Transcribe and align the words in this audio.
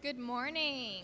Good 0.00 0.16
morning. 0.16 1.02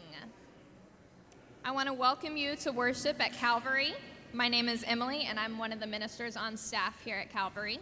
I 1.65 1.73
want 1.73 1.89
to 1.89 1.93
welcome 1.93 2.37
you 2.37 2.55
to 2.55 2.71
worship 2.71 3.21
at 3.21 3.33
Calvary. 3.33 3.93
My 4.33 4.47
name 4.47 4.69
is 4.69 4.85
Emily, 4.87 5.27
and 5.29 5.37
I'm 5.37 5.59
one 5.59 5.73
of 5.73 5.81
the 5.81 5.87
ministers 5.89 6.37
on 6.37 6.57
staff 6.57 6.95
here 7.05 7.17
at 7.17 7.29
Calvary. 7.29 7.81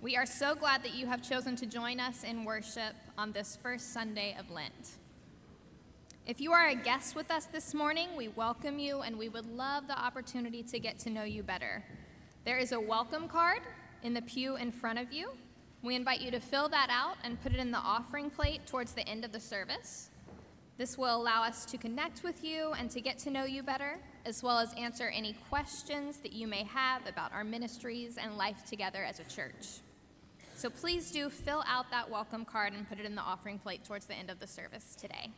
We 0.00 0.16
are 0.16 0.24
so 0.24 0.54
glad 0.54 0.82
that 0.82 0.94
you 0.94 1.04
have 1.04 1.22
chosen 1.22 1.56
to 1.56 1.66
join 1.66 2.00
us 2.00 2.24
in 2.24 2.46
worship 2.46 2.94
on 3.18 3.32
this 3.32 3.58
first 3.62 3.92
Sunday 3.92 4.34
of 4.40 4.50
Lent. 4.50 4.92
If 6.24 6.40
you 6.40 6.52
are 6.52 6.68
a 6.68 6.74
guest 6.74 7.14
with 7.14 7.30
us 7.30 7.44
this 7.44 7.74
morning, 7.74 8.08
we 8.16 8.28
welcome 8.28 8.78
you 8.78 9.02
and 9.02 9.18
we 9.18 9.28
would 9.28 9.44
love 9.44 9.88
the 9.88 9.98
opportunity 10.02 10.62
to 10.62 10.78
get 10.78 10.98
to 11.00 11.10
know 11.10 11.24
you 11.24 11.42
better. 11.42 11.84
There 12.46 12.56
is 12.56 12.72
a 12.72 12.80
welcome 12.80 13.28
card 13.28 13.60
in 14.02 14.14
the 14.14 14.22
pew 14.22 14.56
in 14.56 14.72
front 14.72 14.98
of 14.98 15.12
you. 15.12 15.32
We 15.82 15.94
invite 15.94 16.20
you 16.20 16.32
to 16.32 16.40
fill 16.40 16.68
that 16.70 16.88
out 16.90 17.16
and 17.22 17.40
put 17.40 17.52
it 17.52 17.58
in 17.58 17.70
the 17.70 17.78
offering 17.78 18.30
plate 18.30 18.66
towards 18.66 18.92
the 18.92 19.08
end 19.08 19.24
of 19.24 19.30
the 19.30 19.38
service. 19.38 20.10
This 20.76 20.98
will 20.98 21.16
allow 21.16 21.42
us 21.42 21.64
to 21.66 21.78
connect 21.78 22.24
with 22.24 22.42
you 22.42 22.72
and 22.72 22.90
to 22.90 23.00
get 23.00 23.18
to 23.20 23.30
know 23.30 23.44
you 23.44 23.62
better, 23.62 23.98
as 24.24 24.42
well 24.42 24.58
as 24.58 24.72
answer 24.74 25.08
any 25.08 25.34
questions 25.48 26.18
that 26.18 26.32
you 26.32 26.48
may 26.48 26.64
have 26.64 27.06
about 27.06 27.32
our 27.32 27.44
ministries 27.44 28.16
and 28.16 28.36
life 28.36 28.64
together 28.64 29.04
as 29.04 29.20
a 29.20 29.24
church. 29.24 29.80
So 30.56 30.68
please 30.68 31.12
do 31.12 31.30
fill 31.30 31.62
out 31.68 31.90
that 31.92 32.10
welcome 32.10 32.44
card 32.44 32.72
and 32.72 32.88
put 32.88 32.98
it 32.98 33.06
in 33.06 33.14
the 33.14 33.22
offering 33.22 33.60
plate 33.60 33.84
towards 33.84 34.06
the 34.06 34.14
end 34.14 34.30
of 34.30 34.40
the 34.40 34.46
service 34.48 34.96
today. 35.00 35.30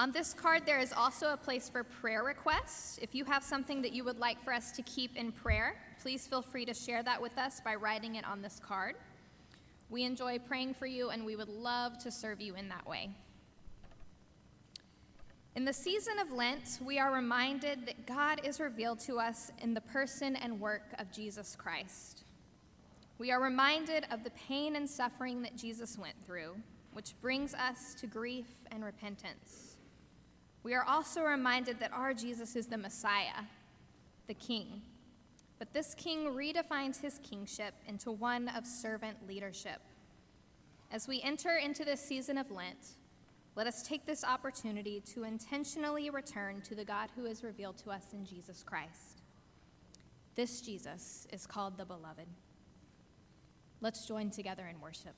On 0.00 0.10
this 0.10 0.34
card, 0.34 0.66
there 0.66 0.80
is 0.80 0.92
also 0.92 1.32
a 1.32 1.36
place 1.36 1.68
for 1.68 1.84
prayer 1.84 2.24
requests. 2.24 2.98
If 3.00 3.14
you 3.14 3.24
have 3.26 3.44
something 3.44 3.82
that 3.82 3.92
you 3.92 4.02
would 4.02 4.18
like 4.18 4.42
for 4.42 4.52
us 4.52 4.72
to 4.72 4.82
keep 4.82 5.16
in 5.16 5.30
prayer, 5.30 5.76
please 6.00 6.26
feel 6.26 6.42
free 6.42 6.64
to 6.64 6.74
share 6.74 7.04
that 7.04 7.22
with 7.22 7.38
us 7.38 7.60
by 7.60 7.76
writing 7.76 8.16
it 8.16 8.24
on 8.24 8.42
this 8.42 8.60
card. 8.60 8.96
We 9.92 10.04
enjoy 10.04 10.38
praying 10.38 10.72
for 10.72 10.86
you, 10.86 11.10
and 11.10 11.26
we 11.26 11.36
would 11.36 11.50
love 11.50 11.98
to 11.98 12.10
serve 12.10 12.40
you 12.40 12.54
in 12.54 12.70
that 12.70 12.86
way. 12.86 13.10
In 15.54 15.66
the 15.66 15.72
season 15.74 16.18
of 16.18 16.32
Lent, 16.32 16.78
we 16.82 16.98
are 16.98 17.12
reminded 17.12 17.84
that 17.84 18.06
God 18.06 18.40
is 18.42 18.58
revealed 18.58 19.00
to 19.00 19.18
us 19.18 19.52
in 19.58 19.74
the 19.74 19.82
person 19.82 20.34
and 20.36 20.58
work 20.58 20.94
of 20.98 21.12
Jesus 21.12 21.54
Christ. 21.54 22.24
We 23.18 23.32
are 23.32 23.42
reminded 23.42 24.06
of 24.10 24.24
the 24.24 24.30
pain 24.30 24.76
and 24.76 24.88
suffering 24.88 25.42
that 25.42 25.58
Jesus 25.58 25.98
went 25.98 26.16
through, 26.24 26.56
which 26.94 27.12
brings 27.20 27.52
us 27.52 27.94
to 28.00 28.06
grief 28.06 28.46
and 28.70 28.82
repentance. 28.82 29.76
We 30.62 30.72
are 30.72 30.84
also 30.84 31.22
reminded 31.22 31.80
that 31.80 31.92
our 31.92 32.14
Jesus 32.14 32.56
is 32.56 32.66
the 32.66 32.78
Messiah, 32.78 33.44
the 34.26 34.32
King. 34.32 34.80
But 35.58 35.74
this 35.74 35.94
King 35.94 36.34
redefines 36.34 36.98
his 36.98 37.20
kingship 37.22 37.74
into 37.86 38.10
one 38.10 38.48
of 38.48 38.66
servant 38.66 39.18
leadership. 39.28 39.80
As 40.92 41.08
we 41.08 41.22
enter 41.22 41.56
into 41.56 41.86
this 41.86 42.02
season 42.02 42.36
of 42.36 42.50
Lent, 42.50 42.98
let 43.56 43.66
us 43.66 43.82
take 43.82 44.04
this 44.04 44.22
opportunity 44.24 45.00
to 45.14 45.24
intentionally 45.24 46.10
return 46.10 46.60
to 46.62 46.74
the 46.74 46.84
God 46.84 47.08
who 47.16 47.24
is 47.24 47.42
revealed 47.42 47.78
to 47.78 47.90
us 47.90 48.12
in 48.12 48.26
Jesus 48.26 48.62
Christ. 48.62 49.22
This 50.34 50.60
Jesus 50.60 51.26
is 51.32 51.46
called 51.46 51.78
the 51.78 51.86
Beloved. 51.86 52.26
Let's 53.80 54.06
join 54.06 54.28
together 54.28 54.66
in 54.66 54.82
worship. 54.82 55.14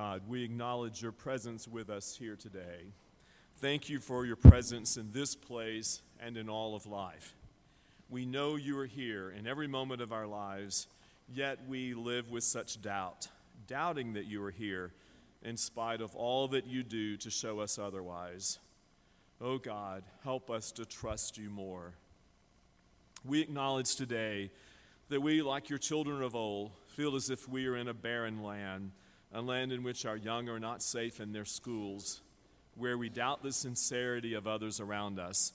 God, 0.00 0.22
we 0.26 0.42
acknowledge 0.42 1.02
your 1.02 1.12
presence 1.12 1.68
with 1.68 1.90
us 1.90 2.16
here 2.16 2.34
today. 2.34 2.94
Thank 3.56 3.90
you 3.90 3.98
for 3.98 4.24
your 4.24 4.34
presence 4.34 4.96
in 4.96 5.12
this 5.12 5.34
place 5.34 6.00
and 6.18 6.38
in 6.38 6.48
all 6.48 6.74
of 6.74 6.86
life. 6.86 7.34
We 8.08 8.24
know 8.24 8.56
you 8.56 8.78
are 8.78 8.86
here 8.86 9.30
in 9.30 9.46
every 9.46 9.66
moment 9.66 10.00
of 10.00 10.10
our 10.10 10.26
lives, 10.26 10.86
yet 11.30 11.58
we 11.68 11.92
live 11.92 12.30
with 12.30 12.44
such 12.44 12.80
doubt, 12.80 13.28
doubting 13.66 14.14
that 14.14 14.24
you 14.24 14.42
are 14.42 14.50
here 14.50 14.94
in 15.42 15.58
spite 15.58 16.00
of 16.00 16.16
all 16.16 16.48
that 16.48 16.66
you 16.66 16.82
do 16.82 17.18
to 17.18 17.28
show 17.28 17.60
us 17.60 17.78
otherwise. 17.78 18.58
Oh 19.38 19.58
God, 19.58 20.02
help 20.24 20.50
us 20.50 20.72
to 20.72 20.86
trust 20.86 21.36
you 21.36 21.50
more. 21.50 21.92
We 23.22 23.42
acknowledge 23.42 23.96
today 23.96 24.50
that 25.10 25.20
we, 25.20 25.42
like 25.42 25.68
your 25.68 25.78
children 25.78 26.22
of 26.22 26.34
old, 26.34 26.70
feel 26.86 27.16
as 27.16 27.28
if 27.28 27.46
we 27.46 27.66
are 27.66 27.76
in 27.76 27.88
a 27.88 27.92
barren 27.92 28.42
land 28.42 28.92
a 29.32 29.40
land 29.40 29.72
in 29.72 29.82
which 29.82 30.04
our 30.04 30.16
young 30.16 30.48
are 30.48 30.58
not 30.58 30.82
safe 30.82 31.20
in 31.20 31.32
their 31.32 31.44
schools, 31.44 32.20
where 32.76 32.98
we 32.98 33.08
doubt 33.08 33.42
the 33.42 33.52
sincerity 33.52 34.34
of 34.34 34.46
others 34.46 34.80
around 34.80 35.18
us, 35.18 35.52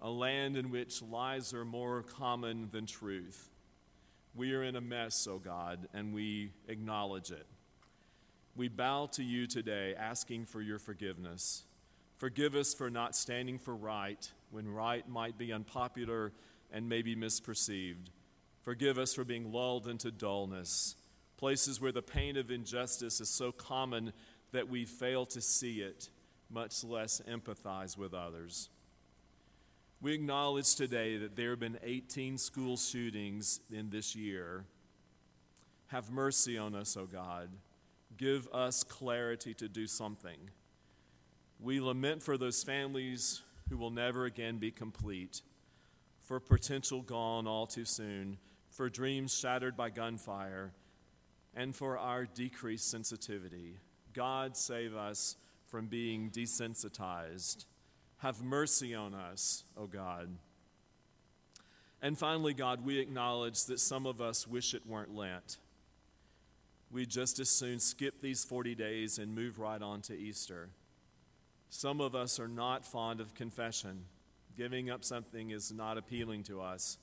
a 0.00 0.10
land 0.10 0.56
in 0.56 0.70
which 0.70 1.02
lies 1.02 1.54
are 1.54 1.64
more 1.64 2.02
common 2.02 2.68
than 2.72 2.86
truth. 2.86 3.50
We 4.34 4.54
are 4.54 4.62
in 4.62 4.76
a 4.76 4.80
mess, 4.80 5.26
O 5.28 5.34
oh 5.34 5.38
God, 5.38 5.88
and 5.92 6.12
we 6.12 6.52
acknowledge 6.66 7.30
it. 7.30 7.46
We 8.56 8.68
bow 8.68 9.06
to 9.12 9.22
you 9.22 9.46
today, 9.46 9.94
asking 9.96 10.46
for 10.46 10.60
your 10.60 10.78
forgiveness. 10.78 11.62
Forgive 12.18 12.54
us 12.54 12.74
for 12.74 12.90
not 12.90 13.14
standing 13.14 13.58
for 13.58 13.74
right 13.74 14.30
when 14.50 14.68
right 14.68 15.08
might 15.08 15.38
be 15.38 15.52
unpopular 15.52 16.32
and 16.72 16.88
maybe 16.88 17.14
misperceived. 17.14 18.08
Forgive 18.62 18.98
us 18.98 19.14
for 19.14 19.24
being 19.24 19.52
lulled 19.52 19.86
into 19.86 20.10
dullness 20.10 20.96
places 21.42 21.80
where 21.80 21.90
the 21.90 22.00
pain 22.00 22.36
of 22.36 22.52
injustice 22.52 23.20
is 23.20 23.28
so 23.28 23.50
common 23.50 24.12
that 24.52 24.68
we 24.68 24.84
fail 24.84 25.26
to 25.26 25.40
see 25.40 25.80
it, 25.80 26.08
much 26.48 26.84
less 26.84 27.20
empathize 27.28 27.98
with 27.98 28.14
others. 28.14 28.68
We 30.00 30.14
acknowledge 30.14 30.76
today 30.76 31.16
that 31.16 31.34
there 31.34 31.50
have 31.50 31.58
been 31.58 31.80
18 31.82 32.38
school 32.38 32.76
shootings 32.76 33.58
in 33.72 33.90
this 33.90 34.14
year. 34.14 34.66
Have 35.88 36.12
mercy 36.12 36.56
on 36.56 36.76
us, 36.76 36.96
O 36.96 37.06
God. 37.06 37.48
Give 38.16 38.46
us 38.52 38.84
clarity 38.84 39.52
to 39.54 39.66
do 39.66 39.88
something. 39.88 40.38
We 41.58 41.80
lament 41.80 42.22
for 42.22 42.38
those 42.38 42.62
families 42.62 43.42
who 43.68 43.76
will 43.76 43.90
never 43.90 44.26
again 44.26 44.58
be 44.58 44.70
complete, 44.70 45.42
for 46.20 46.38
potential 46.38 47.02
gone 47.02 47.48
all 47.48 47.66
too 47.66 47.84
soon, 47.84 48.38
for 48.70 48.88
dreams 48.88 49.36
shattered 49.36 49.76
by 49.76 49.90
gunfire 49.90 50.70
and 51.54 51.74
for 51.74 51.98
our 51.98 52.24
decreased 52.24 52.90
sensitivity. 52.90 53.76
God, 54.12 54.56
save 54.56 54.94
us 54.94 55.36
from 55.66 55.86
being 55.86 56.30
desensitized. 56.30 57.64
Have 58.18 58.42
mercy 58.42 58.94
on 58.94 59.14
us, 59.14 59.64
O 59.76 59.86
God. 59.86 60.28
And 62.00 62.18
finally, 62.18 62.52
God, 62.52 62.84
we 62.84 62.98
acknowledge 62.98 63.64
that 63.66 63.80
some 63.80 64.06
of 64.06 64.20
us 64.20 64.46
wish 64.46 64.74
it 64.74 64.86
weren't 64.86 65.14
Lent. 65.14 65.58
We 66.90 67.06
just 67.06 67.40
as 67.40 67.48
soon 67.48 67.78
skip 67.78 68.20
these 68.20 68.44
40 68.44 68.74
days 68.74 69.18
and 69.18 69.34
move 69.34 69.58
right 69.58 69.80
on 69.80 70.02
to 70.02 70.18
Easter. 70.18 70.68
Some 71.70 72.02
of 72.02 72.14
us 72.14 72.38
are 72.38 72.48
not 72.48 72.84
fond 72.84 73.20
of 73.20 73.34
confession. 73.34 74.04
Giving 74.56 74.90
up 74.90 75.04
something 75.04 75.50
is 75.50 75.72
not 75.72 75.96
appealing 75.96 76.42
to 76.44 76.60
us, 76.60 76.98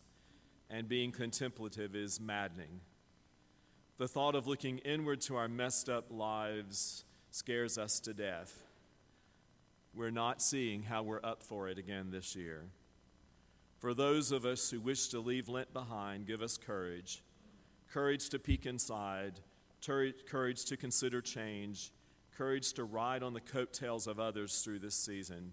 and 0.70 0.88
being 0.88 1.12
contemplative 1.12 1.96
is 1.96 2.20
maddening. 2.20 2.82
The 4.00 4.08
thought 4.08 4.34
of 4.34 4.48
looking 4.48 4.78
inward 4.78 5.20
to 5.24 5.36
our 5.36 5.50
messed 5.50 5.90
up 5.90 6.06
lives 6.10 7.04
scares 7.32 7.78
us 7.78 8.00
to 8.00 8.14
death. 8.14 8.64
We're 9.94 10.10
not 10.10 10.42
seeing 10.42 10.84
how 10.84 11.04
we're 11.04 11.20
up 11.22 11.44
for 11.44 11.68
it 11.68 11.78
again 11.78 12.10
this 12.10 12.34
year. 12.34 12.68
For 13.80 13.94
those 13.94 14.32
of 14.32 14.46
us 14.46 14.72
who 14.72 14.80
wish 14.80 15.10
to 15.10 15.20
leave 15.20 15.50
Lent 15.50 15.74
behind, 15.74 16.28
give 16.28 16.42
us 16.42 16.56
courage. 16.56 17.22
Courage 17.92 18.30
to 18.30 18.40
peek 18.40 18.66
inside, 18.66 19.42
courage 19.86 20.64
to 20.64 20.78
consider 20.78 21.20
change, 21.20 21.92
courage 22.38 22.72
to 22.76 22.86
ride 22.86 23.22
on 23.22 23.34
the 23.34 23.42
coattails 23.42 24.08
of 24.08 24.18
others 24.18 24.62
through 24.62 24.80
this 24.80 24.96
season, 24.96 25.52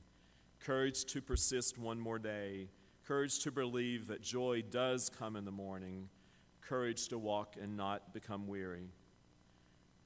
courage 0.60 1.04
to 1.06 1.20
persist 1.20 1.78
one 1.78 1.98
more 1.98 2.20
day, 2.20 2.68
courage 3.08 3.40
to 3.40 3.50
believe 3.50 4.06
that 4.06 4.22
joy 4.22 4.62
does 4.70 5.10
come 5.10 5.34
in 5.34 5.44
the 5.44 5.50
morning 5.50 6.08
courage 6.68 7.08
to 7.08 7.18
walk 7.18 7.56
and 7.60 7.76
not 7.76 8.12
become 8.12 8.46
weary. 8.46 8.90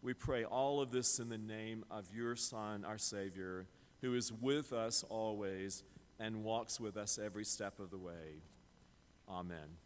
We 0.02 0.14
pray 0.14 0.44
all 0.44 0.80
of 0.80 0.90
this 0.90 1.18
in 1.18 1.28
the 1.28 1.38
name 1.38 1.84
of 1.90 2.06
your 2.14 2.36
Son, 2.36 2.84
our 2.84 2.98
Savior, 2.98 3.66
who 4.00 4.14
is 4.14 4.32
with 4.32 4.72
us 4.72 5.04
always 5.08 5.82
and 6.18 6.42
walks 6.42 6.80
with 6.80 6.96
us 6.96 7.18
every 7.18 7.44
step 7.44 7.80
of 7.80 7.90
the 7.90 7.98
way. 7.98 8.42
Amen. 9.28 9.76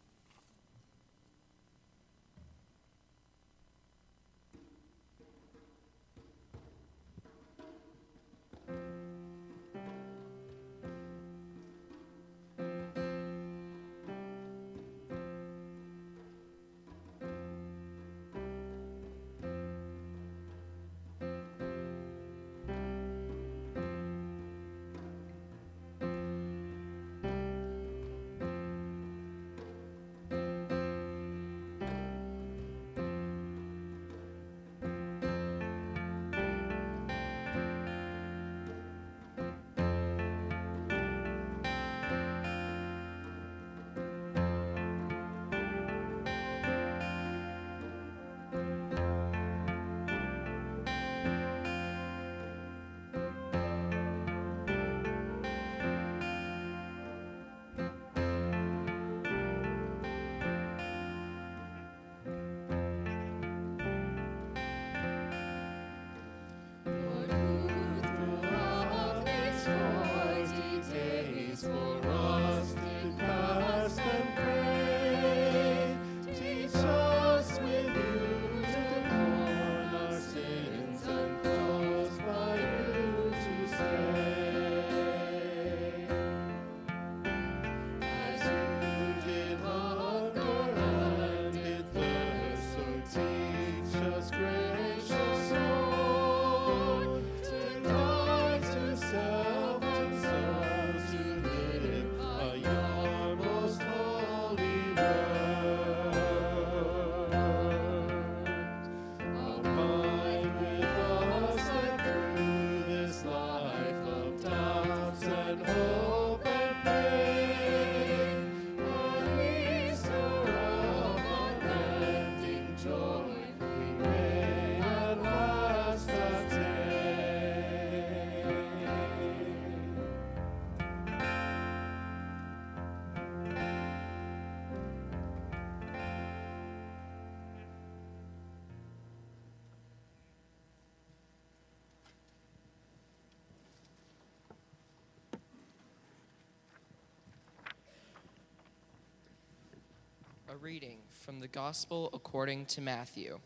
A 150.55 150.57
reading 150.57 150.99
from 151.09 151.41
the 151.41 151.49
Gospel 151.49 152.09
according 152.13 152.67
to 152.67 152.79
Matthew. 152.79 153.39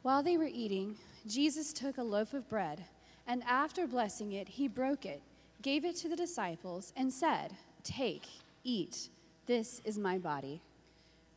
While 0.00 0.22
they 0.22 0.38
were 0.38 0.48
eating, 0.50 0.96
Jesus 1.26 1.70
took 1.74 1.98
a 1.98 2.02
loaf 2.02 2.32
of 2.32 2.48
bread, 2.48 2.84
and 3.26 3.42
after 3.42 3.86
blessing 3.86 4.32
it, 4.32 4.48
he 4.48 4.68
broke 4.68 5.04
it, 5.04 5.20
gave 5.60 5.84
it 5.84 5.96
to 5.96 6.08
the 6.08 6.16
disciples, 6.16 6.94
and 6.96 7.12
said, 7.12 7.52
Take, 7.84 8.24
eat, 8.64 9.10
this 9.44 9.82
is 9.84 9.98
my 9.98 10.16
body. 10.16 10.62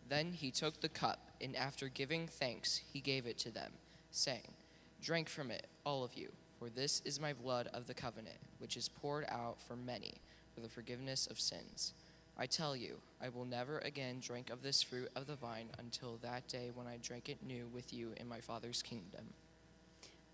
Then 0.07 0.31
he 0.31 0.51
took 0.51 0.79
the 0.79 0.87
cup, 0.87 1.31
and 1.41 1.53
after 1.57 1.89
giving 1.89 2.25
thanks, 2.25 2.79
he 2.93 3.01
gave 3.01 3.25
it 3.25 3.37
to 3.39 3.51
them, 3.51 3.73
saying, 4.11 4.53
Drink 5.01 5.27
from 5.27 5.51
it, 5.51 5.67
all 5.85 6.01
of 6.01 6.13
you, 6.13 6.29
for 6.59 6.69
this 6.69 7.01
is 7.03 7.19
my 7.19 7.33
blood 7.33 7.67
of 7.73 7.87
the 7.87 7.93
covenant, 7.93 8.39
which 8.59 8.77
is 8.77 8.87
poured 8.87 9.25
out 9.27 9.59
for 9.59 9.75
many 9.75 10.13
for 10.53 10.61
the 10.61 10.69
forgiveness 10.69 11.27
of 11.27 11.41
sins. 11.41 11.93
I 12.37 12.47
tell 12.47 12.75
you, 12.75 12.97
I 13.21 13.29
will 13.29 13.45
never 13.45 13.79
again 13.79 14.19
drink 14.19 14.49
of 14.49 14.61
this 14.61 14.83
fruit 14.83 15.09
of 15.15 15.25
the 15.25 15.35
vine 15.35 15.69
until 15.79 16.17
that 16.21 16.47
day 16.49 16.69
when 16.73 16.85
I 16.85 16.97
drink 17.01 17.29
it 17.29 17.37
new 17.41 17.67
with 17.73 17.93
you 17.93 18.11
in 18.17 18.27
my 18.27 18.41
Father's 18.41 18.81
kingdom. 18.81 19.33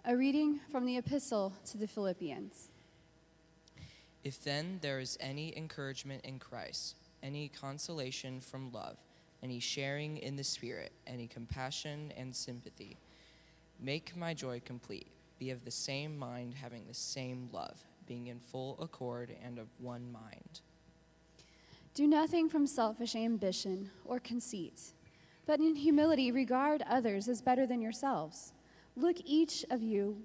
A 0.03 0.17
reading 0.17 0.59
from 0.71 0.85
the 0.87 0.97
Epistle 0.97 1.53
to 1.67 1.77
the 1.77 1.87
Philippians. 1.87 2.69
If 4.23 4.43
then 4.43 4.79
there 4.81 4.99
is 4.99 5.15
any 5.19 5.55
encouragement 5.55 6.25
in 6.25 6.39
Christ, 6.39 6.95
any 7.21 7.49
consolation 7.49 8.39
from 8.41 8.71
love, 8.71 8.97
any 9.43 9.59
sharing 9.59 10.17
in 10.17 10.35
the 10.35 10.43
Spirit, 10.43 10.91
any 11.05 11.27
compassion 11.27 12.11
and 12.17 12.35
sympathy, 12.35 12.97
make 13.79 14.15
my 14.15 14.33
joy 14.33 14.59
complete. 14.65 15.11
Be 15.37 15.51
of 15.51 15.65
the 15.65 15.71
same 15.71 16.17
mind, 16.17 16.55
having 16.55 16.87
the 16.87 16.93
same 16.95 17.49
love, 17.51 17.83
being 18.07 18.27
in 18.27 18.39
full 18.39 18.77
accord 18.79 19.35
and 19.43 19.59
of 19.59 19.67
one 19.79 20.11
mind. 20.11 20.61
Do 21.93 22.07
nothing 22.07 22.47
from 22.47 22.67
selfish 22.67 23.17
ambition 23.17 23.91
or 24.05 24.17
conceit, 24.19 24.93
but 25.45 25.59
in 25.59 25.75
humility 25.75 26.31
regard 26.31 26.83
others 26.89 27.27
as 27.27 27.41
better 27.41 27.67
than 27.67 27.81
yourselves. 27.81 28.53
Look 28.95 29.17
each 29.25 29.65
of 29.69 29.81
you, 29.81 30.15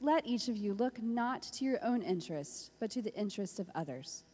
let 0.00 0.26
each 0.26 0.48
of 0.48 0.56
you 0.56 0.74
look 0.74 1.00
not 1.00 1.42
to 1.42 1.64
your 1.64 1.78
own 1.84 2.02
interest, 2.02 2.72
but 2.80 2.90
to 2.90 3.02
the 3.02 3.14
interest 3.14 3.60
of 3.60 3.70
others. 3.72 4.24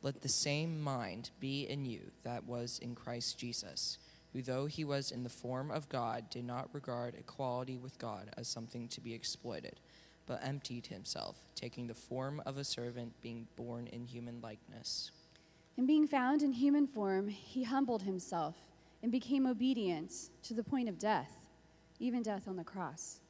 Let 0.00 0.22
the 0.22 0.28
same 0.28 0.80
mind 0.80 1.30
be 1.40 1.66
in 1.68 1.84
you 1.84 2.12
that 2.22 2.44
was 2.44 2.78
in 2.80 2.94
Christ 2.94 3.36
Jesus, 3.36 3.98
who, 4.32 4.42
though 4.42 4.66
he 4.66 4.84
was 4.84 5.10
in 5.10 5.24
the 5.24 5.28
form 5.28 5.72
of 5.72 5.88
God, 5.88 6.30
did 6.30 6.44
not 6.44 6.72
regard 6.72 7.16
equality 7.16 7.76
with 7.76 7.98
God 7.98 8.30
as 8.36 8.46
something 8.46 8.86
to 8.88 9.00
be 9.00 9.12
exploited, 9.12 9.80
but 10.26 10.44
emptied 10.44 10.86
himself, 10.86 11.36
taking 11.56 11.88
the 11.88 11.94
form 11.94 12.40
of 12.46 12.58
a 12.58 12.64
servant, 12.64 13.20
being 13.22 13.48
born 13.56 13.88
in 13.88 14.04
human 14.04 14.40
likeness. 14.40 15.10
And 15.76 15.86
being 15.86 16.06
found 16.06 16.42
in 16.42 16.52
human 16.52 16.86
form, 16.86 17.28
he 17.28 17.62
humbled 17.62 18.02
himself 18.02 18.56
and 19.02 19.12
became 19.12 19.46
obedient 19.46 20.12
to 20.42 20.54
the 20.54 20.62
point 20.62 20.88
of 20.88 20.98
death, 20.98 21.30
even 21.98 22.22
death 22.22 22.48
on 22.48 22.56
the 22.56 22.64
cross. 22.64 23.20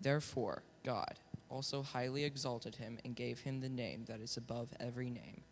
Therefore, 0.00 0.62
God 0.84 1.18
also 1.48 1.82
highly 1.82 2.24
exalted 2.24 2.76
him 2.76 2.98
and 3.04 3.14
gave 3.14 3.40
him 3.40 3.60
the 3.60 3.68
name 3.68 4.04
that 4.06 4.20
is 4.20 4.36
above 4.36 4.68
every 4.80 5.08
name, 5.08 5.42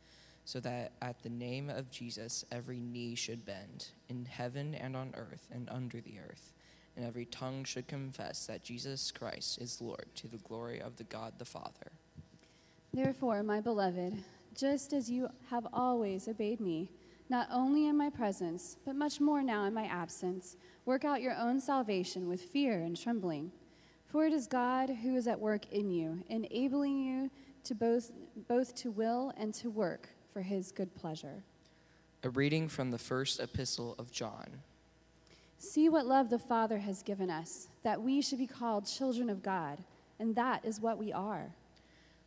so 0.44 0.60
that 0.60 0.92
at 1.00 1.22
the 1.22 1.28
name 1.28 1.70
of 1.70 1.90
Jesus 1.90 2.44
every 2.52 2.80
knee 2.80 3.14
should 3.14 3.46
bend, 3.46 3.88
in 4.08 4.24
heaven 4.24 4.74
and 4.74 4.96
on 4.96 5.14
earth 5.16 5.48
and 5.52 5.68
under 5.70 6.00
the 6.00 6.18
earth, 6.18 6.52
and 6.96 7.04
every 7.04 7.24
tongue 7.24 7.64
should 7.64 7.86
confess 7.86 8.46
that 8.46 8.64
Jesus 8.64 9.10
Christ 9.10 9.60
is 9.60 9.80
Lord 9.80 10.06
to 10.16 10.28
the 10.28 10.38
glory 10.38 10.80
of 10.80 10.96
the 10.96 11.04
God 11.04 11.34
the 11.38 11.44
Father. 11.44 11.92
Therefore, 12.92 13.42
my 13.42 13.60
beloved, 13.60 14.22
just 14.56 14.92
as 14.92 15.10
you 15.10 15.28
have 15.50 15.66
always 15.72 16.28
obeyed 16.28 16.60
me, 16.60 16.90
not 17.28 17.48
only 17.52 17.86
in 17.86 17.96
my 17.96 18.08
presence, 18.08 18.76
but 18.84 18.96
much 18.96 19.20
more 19.20 19.42
now 19.42 19.64
in 19.64 19.74
my 19.74 19.84
absence, 19.86 20.56
work 20.84 21.04
out 21.04 21.22
your 21.22 21.36
own 21.36 21.60
salvation 21.60 22.28
with 22.28 22.40
fear 22.40 22.80
and 22.80 22.96
trembling. 22.96 23.50
For 24.06 24.24
it 24.24 24.32
is 24.32 24.46
God 24.46 24.88
who 24.88 25.16
is 25.16 25.26
at 25.26 25.40
work 25.40 25.70
in 25.72 25.90
you, 25.90 26.22
enabling 26.28 26.98
you 26.98 27.30
to 27.64 27.74
both, 27.74 28.12
both 28.48 28.74
to 28.76 28.90
will 28.90 29.32
and 29.36 29.52
to 29.54 29.68
work 29.68 30.08
for 30.32 30.40
his 30.40 30.70
good 30.70 30.94
pleasure. 30.94 31.42
A 32.22 32.30
reading 32.30 32.68
from 32.68 32.90
the 32.90 32.98
first 32.98 33.40
epistle 33.40 33.94
of 33.98 34.10
John. 34.10 34.46
See 35.58 35.88
what 35.88 36.06
love 36.06 36.30
the 36.30 36.38
Father 36.38 36.78
has 36.78 37.02
given 37.02 37.30
us, 37.30 37.68
that 37.82 38.00
we 38.00 38.20
should 38.20 38.38
be 38.38 38.46
called 38.46 38.86
children 38.86 39.28
of 39.28 39.42
God, 39.42 39.82
and 40.18 40.34
that 40.36 40.64
is 40.64 40.80
what 40.80 40.98
we 40.98 41.12
are. 41.12 41.50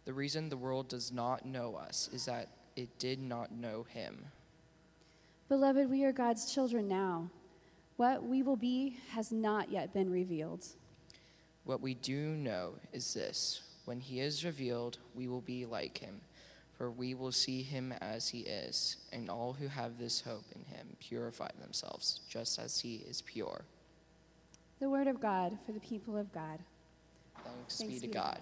The 0.06 0.14
reason 0.14 0.50
the 0.50 0.58
world 0.58 0.88
does 0.88 1.12
not 1.12 1.46
know 1.46 1.76
us 1.76 2.10
is 2.14 2.26
that 2.26 2.50
it 2.76 2.98
did 3.00 3.22
not 3.22 3.52
know 3.52 3.84
him. 3.84 4.26
Beloved, 5.50 5.90
we 5.90 6.04
are 6.04 6.12
God's 6.12 6.54
children 6.54 6.88
now. 6.88 7.30
What 7.98 8.24
we 8.24 8.44
will 8.44 8.56
be 8.56 8.98
has 9.12 9.32
not 9.32 9.72
yet 9.72 9.94
been 9.94 10.10
revealed. 10.12 10.66
What 11.66 11.82
we 11.82 11.96
do 11.96 12.30
know 12.30 12.76
is 12.94 13.14
this 13.14 13.62
when 13.86 14.00
he 14.00 14.20
is 14.20 14.46
revealed, 14.46 15.00
we 15.16 15.28
will 15.28 15.42
be 15.42 15.66
like 15.66 15.98
him, 15.98 16.22
for 16.78 16.92
we 16.92 17.14
will 17.14 17.32
see 17.32 17.64
him 17.64 17.92
as 18.00 18.30
he 18.30 18.42
is, 18.42 18.98
and 19.12 19.30
all 19.30 19.54
who 19.54 19.68
have 19.68 19.98
this 19.98 20.22
hope 20.22 20.46
in 20.56 20.64
him 20.64 20.96
purify 21.00 21.50
themselves, 21.60 22.22
just 22.30 22.60
as 22.60 22.80
he 22.80 23.04
is 23.08 23.22
pure. 23.24 23.66
The 24.80 24.90
word 24.90 25.08
of 25.08 25.20
God 25.20 25.58
for 25.66 25.72
the 25.72 25.80
people 25.80 26.16
of 26.18 26.32
God. 26.32 26.60
Thanks, 27.44 27.80
Thanks 27.80 27.94
be 27.94 27.96
to 27.96 28.02
be 28.02 28.08
to 28.08 28.14
God. 28.14 28.40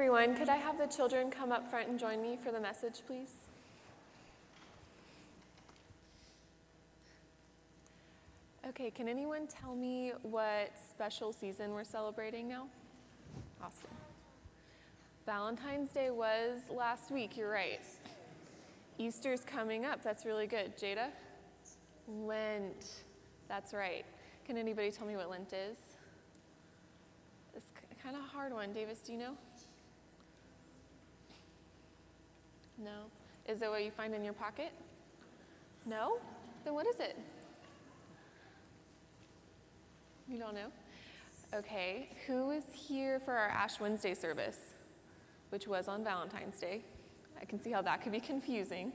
Everyone. 0.00 0.34
Could 0.34 0.48
I 0.48 0.56
have 0.56 0.78
the 0.78 0.86
children 0.86 1.30
come 1.30 1.52
up 1.52 1.68
front 1.68 1.90
and 1.90 1.98
join 1.98 2.22
me 2.22 2.38
for 2.42 2.50
the 2.50 2.58
message, 2.58 3.02
please? 3.06 3.34
Okay, 8.66 8.90
can 8.90 9.10
anyone 9.10 9.46
tell 9.46 9.74
me 9.76 10.12
what 10.22 10.72
special 10.88 11.34
season 11.34 11.72
we're 11.74 11.84
celebrating 11.84 12.48
now? 12.48 12.66
Awesome. 13.62 13.90
Valentine's 15.26 15.90
Day 15.90 16.08
was 16.10 16.60
last 16.74 17.10
week, 17.10 17.36
you're 17.36 17.50
right. 17.50 17.84
Easter's 18.96 19.42
coming 19.42 19.84
up, 19.84 20.02
that's 20.02 20.24
really 20.24 20.46
good. 20.46 20.78
Jada? 20.78 21.08
Lent, 22.08 23.02
that's 23.48 23.74
right. 23.74 24.06
Can 24.46 24.56
anybody 24.56 24.90
tell 24.90 25.06
me 25.06 25.16
what 25.16 25.28
Lent 25.28 25.52
is? 25.52 25.76
It's 27.54 27.66
kind 28.02 28.16
of 28.16 28.22
a 28.22 28.28
hard 28.28 28.54
one. 28.54 28.72
Davis, 28.72 29.00
do 29.00 29.12
you 29.12 29.18
know? 29.18 29.36
No. 32.82 33.10
Is 33.46 33.62
it 33.62 33.70
what 33.70 33.84
you 33.84 33.90
find 33.90 34.14
in 34.14 34.24
your 34.24 34.32
pocket? 34.32 34.72
No? 35.86 36.18
Then 36.64 36.74
what 36.74 36.86
is 36.86 36.98
it? 37.00 37.18
You 40.28 40.38
don't 40.38 40.54
know? 40.54 40.68
Okay. 41.54 42.08
Who 42.26 42.50
is 42.52 42.64
here 42.72 43.20
for 43.20 43.34
our 43.34 43.48
Ash 43.48 43.80
Wednesday 43.80 44.14
service, 44.14 44.58
which 45.50 45.66
was 45.66 45.88
on 45.88 46.04
Valentine's 46.04 46.58
Day? 46.58 46.82
I 47.40 47.44
can 47.44 47.60
see 47.60 47.70
how 47.70 47.82
that 47.82 48.02
could 48.02 48.12
be 48.12 48.20
confusing. 48.20 48.92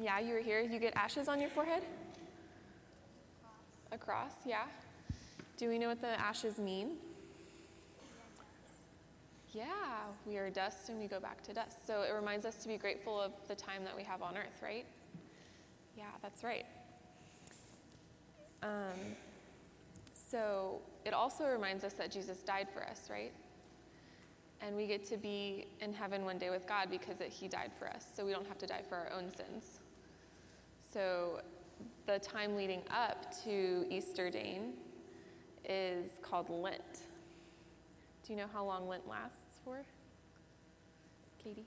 Yeah, 0.00 0.18
you 0.20 0.34
were 0.34 0.40
here. 0.40 0.60
You 0.60 0.78
get 0.78 0.94
ashes 0.96 1.28
on 1.28 1.40
your 1.40 1.50
forehead? 1.50 1.82
A 3.92 3.98
cross, 3.98 4.32
yeah. 4.44 4.64
Do 5.56 5.68
we 5.68 5.78
know 5.78 5.88
what 5.88 6.00
the 6.00 6.20
ashes 6.20 6.58
mean? 6.58 6.96
Yeah, 9.52 9.64
we 10.26 10.36
are 10.36 10.50
dust 10.50 10.90
and 10.90 10.98
we 11.00 11.06
go 11.06 11.20
back 11.20 11.42
to 11.44 11.54
dust. 11.54 11.86
So 11.86 12.02
it 12.02 12.12
reminds 12.12 12.44
us 12.44 12.56
to 12.56 12.68
be 12.68 12.76
grateful 12.76 13.18
of 13.18 13.32
the 13.48 13.54
time 13.54 13.82
that 13.84 13.96
we 13.96 14.02
have 14.02 14.22
on 14.22 14.36
earth, 14.36 14.62
right? 14.62 14.84
Yeah, 15.96 16.04
that's 16.22 16.44
right. 16.44 16.66
Um, 18.62 19.16
so 20.12 20.80
it 21.04 21.14
also 21.14 21.46
reminds 21.46 21.84
us 21.84 21.94
that 21.94 22.10
Jesus 22.10 22.38
died 22.38 22.68
for 22.72 22.86
us, 22.86 23.08
right? 23.10 23.32
And 24.60 24.76
we 24.76 24.86
get 24.86 25.04
to 25.08 25.16
be 25.16 25.66
in 25.80 25.92
heaven 25.92 26.24
one 26.24 26.38
day 26.38 26.50
with 26.50 26.66
God 26.66 26.90
because 26.90 27.20
it, 27.20 27.30
He 27.30 27.48
died 27.48 27.70
for 27.78 27.88
us, 27.88 28.04
so 28.14 28.26
we 28.26 28.32
don't 28.32 28.46
have 28.46 28.58
to 28.58 28.66
die 28.66 28.82
for 28.88 28.96
our 28.96 29.12
own 29.12 29.30
sins. 29.34 29.80
So 30.92 31.40
the 32.06 32.18
time 32.18 32.56
leading 32.56 32.82
up 32.90 33.32
to 33.44 33.86
Easter 33.88 34.30
Dane 34.30 34.72
is 35.64 36.18
called 36.22 36.50
Lent. 36.50 37.07
Do 38.28 38.34
you 38.34 38.40
know 38.40 38.46
how 38.52 38.62
long 38.62 38.86
Lent 38.86 39.08
lasts 39.08 39.58
for? 39.64 39.86
Katie? 41.42 41.64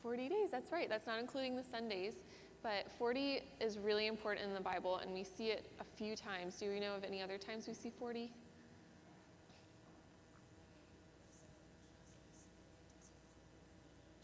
40 0.00 0.28
days, 0.28 0.50
that's 0.52 0.70
right. 0.70 0.88
That's 0.88 1.08
not 1.08 1.18
including 1.18 1.56
the 1.56 1.64
Sundays. 1.64 2.14
But 2.62 2.86
40 2.96 3.42
is 3.60 3.76
really 3.76 4.06
important 4.06 4.46
in 4.46 4.54
the 4.54 4.60
Bible, 4.60 4.98
and 4.98 5.12
we 5.12 5.24
see 5.24 5.46
it 5.46 5.68
a 5.80 5.84
few 5.96 6.14
times. 6.14 6.54
Do 6.60 6.70
we 6.70 6.78
know 6.78 6.94
of 6.94 7.02
any 7.02 7.20
other 7.20 7.38
times 7.38 7.66
we 7.66 7.74
see 7.74 7.90
40? 7.90 8.30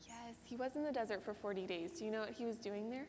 Yes, 0.06 0.36
he 0.44 0.54
was 0.54 0.76
in 0.76 0.84
the 0.84 0.92
desert 0.92 1.24
for 1.24 1.34
40 1.34 1.66
days. 1.66 1.98
Do 1.98 2.04
you 2.04 2.12
know 2.12 2.20
what 2.20 2.30
he 2.30 2.46
was 2.46 2.58
doing 2.58 2.90
there? 2.90 3.06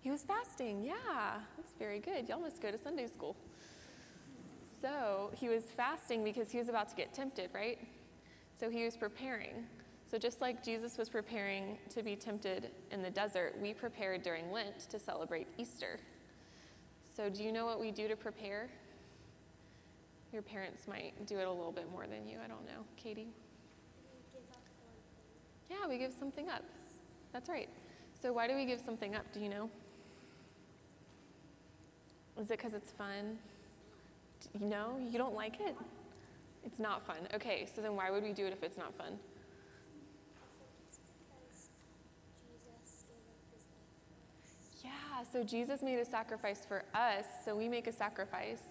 He 0.00 0.10
was 0.10 0.22
fasting, 0.22 0.82
yeah. 0.82 1.40
That's 1.58 1.74
very 1.78 1.98
good. 1.98 2.30
Y'all 2.30 2.40
must 2.40 2.62
go 2.62 2.70
to 2.70 2.78
Sunday 2.78 3.08
school. 3.08 3.36
So 4.80 5.30
he 5.34 5.48
was 5.48 5.64
fasting 5.76 6.22
because 6.22 6.50
he 6.50 6.58
was 6.58 6.68
about 6.68 6.88
to 6.90 6.96
get 6.96 7.12
tempted, 7.12 7.50
right? 7.52 7.78
So 8.58 8.70
he 8.70 8.84
was 8.84 8.96
preparing. 8.96 9.66
So 10.10 10.18
just 10.18 10.40
like 10.40 10.64
Jesus 10.64 10.96
was 10.96 11.08
preparing 11.08 11.78
to 11.90 12.02
be 12.02 12.16
tempted 12.16 12.70
in 12.90 13.02
the 13.02 13.10
desert, 13.10 13.56
we 13.60 13.74
prepared 13.74 14.22
during 14.22 14.50
Lent 14.50 14.80
to 14.90 14.98
celebrate 14.98 15.46
Easter. 15.58 16.00
So 17.16 17.28
do 17.28 17.42
you 17.42 17.52
know 17.52 17.66
what 17.66 17.80
we 17.80 17.90
do 17.90 18.08
to 18.08 18.16
prepare? 18.16 18.70
Your 20.32 20.42
parents 20.42 20.86
might 20.86 21.26
do 21.26 21.38
it 21.38 21.46
a 21.46 21.50
little 21.50 21.72
bit 21.72 21.90
more 21.90 22.06
than 22.06 22.26
you. 22.26 22.38
I 22.42 22.48
don't 22.48 22.64
know. 22.66 22.84
Katie? 22.96 23.28
Yeah, 25.70 25.86
we 25.88 25.98
give 25.98 26.12
something 26.12 26.48
up. 26.48 26.62
That's 27.32 27.48
right. 27.48 27.68
So 28.22 28.32
why 28.32 28.48
do 28.48 28.54
we 28.54 28.64
give 28.64 28.80
something 28.80 29.14
up? 29.14 29.24
Do 29.32 29.40
you 29.40 29.48
know? 29.48 29.68
Is 32.40 32.46
it 32.46 32.58
because 32.58 32.74
it's 32.74 32.92
fun? 32.92 33.38
You 34.58 34.66
know, 34.66 34.98
you 35.10 35.18
don't 35.18 35.34
like 35.34 35.60
it? 35.60 35.76
It's 36.64 36.78
not 36.78 37.06
fun. 37.06 37.16
Okay, 37.34 37.66
so 37.74 37.80
then 37.80 37.96
why 37.96 38.10
would 38.10 38.22
we 38.22 38.32
do 38.32 38.46
it 38.46 38.52
if 38.52 38.62
it's 38.62 38.76
not 38.76 38.94
fun? 38.94 39.18
Yeah, 44.84 44.90
so 45.32 45.42
Jesus 45.42 45.82
made 45.82 45.98
a 45.98 46.04
sacrifice 46.04 46.64
for 46.66 46.84
us, 46.94 47.24
so 47.44 47.56
we 47.56 47.68
make 47.68 47.86
a 47.86 47.92
sacrifice 47.92 48.62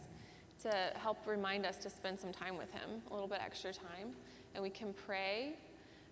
to 0.64 0.72
help 0.96 1.18
remind 1.26 1.66
us 1.66 1.78
to 1.78 1.90
spend 1.90 2.20
some 2.20 2.32
time 2.32 2.58
with 2.58 2.72
Him, 2.72 3.02
a 3.10 3.14
little 3.14 3.28
bit 3.28 3.40
extra 3.44 3.74
time. 3.74 4.14
And 4.54 4.64
we 4.64 4.70
can 4.70 4.94
pray. 4.94 5.54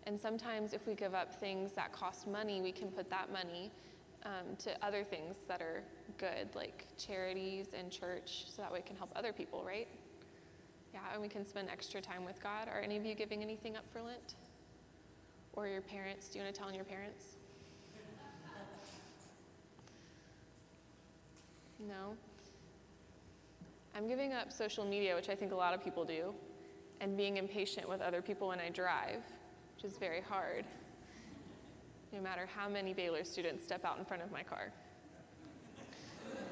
And 0.05 0.19
sometimes, 0.19 0.73
if 0.73 0.85
we 0.87 0.93
give 0.93 1.15
up 1.15 1.33
things 1.39 1.71
that 1.73 1.91
cost 1.91 2.27
money, 2.27 2.61
we 2.61 2.71
can 2.71 2.89
put 2.89 3.09
that 3.09 3.31
money 3.31 3.71
um, 4.25 4.55
to 4.57 4.85
other 4.85 5.03
things 5.03 5.35
that 5.47 5.61
are 5.61 5.83
good, 6.17 6.49
like 6.55 6.87
charities 6.97 7.67
and 7.77 7.91
church, 7.91 8.45
so 8.47 8.61
that 8.61 8.71
way 8.71 8.79
it 8.79 8.85
can 8.85 8.95
help 8.95 9.11
other 9.15 9.31
people, 9.31 9.63
right? 9.65 9.87
Yeah, 10.93 11.01
and 11.13 11.21
we 11.21 11.27
can 11.27 11.45
spend 11.45 11.69
extra 11.69 12.01
time 12.01 12.25
with 12.25 12.41
God. 12.41 12.67
Are 12.67 12.79
any 12.79 12.97
of 12.97 13.05
you 13.05 13.15
giving 13.15 13.43
anything 13.43 13.75
up 13.75 13.83
for 13.91 14.01
Lent? 14.01 14.35
Or 15.53 15.67
your 15.67 15.81
parents? 15.81 16.27
Do 16.27 16.39
you 16.39 16.43
want 16.43 16.55
to 16.55 16.59
tell 16.59 16.67
on 16.67 16.75
your 16.75 16.85
parents? 16.85 17.25
No? 21.87 22.15
I'm 23.95 24.07
giving 24.07 24.33
up 24.33 24.51
social 24.51 24.85
media, 24.85 25.15
which 25.15 25.29
I 25.29 25.35
think 25.35 25.51
a 25.51 25.55
lot 25.55 25.73
of 25.73 25.83
people 25.83 26.03
do, 26.03 26.33
and 26.99 27.15
being 27.15 27.37
impatient 27.37 27.87
with 27.87 28.01
other 28.01 28.21
people 28.21 28.47
when 28.47 28.59
I 28.59 28.69
drive, 28.69 29.21
which 29.75 29.85
is 29.85 29.97
very 29.97 30.21
hard, 30.21 30.65
no 32.15 32.21
matter 32.21 32.47
how 32.55 32.69
many 32.69 32.93
Baylor 32.93 33.25
students 33.25 33.63
step 33.63 33.83
out 33.83 33.99
in 33.99 34.05
front 34.05 34.23
of 34.23 34.31
my 34.31 34.41
car. 34.41 34.71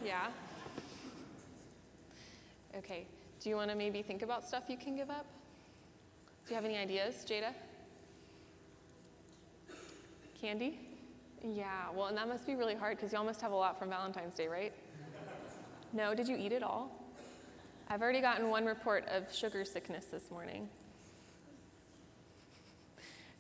Yeah? 0.04 0.28
Okay. 2.78 3.06
Do 3.39 3.49
you 3.49 3.56
want 3.56 3.69
to 3.71 3.76
maybe 3.76 4.02
think 4.02 4.21
about 4.21 4.45
stuff 4.45 4.63
you 4.67 4.76
can 4.76 4.97
give 4.97 5.10
up? 5.10 5.26
Do 6.45 6.49
you 6.49 6.56
have 6.56 6.65
any 6.65 6.78
ideas, 6.78 7.26
Jada? 7.28 7.54
Candy? 10.39 10.80
Yeah, 11.41 11.89
well, 11.93 12.08
and 12.08 12.17
that 12.17 12.28
must 12.28 12.45
be 12.45 12.56
really 12.56 12.76
hard 12.76 12.97
because 12.97 13.13
y'all 13.13 13.23
must 13.23 13.39
have 13.41 13.52
a 13.52 13.56
lot 13.56 13.80
from 13.80 13.89
Valentine's 13.89 14.36
Day, 14.36 14.47
right? 14.47 14.73
No, 15.93 16.13
did 16.13 16.28
you 16.28 16.36
eat 16.36 16.52
it 16.52 16.63
all? 16.63 16.91
I've 17.89 18.02
already 18.02 18.21
gotten 18.21 18.49
one 18.49 18.65
report 18.65 19.06
of 19.08 19.34
sugar 19.34 19.63
sickness 19.63 20.06
this 20.06 20.30
morning. 20.32 20.67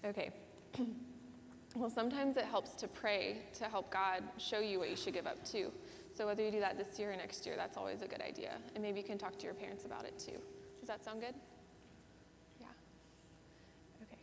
Okay. 0.05 0.31
well, 1.75 1.89
sometimes 1.89 2.37
it 2.37 2.45
helps 2.45 2.71
to 2.75 2.87
pray 2.87 3.37
to 3.57 3.65
help 3.65 3.91
God 3.91 4.23
show 4.37 4.59
you 4.59 4.79
what 4.79 4.89
you 4.89 4.95
should 4.95 5.13
give 5.13 5.25
up 5.25 5.43
too. 5.43 5.71
So 6.15 6.27
whether 6.27 6.43
you 6.43 6.51
do 6.51 6.59
that 6.59 6.77
this 6.77 6.99
year 6.99 7.11
or 7.11 7.15
next 7.15 7.45
year, 7.45 7.55
that's 7.57 7.77
always 7.77 8.03
a 8.03 8.07
good 8.07 8.21
idea. 8.21 8.57
And 8.75 8.83
maybe 8.83 8.99
you 8.99 9.05
can 9.05 9.17
talk 9.17 9.37
to 9.39 9.45
your 9.45 9.55
parents 9.55 9.85
about 9.85 10.05
it 10.05 10.17
too. 10.19 10.37
Does 10.79 10.87
that 10.87 11.03
sound 11.03 11.21
good? 11.21 11.33
Yeah. 12.61 12.67
Okay. 14.03 14.19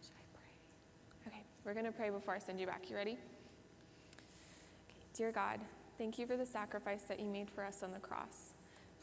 Should 0.00 0.12
I 0.14 0.24
pray? 0.32 1.32
Okay, 1.32 1.42
we're 1.64 1.74
going 1.74 1.86
to 1.86 1.92
pray 1.92 2.10
before 2.10 2.34
I 2.34 2.38
send 2.38 2.60
you 2.60 2.66
back. 2.66 2.88
You 2.88 2.94
ready? 2.94 3.12
Okay. 3.12 5.00
Dear 5.14 5.32
God, 5.32 5.58
thank 5.98 6.18
you 6.18 6.26
for 6.26 6.36
the 6.36 6.46
sacrifice 6.46 7.02
that 7.08 7.18
you 7.18 7.26
made 7.26 7.50
for 7.50 7.64
us 7.64 7.82
on 7.82 7.92
the 7.92 7.98
cross. 7.98 8.52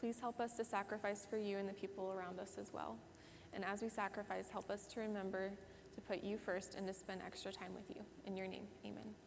Please 0.00 0.18
help 0.20 0.40
us 0.40 0.56
to 0.56 0.64
sacrifice 0.64 1.26
for 1.28 1.36
you 1.36 1.58
and 1.58 1.68
the 1.68 1.74
people 1.74 2.14
around 2.16 2.40
us 2.40 2.56
as 2.58 2.72
well. 2.72 2.96
And 3.52 3.64
as 3.64 3.82
we 3.82 3.90
sacrifice, 3.90 4.48
help 4.50 4.70
us 4.70 4.86
to 4.86 5.00
remember 5.00 5.50
to 5.96 6.00
put 6.02 6.22
you 6.22 6.38
first 6.38 6.76
and 6.76 6.86
to 6.86 6.94
spend 6.94 7.20
extra 7.26 7.50
time 7.50 7.72
with 7.74 7.96
you. 7.96 8.02
In 8.26 8.36
your 8.36 8.46
name, 8.46 8.64
amen. 8.84 9.25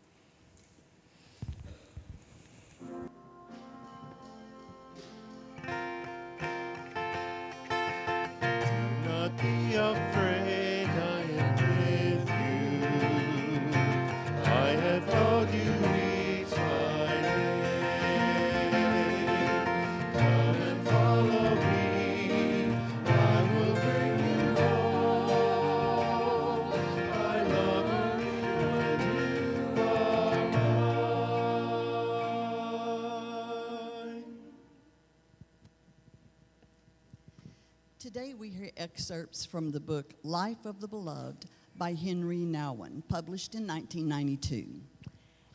Hear 38.60 38.72
excerpts 38.76 39.45
from 39.45 39.72
the 39.72 39.80
book 39.80 40.15
Life 40.22 40.65
of 40.65 40.82
the 40.82 40.88
Beloved 40.89 41.45
by 41.78 41.93
Henry 41.93 42.39
Nouwen, 42.39 43.02
published 43.08 43.56
in 43.56 43.65
1992. 43.65 44.82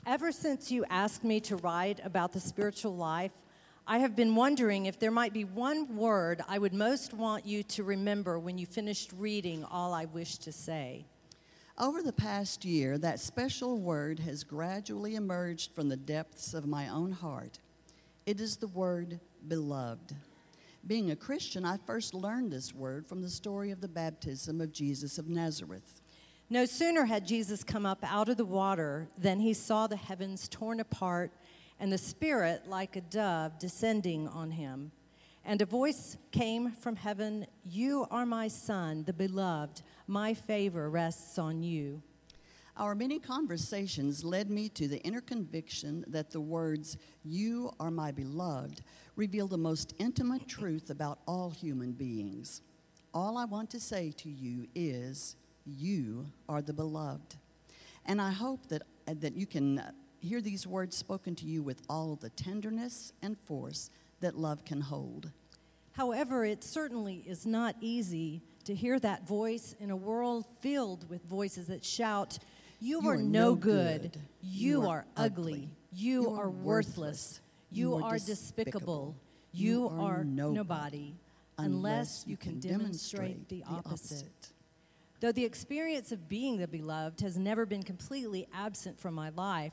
Ever 0.06 0.32
since 0.32 0.70
you 0.70 0.86
asked 0.88 1.22
me 1.22 1.38
to 1.40 1.56
write 1.56 2.00
about 2.02 2.32
the 2.32 2.40
spiritual 2.40 2.96
life, 2.96 3.32
I 3.86 3.98
have 3.98 4.16
been 4.16 4.34
wondering 4.34 4.86
if 4.86 4.98
there 4.98 5.10
might 5.10 5.34
be 5.34 5.44
one 5.44 5.98
word 5.98 6.40
I 6.48 6.56
would 6.56 6.72
most 6.72 7.12
want 7.12 7.44
you 7.44 7.62
to 7.64 7.84
remember 7.84 8.38
when 8.38 8.56
you 8.56 8.64
finished 8.64 9.12
reading 9.18 9.64
all 9.64 9.92
I 9.92 10.06
wish 10.06 10.38
to 10.38 10.50
say. 10.50 11.04
Over 11.76 12.02
the 12.02 12.12
past 12.14 12.64
year, 12.64 12.96
that 12.96 13.20
special 13.20 13.76
word 13.76 14.18
has 14.20 14.44
gradually 14.44 15.14
emerged 15.14 15.74
from 15.74 15.90
the 15.90 15.98
depths 15.98 16.54
of 16.54 16.66
my 16.66 16.88
own 16.88 17.12
heart. 17.12 17.58
It 18.24 18.40
is 18.40 18.56
the 18.56 18.68
word 18.68 19.20
beloved. 19.46 20.14
Being 20.86 21.12
a 21.12 21.16
Christian, 21.16 21.64
I 21.64 21.78
first 21.78 22.12
learned 22.12 22.52
this 22.52 22.74
word 22.74 23.06
from 23.06 23.22
the 23.22 23.30
story 23.30 23.70
of 23.70 23.80
the 23.80 23.88
baptism 23.88 24.60
of 24.60 24.70
Jesus 24.70 25.16
of 25.16 25.30
Nazareth. 25.30 26.02
No 26.50 26.66
sooner 26.66 27.06
had 27.06 27.26
Jesus 27.26 27.64
come 27.64 27.86
up 27.86 28.04
out 28.04 28.28
of 28.28 28.36
the 28.36 28.44
water 28.44 29.08
than 29.16 29.40
he 29.40 29.54
saw 29.54 29.86
the 29.86 29.96
heavens 29.96 30.46
torn 30.46 30.80
apart 30.80 31.32
and 31.80 31.90
the 31.90 31.96
Spirit 31.96 32.68
like 32.68 32.96
a 32.96 33.00
dove 33.00 33.58
descending 33.58 34.28
on 34.28 34.50
him. 34.50 34.92
And 35.42 35.62
a 35.62 35.66
voice 35.66 36.18
came 36.32 36.72
from 36.72 36.96
heaven 36.96 37.46
You 37.64 38.06
are 38.10 38.26
my 38.26 38.48
Son, 38.48 39.04
the 39.04 39.14
beloved. 39.14 39.80
My 40.06 40.34
favor 40.34 40.90
rests 40.90 41.38
on 41.38 41.62
you. 41.62 42.02
Our 42.76 42.94
many 42.94 43.20
conversations 43.20 44.24
led 44.24 44.50
me 44.50 44.68
to 44.70 44.88
the 44.88 44.98
inner 44.98 45.20
conviction 45.20 46.04
that 46.08 46.30
the 46.30 46.40
words, 46.40 46.98
You 47.24 47.70
are 47.78 47.90
my 47.90 48.10
beloved, 48.10 48.82
reveal 49.16 49.46
the 49.46 49.58
most 49.58 49.94
intimate 49.98 50.48
truth 50.48 50.90
about 50.90 51.18
all 51.26 51.50
human 51.50 51.92
beings. 51.92 52.62
All 53.12 53.38
I 53.38 53.44
want 53.44 53.70
to 53.70 53.80
say 53.80 54.12
to 54.18 54.28
you 54.28 54.66
is, 54.74 55.36
You 55.64 56.26
are 56.48 56.62
the 56.62 56.72
beloved. 56.72 57.36
And 58.06 58.20
I 58.20 58.30
hope 58.32 58.66
that, 58.68 58.82
uh, 59.08 59.14
that 59.20 59.34
you 59.36 59.46
can 59.46 59.78
uh, 59.78 59.90
hear 60.20 60.40
these 60.40 60.66
words 60.66 60.96
spoken 60.96 61.34
to 61.36 61.46
you 61.46 61.62
with 61.62 61.80
all 61.88 62.16
the 62.16 62.30
tenderness 62.30 63.12
and 63.22 63.38
force 63.46 63.90
that 64.20 64.36
love 64.36 64.64
can 64.64 64.80
hold. 64.80 65.30
However, 65.92 66.44
it 66.44 66.64
certainly 66.64 67.22
is 67.26 67.46
not 67.46 67.76
easy 67.80 68.42
to 68.64 68.74
hear 68.74 68.98
that 68.98 69.28
voice 69.28 69.76
in 69.78 69.90
a 69.90 69.96
world 69.96 70.44
filled 70.60 71.08
with 71.08 71.22
voices 71.24 71.68
that 71.68 71.84
shout, 71.84 72.38
You, 72.80 73.00
You 73.02 73.08
are, 73.10 73.14
are 73.14 73.18
no 73.18 73.54
good. 73.54 74.02
good. 74.02 74.20
You, 74.42 74.82
You 74.82 74.88
are, 74.88 75.06
ugly. 75.16 75.68
You, 75.92 76.22
You 76.22 76.30
are 76.30 76.50
worthless. 76.50 77.40
You, 77.74 77.90
You 77.90 77.94
are 77.96 78.02
are 78.14 78.18
despicable. 78.18 78.26
despicable. 78.26 79.16
You, 79.52 79.70
You 79.70 79.88
are, 79.88 80.18
are 80.20 80.24
nobody, 80.24 80.54
nobody, 80.56 81.14
unless 81.58 82.24
you 82.26 82.36
can 82.36 82.60
demonstrate 82.60 83.48
the 83.48 83.64
opposite. 83.68 84.52
Though 85.20 85.32
the 85.32 85.44
experience 85.44 86.12
of 86.12 86.28
being 86.28 86.58
the 86.58 86.68
beloved 86.68 87.20
has 87.20 87.36
never 87.38 87.66
been 87.66 87.82
completely 87.82 88.46
absent 88.52 88.98
from 89.00 89.14
my 89.14 89.30
life, 89.30 89.72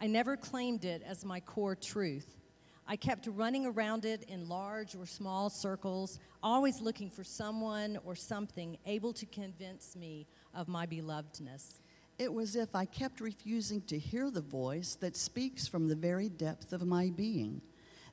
I 0.00 0.06
never 0.06 0.36
claimed 0.36 0.84
it 0.84 1.02
as 1.06 1.24
my 1.24 1.40
core 1.40 1.74
truth. 1.76 2.36
I 2.86 2.96
kept 2.96 3.26
running 3.28 3.66
around 3.66 4.04
it 4.04 4.24
in 4.28 4.48
large 4.48 4.94
or 4.96 5.06
small 5.06 5.48
circles, 5.50 6.18
always 6.42 6.80
looking 6.80 7.10
for 7.10 7.22
someone 7.24 7.98
or 8.04 8.14
something 8.14 8.76
able 8.86 9.12
to 9.14 9.26
convince 9.26 9.94
me 9.94 10.26
of 10.54 10.68
my 10.68 10.86
belovedness. 10.86 11.80
It 12.22 12.32
was 12.32 12.54
if 12.54 12.76
I 12.76 12.84
kept 12.84 13.20
refusing 13.20 13.80
to 13.88 13.98
hear 13.98 14.30
the 14.30 14.40
voice 14.40 14.94
that 15.00 15.16
speaks 15.16 15.66
from 15.66 15.88
the 15.88 15.96
very 15.96 16.28
depth 16.28 16.72
of 16.72 16.86
my 16.86 17.10
being. 17.10 17.60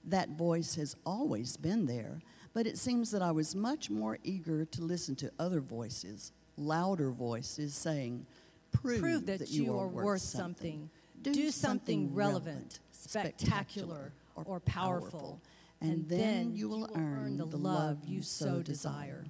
That 0.03 0.29
voice 0.29 0.73
has 0.77 0.95
always 1.05 1.57
been 1.57 1.85
there, 1.85 2.19
but 2.55 2.65
it 2.65 2.79
seems 2.79 3.11
that 3.11 3.21
I 3.21 3.29
was 3.29 3.53
much 3.53 3.91
more 3.91 4.17
eager 4.23 4.65
to 4.65 4.81
listen 4.81 5.15
to 5.17 5.31
other 5.37 5.61
voices, 5.61 6.31
louder 6.57 7.11
voices 7.11 7.75
saying, 7.75 8.25
Prove, 8.71 8.99
Prove 8.99 9.25
that, 9.27 9.51
you, 9.51 9.77
are, 9.77 9.87
worth 9.87 10.21
something. 10.21 10.89
Do, 11.21 11.51
something 11.51 12.11
relevant, 12.15 12.79
spectacular, 12.91 14.11
or 14.33 14.59
powerful, 14.61 15.39
and 15.81 16.09
then 16.09 16.55
you 16.55 16.67
will 16.67 16.89
earn 16.95 17.37
the 17.37 17.57
love 17.57 17.99
you 18.07 18.23
so 18.23 18.63
desire. 18.63 19.23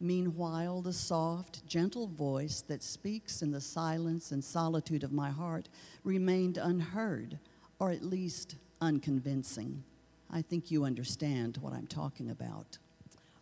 Meanwhile, 0.00 0.82
the 0.82 0.92
soft, 0.92 1.66
gentle 1.66 2.06
voice 2.08 2.62
that 2.68 2.82
speaks 2.82 3.42
in 3.42 3.50
the 3.50 3.60
silence 3.60 4.32
and 4.32 4.44
solitude 4.44 5.04
of 5.04 5.12
my 5.12 5.30
heart 5.30 5.68
remained 6.02 6.58
unheard, 6.58 7.38
or 7.78 7.90
at 7.90 8.04
least 8.04 8.56
unconvincing. 8.80 9.82
I 10.30 10.42
think 10.42 10.70
you 10.70 10.84
understand 10.84 11.58
what 11.58 11.72
I'm 11.72 11.86
talking 11.86 12.30
about. 12.30 12.78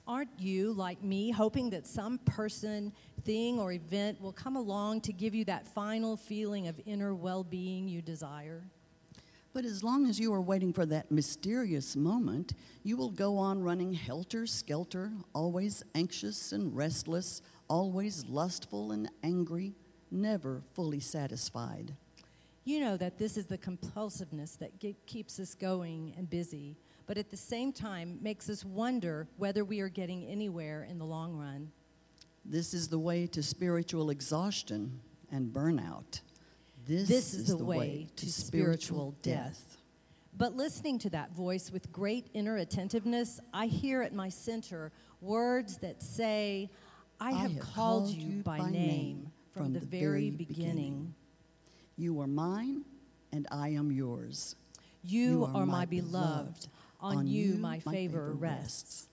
Aren't 0.07 0.39
you, 0.39 0.73
like 0.73 1.03
me, 1.03 1.31
hoping 1.31 1.71
that 1.71 1.87
some 1.87 2.19
person, 2.19 2.93
thing, 3.25 3.59
or 3.59 3.73
event 3.73 4.21
will 4.21 4.33
come 4.33 4.57
along 4.57 5.01
to 5.03 5.13
give 5.13 5.35
you 5.35 5.45
that 5.47 5.67
final 5.67 6.17
feeling 6.17 6.69
of 6.69 6.79
inner 6.87 7.15
well 7.15 7.45
being 7.45 7.89
you 7.89 8.03
desire? 8.03 8.63
But 9.55 9.67
as 9.67 9.85
long 9.85 10.07
as 10.07 10.19
you 10.19 10.33
are 10.33 10.41
waiting 10.41 10.73
for 10.73 10.87
that 10.87 11.11
mysterious 11.11 11.95
moment, 11.95 12.55
you 12.83 12.97
will 12.97 13.11
go 13.11 13.37
on 13.37 13.63
running 13.63 13.93
helter 13.93 14.47
skelter, 14.47 15.13
always 15.35 15.83
anxious 15.95 16.53
and 16.53 16.75
restless, 16.75 17.43
always 17.69 18.25
lustful 18.27 18.93
and 18.93 19.11
angry, 19.23 19.75
never 20.11 20.63
fully 20.73 21.01
satisfied. 21.01 21.95
You 22.65 22.81
know 22.81 22.97
that 22.97 23.19
this 23.19 23.37
is 23.37 23.47
the 23.47 23.59
compulsiveness 23.59 24.57
that 24.59 24.79
ge- 24.79 24.95
keeps 25.05 25.39
us 25.39 25.55
going 25.55 26.15
and 26.17 26.31
busy, 26.31 26.77
but 27.07 27.19
at 27.19 27.31
the 27.31 27.37
same 27.37 27.73
time 27.73 28.19
makes 28.23 28.49
us 28.49 28.65
wonder 28.65 29.27
whether 29.37 29.65
we 29.65 29.81
are 29.81 29.89
getting 29.89 30.25
anywhere 30.27 30.85
in 30.89 30.99
the 30.99 31.05
long 31.05 31.37
run. 31.37 31.73
This 32.45 32.73
is 32.73 32.89
the 32.89 32.99
way 32.99 33.27
to 33.29 33.43
spiritual 33.43 34.11
exhaustion 34.11 35.01
and 35.31 35.53
burnout. 35.53 36.21
This, 36.87 37.09
This 37.09 37.35
is 37.35 37.47
the 37.47 37.65
way 37.65 38.09
to 38.17 38.31
spiritual 38.31 39.15
death. 39.23 39.77
But 40.37 40.57
listening 40.57 40.99
to 41.01 41.11
that 41.11 41.33
voice 41.33 41.71
with 41.71 41.93
great 41.93 42.29
inner 42.35 42.57
attentiveness, 42.57 43.39
I 43.53 43.67
hear 43.67 44.03
at 44.03 44.15
my 44.15 44.29
center 44.29 44.91
words 45.21 45.77
that 45.79 46.03
say, 46.03 46.71
I 47.21 47.33
have 47.33 47.59
called 47.61 48.09
you 48.11 48.43
by 48.43 48.59
name 48.71 49.31
from 49.53 49.73
the 49.73 49.81
very 49.81 50.31
beginning. 50.31 51.15
You 51.97 52.21
are 52.21 52.27
mine, 52.27 52.85
and 53.31 53.47
I 53.53 53.69
am 53.69 53.93
yours. 53.93 54.57
You 55.05 55.49
are 55.55 55.67
my 55.67 55.85
beloved. 55.85 56.69
On 57.01 57.27
you 57.27 57.55
my 57.55 57.81
favor 57.81 58.33
rests. 58.33 59.09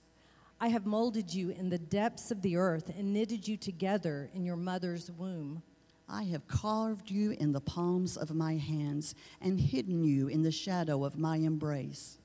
I 0.61 0.67
have 0.67 0.85
molded 0.85 1.33
you 1.33 1.49
in 1.49 1.69
the 1.69 1.79
depths 1.79 2.31
of 2.31 2.41
the 2.41 2.55
earth 2.55 2.91
and 2.95 3.13
knitted 3.13 3.47
you 3.47 3.57
together 3.57 4.29
in 4.33 4.45
your 4.45 4.57
mother's 4.57 5.09
womb. 5.09 5.63
I 6.11 6.23
have 6.23 6.47
carved 6.47 7.11
you 7.11 7.31
in 7.39 7.51
the 7.51 7.61
palms 7.61 8.17
of 8.17 8.33
my 8.33 8.55
hands 8.55 9.13
and 9.41 9.59
hidden 9.59 10.03
you 10.03 10.27
in 10.27 10.41
the 10.41 10.51
shadow 10.51 11.05
of 11.05 11.19
my 11.19 11.37
embrace. 11.37 12.17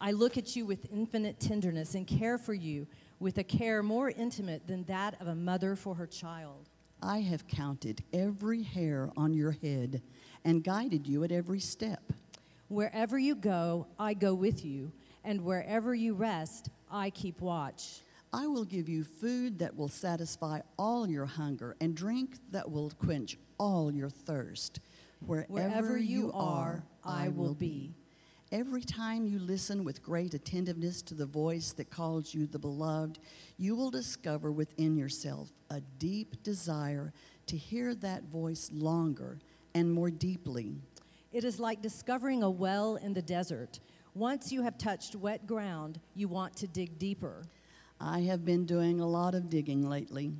I 0.00 0.10
look 0.10 0.36
at 0.36 0.56
you 0.56 0.66
with 0.66 0.92
infinite 0.92 1.38
tenderness 1.38 1.94
and 1.94 2.06
care 2.06 2.38
for 2.38 2.54
you 2.54 2.88
with 3.20 3.38
a 3.38 3.44
care 3.44 3.84
more 3.84 4.10
intimate 4.10 4.66
than 4.66 4.82
that 4.84 5.20
of 5.20 5.28
a 5.28 5.34
mother 5.34 5.76
for 5.76 5.94
her 5.94 6.06
child. 6.06 6.68
I 7.02 7.20
have 7.20 7.46
counted 7.46 8.02
every 8.12 8.62
hair 8.62 9.10
on 9.16 9.32
your 9.32 9.52
head 9.52 10.02
and 10.44 10.64
guided 10.64 11.06
you 11.06 11.22
at 11.22 11.30
every 11.30 11.60
step. 11.60 12.12
Wherever 12.68 13.18
you 13.18 13.34
go, 13.34 13.86
I 13.98 14.14
go 14.14 14.34
with 14.34 14.64
you, 14.64 14.90
and 15.24 15.44
wherever 15.44 15.94
you 15.94 16.14
rest, 16.14 16.70
I 16.90 17.10
keep 17.10 17.40
watch. 17.40 18.00
I 18.32 18.46
will 18.46 18.64
give 18.64 18.88
you 18.88 19.02
food 19.02 19.58
that 19.58 19.76
will 19.76 19.88
satisfy 19.88 20.60
all 20.78 21.08
your 21.08 21.26
hunger 21.26 21.76
and 21.80 21.96
drink 21.96 22.36
that 22.52 22.70
will 22.70 22.90
quench 22.90 23.36
all 23.58 23.92
your 23.92 24.08
thirst. 24.10 24.80
Wherever, 25.26 25.52
Wherever 25.52 25.98
you 25.98 26.30
are, 26.32 26.84
I 27.04 27.28
will 27.28 27.54
be. 27.54 27.94
Every 28.52 28.82
time 28.82 29.26
you 29.26 29.38
listen 29.38 29.84
with 29.84 30.02
great 30.02 30.34
attentiveness 30.34 31.02
to 31.02 31.14
the 31.14 31.26
voice 31.26 31.72
that 31.72 31.90
calls 31.90 32.34
you 32.34 32.46
the 32.46 32.58
beloved, 32.58 33.18
you 33.58 33.76
will 33.76 33.90
discover 33.90 34.50
within 34.50 34.96
yourself 34.96 35.50
a 35.70 35.80
deep 35.98 36.42
desire 36.42 37.12
to 37.46 37.56
hear 37.56 37.94
that 37.96 38.24
voice 38.24 38.70
longer 38.72 39.38
and 39.74 39.92
more 39.92 40.10
deeply. 40.10 40.76
It 41.32 41.44
is 41.44 41.60
like 41.60 41.82
discovering 41.82 42.42
a 42.42 42.50
well 42.50 42.96
in 42.96 43.12
the 43.12 43.22
desert. 43.22 43.78
Once 44.14 44.50
you 44.50 44.62
have 44.62 44.78
touched 44.78 45.14
wet 45.14 45.46
ground, 45.46 46.00
you 46.16 46.26
want 46.26 46.56
to 46.56 46.66
dig 46.66 46.98
deeper. 46.98 47.44
I 48.00 48.20
have 48.20 48.46
been 48.46 48.64
doing 48.64 49.00
a 49.00 49.06
lot 49.06 49.34
of 49.34 49.50
digging 49.50 49.86
lately, 49.86 50.32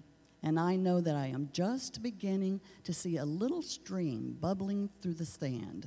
and 0.43 0.59
I 0.59 0.77
know 0.77 1.03
that 1.03 1.15
I 1.15 1.27
am 1.27 1.51
just 1.53 2.03
beginning 2.03 2.59
to 2.85 2.95
see 2.95 3.19
a 3.19 3.25
little 3.25 3.61
stream 3.61 4.39
bubbling 4.41 4.89
through 5.03 5.15
the 5.15 5.27
sand. 5.27 5.87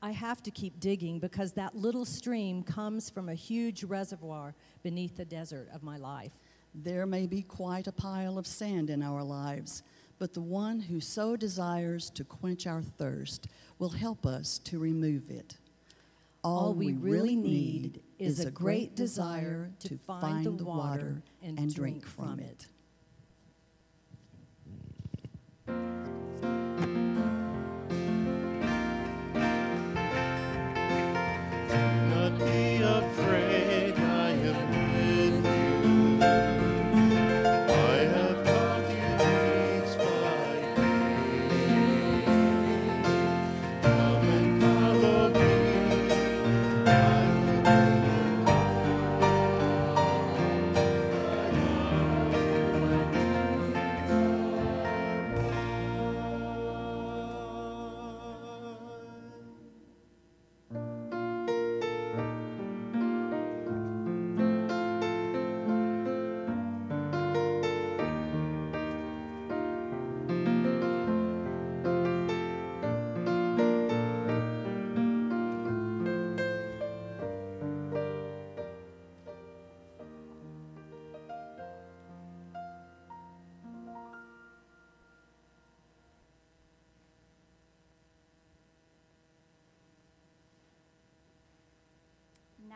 I 0.00 0.12
have 0.12 0.40
to 0.44 0.52
keep 0.52 0.78
digging 0.78 1.18
because 1.18 1.52
that 1.52 1.74
little 1.74 2.04
stream 2.04 2.62
comes 2.62 3.10
from 3.10 3.28
a 3.28 3.34
huge 3.34 3.82
reservoir 3.82 4.54
beneath 4.84 5.16
the 5.16 5.24
desert 5.24 5.68
of 5.74 5.82
my 5.82 5.96
life. 5.96 6.32
There 6.76 7.06
may 7.06 7.26
be 7.26 7.42
quite 7.42 7.88
a 7.88 7.92
pile 7.92 8.38
of 8.38 8.46
sand 8.46 8.88
in 8.88 9.02
our 9.02 9.24
lives, 9.24 9.82
but 10.20 10.32
the 10.32 10.42
one 10.42 10.78
who 10.78 11.00
so 11.00 11.34
desires 11.34 12.08
to 12.10 12.22
quench 12.22 12.68
our 12.68 12.82
thirst 12.82 13.48
will 13.80 13.88
help 13.88 14.26
us 14.26 14.58
to 14.58 14.78
remove 14.78 15.28
it. 15.28 15.56
All 16.44 16.72
we 16.72 16.92
really 16.92 17.34
need 17.34 18.00
is 18.18 18.40
a 18.40 18.50
great 18.50 18.94
desire 18.94 19.70
to 19.80 19.98
find 19.98 20.58
the 20.58 20.64
water 20.64 21.22
and 21.42 21.74
drink 21.74 22.06
from 22.06 22.40
it. 22.40 22.66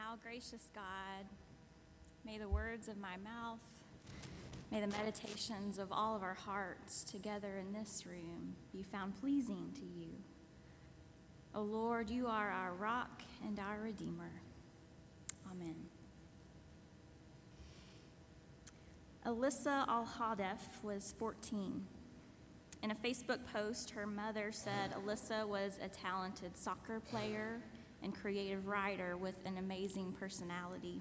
Now, 0.08 0.16
gracious 0.22 0.70
God, 0.74 1.26
may 2.24 2.38
the 2.38 2.48
words 2.48 2.88
of 2.88 2.96
my 2.96 3.18
mouth, 3.22 3.60
may 4.72 4.80
the 4.80 4.86
meditations 4.86 5.78
of 5.78 5.92
all 5.92 6.16
of 6.16 6.22
our 6.22 6.32
hearts 6.32 7.04
together 7.04 7.58
in 7.58 7.74
this 7.74 8.04
room 8.06 8.54
be 8.72 8.82
found 8.82 9.20
pleasing 9.20 9.70
to 9.74 9.82
you. 9.82 10.08
O 11.54 11.60
Lord, 11.60 12.08
you 12.08 12.26
are 12.26 12.48
our 12.48 12.72
rock 12.72 13.20
and 13.46 13.58
our 13.58 13.80
Redeemer. 13.82 14.30
Amen. 15.52 15.76
Alyssa 19.26 19.86
Al 19.88 20.08
Hadef 20.18 20.82
was 20.82 21.14
14. 21.18 21.84
In 22.82 22.90
a 22.90 22.94
Facebook 22.94 23.40
post, 23.52 23.90
her 23.90 24.06
mother 24.06 24.52
said 24.52 24.94
Alyssa 24.94 25.46
was 25.46 25.78
a 25.82 25.88
talented 25.88 26.56
soccer 26.56 26.98
player 26.98 27.60
and 28.02 28.14
creative 28.14 28.66
writer 28.66 29.16
with 29.16 29.36
an 29.44 29.58
amazing 29.58 30.12
personality. 30.18 31.00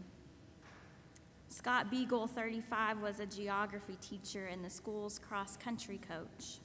Scott 1.50 1.92
Beigel, 1.92 2.30
35, 2.30 3.00
was 3.00 3.20
a 3.20 3.26
geography 3.26 3.98
teacher 4.02 4.48
and 4.48 4.64
the 4.64 4.70
school's 4.70 5.18
cross 5.18 5.56
country 5.56 6.00
coach. 6.08 6.60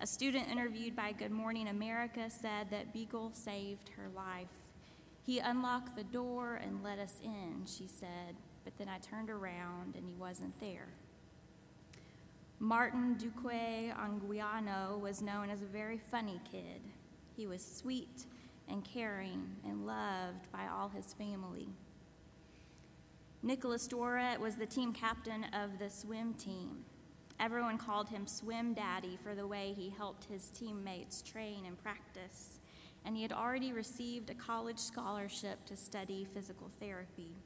A 0.00 0.06
student 0.06 0.48
interviewed 0.50 0.94
by 0.94 1.12
Good 1.12 1.30
Morning 1.30 1.68
America 1.68 2.28
said 2.28 2.70
that 2.70 2.94
Beigel 2.94 3.34
saved 3.34 3.90
her 3.96 4.08
life. 4.14 4.48
He 5.24 5.38
unlocked 5.38 5.96
the 5.96 6.04
door 6.04 6.60
and 6.62 6.82
let 6.82 6.98
us 6.98 7.20
in, 7.22 7.64
she 7.66 7.86
said, 7.86 8.36
but 8.64 8.76
then 8.78 8.88
I 8.88 8.98
turned 8.98 9.30
around 9.30 9.96
and 9.96 10.06
he 10.06 10.14
wasn't 10.14 10.58
there. 10.60 10.88
Martin 12.58 13.14
Duque 13.14 13.92
Anguiano 13.94 14.98
was 14.98 15.20
known 15.20 15.50
as 15.50 15.62
a 15.62 15.66
very 15.66 15.98
funny 15.98 16.40
kid. 16.50 16.80
He 17.36 17.46
was 17.46 17.62
sweet 17.62 18.24
and 18.68 18.84
caring 18.84 19.56
and 19.64 19.86
loved 19.86 20.50
by 20.52 20.66
all 20.66 20.88
his 20.88 21.12
family. 21.14 21.68
Nicholas 23.42 23.86
Dworet 23.86 24.38
was 24.40 24.56
the 24.56 24.66
team 24.66 24.92
captain 24.92 25.44
of 25.52 25.78
the 25.78 25.88
swim 25.88 26.34
team. 26.34 26.84
Everyone 27.38 27.78
called 27.78 28.08
him 28.08 28.26
Swim 28.26 28.74
Daddy 28.74 29.18
for 29.22 29.34
the 29.34 29.46
way 29.46 29.74
he 29.76 29.90
helped 29.90 30.24
his 30.24 30.48
teammates 30.48 31.22
train 31.22 31.64
and 31.66 31.80
practice, 31.82 32.58
and 33.04 33.14
he 33.14 33.22
had 33.22 33.32
already 33.32 33.72
received 33.72 34.30
a 34.30 34.34
college 34.34 34.78
scholarship 34.78 35.64
to 35.66 35.76
study 35.76 36.26
physical 36.32 36.70
therapy. 36.80 37.36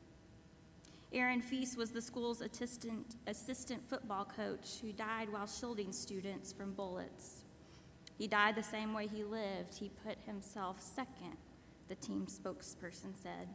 Aaron 1.12 1.42
Feis 1.42 1.76
was 1.76 1.90
the 1.90 2.00
school's 2.00 2.40
assistant, 2.40 3.16
assistant 3.26 3.86
football 3.88 4.24
coach 4.24 4.78
who 4.80 4.92
died 4.92 5.28
while 5.28 5.48
shielding 5.48 5.92
students 5.92 6.52
from 6.52 6.72
bullets. 6.72 7.42
He 8.20 8.26
died 8.26 8.54
the 8.54 8.62
same 8.62 8.92
way 8.92 9.06
he 9.06 9.24
lived. 9.24 9.78
He 9.78 9.90
put 10.06 10.18
himself 10.26 10.78
second, 10.78 11.38
the 11.88 11.94
team 11.94 12.26
spokesperson 12.26 13.14
said. 13.14 13.48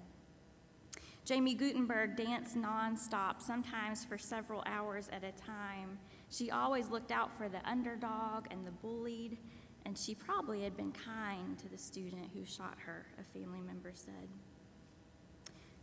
Jaime 1.29 1.53
Guttenberg 1.53 2.17
danced 2.17 2.57
nonstop, 2.57 3.43
sometimes 3.43 4.03
for 4.03 4.17
several 4.17 4.63
hours 4.65 5.07
at 5.13 5.23
a 5.23 5.39
time. 5.39 5.99
She 6.31 6.49
always 6.49 6.89
looked 6.89 7.11
out 7.11 7.31
for 7.37 7.47
the 7.47 7.63
underdog 7.63 8.47
and 8.49 8.65
the 8.65 8.71
bullied, 8.71 9.37
and 9.85 9.95
she 9.95 10.15
probably 10.15 10.63
had 10.63 10.75
been 10.75 10.93
kind 10.93 11.59
to 11.59 11.69
the 11.69 11.77
student 11.77 12.31
who 12.33 12.43
shot 12.43 12.77
her, 12.87 13.05
a 13.19 13.23
family 13.23 13.61
member 13.61 13.91
said. 13.93 14.29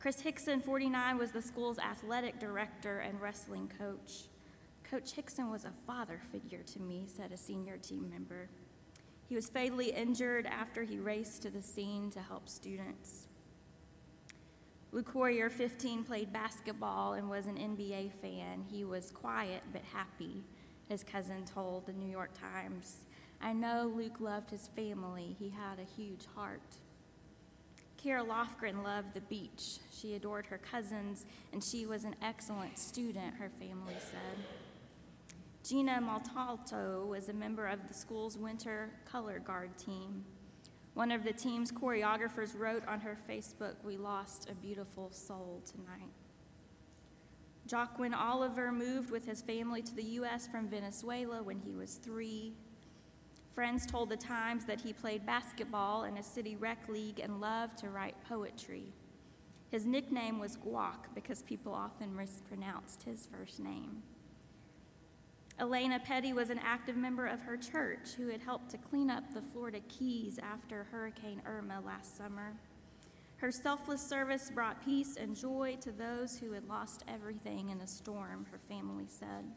Chris 0.00 0.22
Hixon, 0.22 0.60
49, 0.60 1.18
was 1.18 1.30
the 1.30 1.40
school's 1.40 1.78
athletic 1.78 2.40
director 2.40 2.98
and 2.98 3.20
wrestling 3.20 3.70
coach. 3.78 4.24
Coach 4.82 5.12
Hixon 5.12 5.52
was 5.52 5.64
a 5.64 5.72
father 5.86 6.20
figure 6.32 6.64
to 6.64 6.80
me, 6.80 7.04
said 7.06 7.30
a 7.30 7.36
senior 7.36 7.76
team 7.76 8.10
member. 8.10 8.48
He 9.32 9.36
was 9.36 9.48
fatally 9.48 9.92
injured 9.92 10.44
after 10.44 10.82
he 10.82 10.98
raced 10.98 11.40
to 11.40 11.50
the 11.50 11.62
scene 11.62 12.10
to 12.10 12.20
help 12.20 12.50
students. 12.50 13.28
Luke 14.90 15.06
Courier, 15.10 15.48
15, 15.48 16.04
played 16.04 16.34
basketball 16.34 17.14
and 17.14 17.30
was 17.30 17.46
an 17.46 17.56
NBA 17.56 18.12
fan. 18.20 18.62
He 18.70 18.84
was 18.84 19.10
quiet 19.10 19.62
but 19.72 19.80
happy, 19.90 20.44
his 20.86 21.02
cousin 21.02 21.46
told 21.46 21.86
the 21.86 21.94
New 21.94 22.10
York 22.10 22.38
Times. 22.38 23.06
I 23.40 23.54
know 23.54 23.90
Luke 23.96 24.20
loved 24.20 24.50
his 24.50 24.68
family. 24.76 25.34
He 25.38 25.48
had 25.48 25.78
a 25.78 25.90
huge 25.96 26.26
heart. 26.34 26.76
Cara 27.96 28.22
Loughran 28.22 28.82
loved 28.82 29.14
the 29.14 29.22
beach. 29.22 29.78
She 29.98 30.14
adored 30.14 30.44
her 30.44 30.58
cousins, 30.58 31.24
and 31.54 31.64
she 31.64 31.86
was 31.86 32.04
an 32.04 32.16
excellent 32.20 32.78
student, 32.78 33.36
her 33.36 33.48
family 33.48 33.96
said. 33.98 34.44
Gina 35.64 36.00
Montalto 36.00 37.06
was 37.06 37.28
a 37.28 37.32
member 37.32 37.68
of 37.68 37.86
the 37.86 37.94
school's 37.94 38.36
winter 38.36 38.90
color 39.04 39.38
guard 39.38 39.78
team. 39.78 40.24
One 40.94 41.12
of 41.12 41.22
the 41.22 41.32
team's 41.32 41.70
choreographers 41.70 42.58
wrote 42.58 42.86
on 42.88 42.98
her 43.00 43.16
Facebook, 43.30 43.76
We 43.84 43.96
lost 43.96 44.50
a 44.50 44.54
beautiful 44.54 45.12
soul 45.12 45.62
tonight. 45.64 46.10
Joaquin 47.70 48.12
Oliver 48.12 48.72
moved 48.72 49.12
with 49.12 49.24
his 49.24 49.40
family 49.40 49.82
to 49.82 49.94
the 49.94 50.02
U.S. 50.02 50.48
from 50.48 50.68
Venezuela 50.68 51.40
when 51.44 51.60
he 51.60 51.74
was 51.74 51.94
three. 51.94 52.54
Friends 53.54 53.86
told 53.86 54.08
the 54.08 54.16
Times 54.16 54.64
that 54.64 54.80
he 54.80 54.92
played 54.92 55.24
basketball 55.24 56.04
in 56.04 56.16
a 56.16 56.22
city 56.24 56.56
rec 56.56 56.88
league 56.88 57.20
and 57.20 57.40
loved 57.40 57.78
to 57.78 57.88
write 57.88 58.16
poetry. 58.28 58.92
His 59.70 59.86
nickname 59.86 60.40
was 60.40 60.56
Guac 60.56 61.14
because 61.14 61.40
people 61.42 61.72
often 61.72 62.16
mispronounced 62.16 63.04
his 63.04 63.28
first 63.32 63.60
name. 63.60 64.02
Alaina 65.62 66.00
Petty 66.00 66.32
was 66.32 66.50
an 66.50 66.58
active 66.58 66.96
member 66.96 67.24
of 67.24 67.40
her 67.42 67.56
church 67.56 68.14
who 68.16 68.26
had 68.26 68.40
helped 68.40 68.68
to 68.70 68.78
clean 68.78 69.08
up 69.08 69.32
the 69.32 69.40
Florida 69.40 69.78
Keys 69.88 70.40
after 70.42 70.88
Hurricane 70.90 71.40
Irma 71.46 71.80
last 71.86 72.16
summer. 72.16 72.56
Her 73.36 73.52
selfless 73.52 74.02
service 74.02 74.50
brought 74.52 74.84
peace 74.84 75.14
and 75.14 75.36
joy 75.36 75.76
to 75.82 75.92
those 75.92 76.36
who 76.36 76.50
had 76.50 76.66
lost 76.68 77.04
everything 77.06 77.70
in 77.70 77.78
the 77.78 77.86
storm, 77.86 78.44
her 78.50 78.58
family 78.58 79.06
said. 79.06 79.52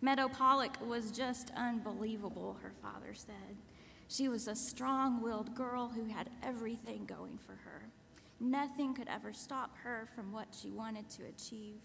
Meadow 0.00 0.26
Pollack 0.26 0.76
was 0.84 1.12
just 1.12 1.52
unbelievable, 1.56 2.58
her 2.60 2.72
father 2.82 3.14
said. 3.14 3.58
She 4.08 4.28
was 4.28 4.48
a 4.48 4.56
strong 4.56 5.22
willed 5.22 5.54
girl 5.54 5.86
who 5.86 6.06
had 6.06 6.30
everything 6.42 7.06
going 7.06 7.38
for 7.38 7.54
her. 7.54 7.90
Nothing 8.40 8.92
could 8.92 9.06
ever 9.06 9.32
stop 9.32 9.76
her 9.84 10.08
from 10.16 10.32
what 10.32 10.48
she 10.60 10.72
wanted 10.72 11.08
to 11.10 11.26
achieve. 11.26 11.78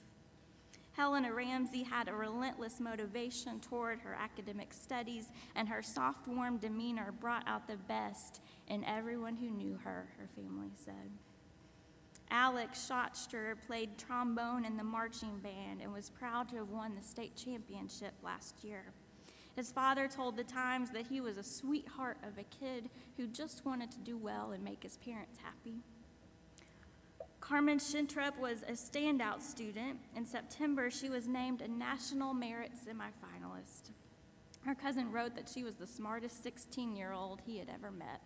Helena 0.93 1.33
Ramsay 1.33 1.83
had 1.83 2.09
a 2.09 2.13
relentless 2.13 2.79
motivation 2.79 3.59
toward 3.59 3.99
her 3.99 4.13
academic 4.13 4.73
studies, 4.73 5.31
and 5.55 5.69
her 5.69 5.81
soft, 5.81 6.27
warm 6.27 6.57
demeanor 6.57 7.13
brought 7.13 7.47
out 7.47 7.67
the 7.67 7.77
best 7.77 8.41
in 8.67 8.83
everyone 8.83 9.37
who 9.37 9.49
knew 9.49 9.79
her, 9.83 10.09
her 10.17 10.27
family 10.35 10.71
said. 10.75 11.11
Alex 12.29 12.89
Schachter 12.89 13.55
played 13.67 13.97
trombone 13.97 14.63
in 14.63 14.77
the 14.77 14.83
marching 14.83 15.37
band 15.39 15.81
and 15.81 15.91
was 15.91 16.09
proud 16.09 16.47
to 16.49 16.57
have 16.57 16.69
won 16.69 16.95
the 16.95 17.01
state 17.01 17.35
championship 17.35 18.13
last 18.23 18.63
year. 18.63 18.93
His 19.55 19.71
father 19.71 20.07
told 20.07 20.37
the 20.37 20.45
Times 20.45 20.91
that 20.91 21.07
he 21.07 21.19
was 21.19 21.35
a 21.37 21.43
sweetheart 21.43 22.17
of 22.23 22.37
a 22.37 22.43
kid 22.43 22.89
who 23.17 23.27
just 23.27 23.65
wanted 23.65 23.91
to 23.91 23.99
do 23.99 24.17
well 24.17 24.51
and 24.51 24.63
make 24.63 24.83
his 24.83 24.97
parents 24.97 25.39
happy. 25.43 25.81
Carmen 27.51 27.79
Schentrup 27.79 28.37
was 28.39 28.63
a 28.63 28.71
standout 28.71 29.41
student. 29.41 29.99
In 30.15 30.25
September, 30.25 30.89
she 30.89 31.09
was 31.09 31.27
named 31.27 31.61
a 31.61 31.67
National 31.67 32.33
Merit 32.33 32.71
semifinalist. 32.75 33.91
Her 34.65 34.73
cousin 34.73 35.11
wrote 35.11 35.35
that 35.35 35.49
she 35.53 35.61
was 35.61 35.75
the 35.75 35.85
smartest 35.85 36.43
16 36.43 36.95
year 36.95 37.11
old 37.11 37.41
he 37.45 37.57
had 37.57 37.67
ever 37.67 37.91
met. 37.91 38.21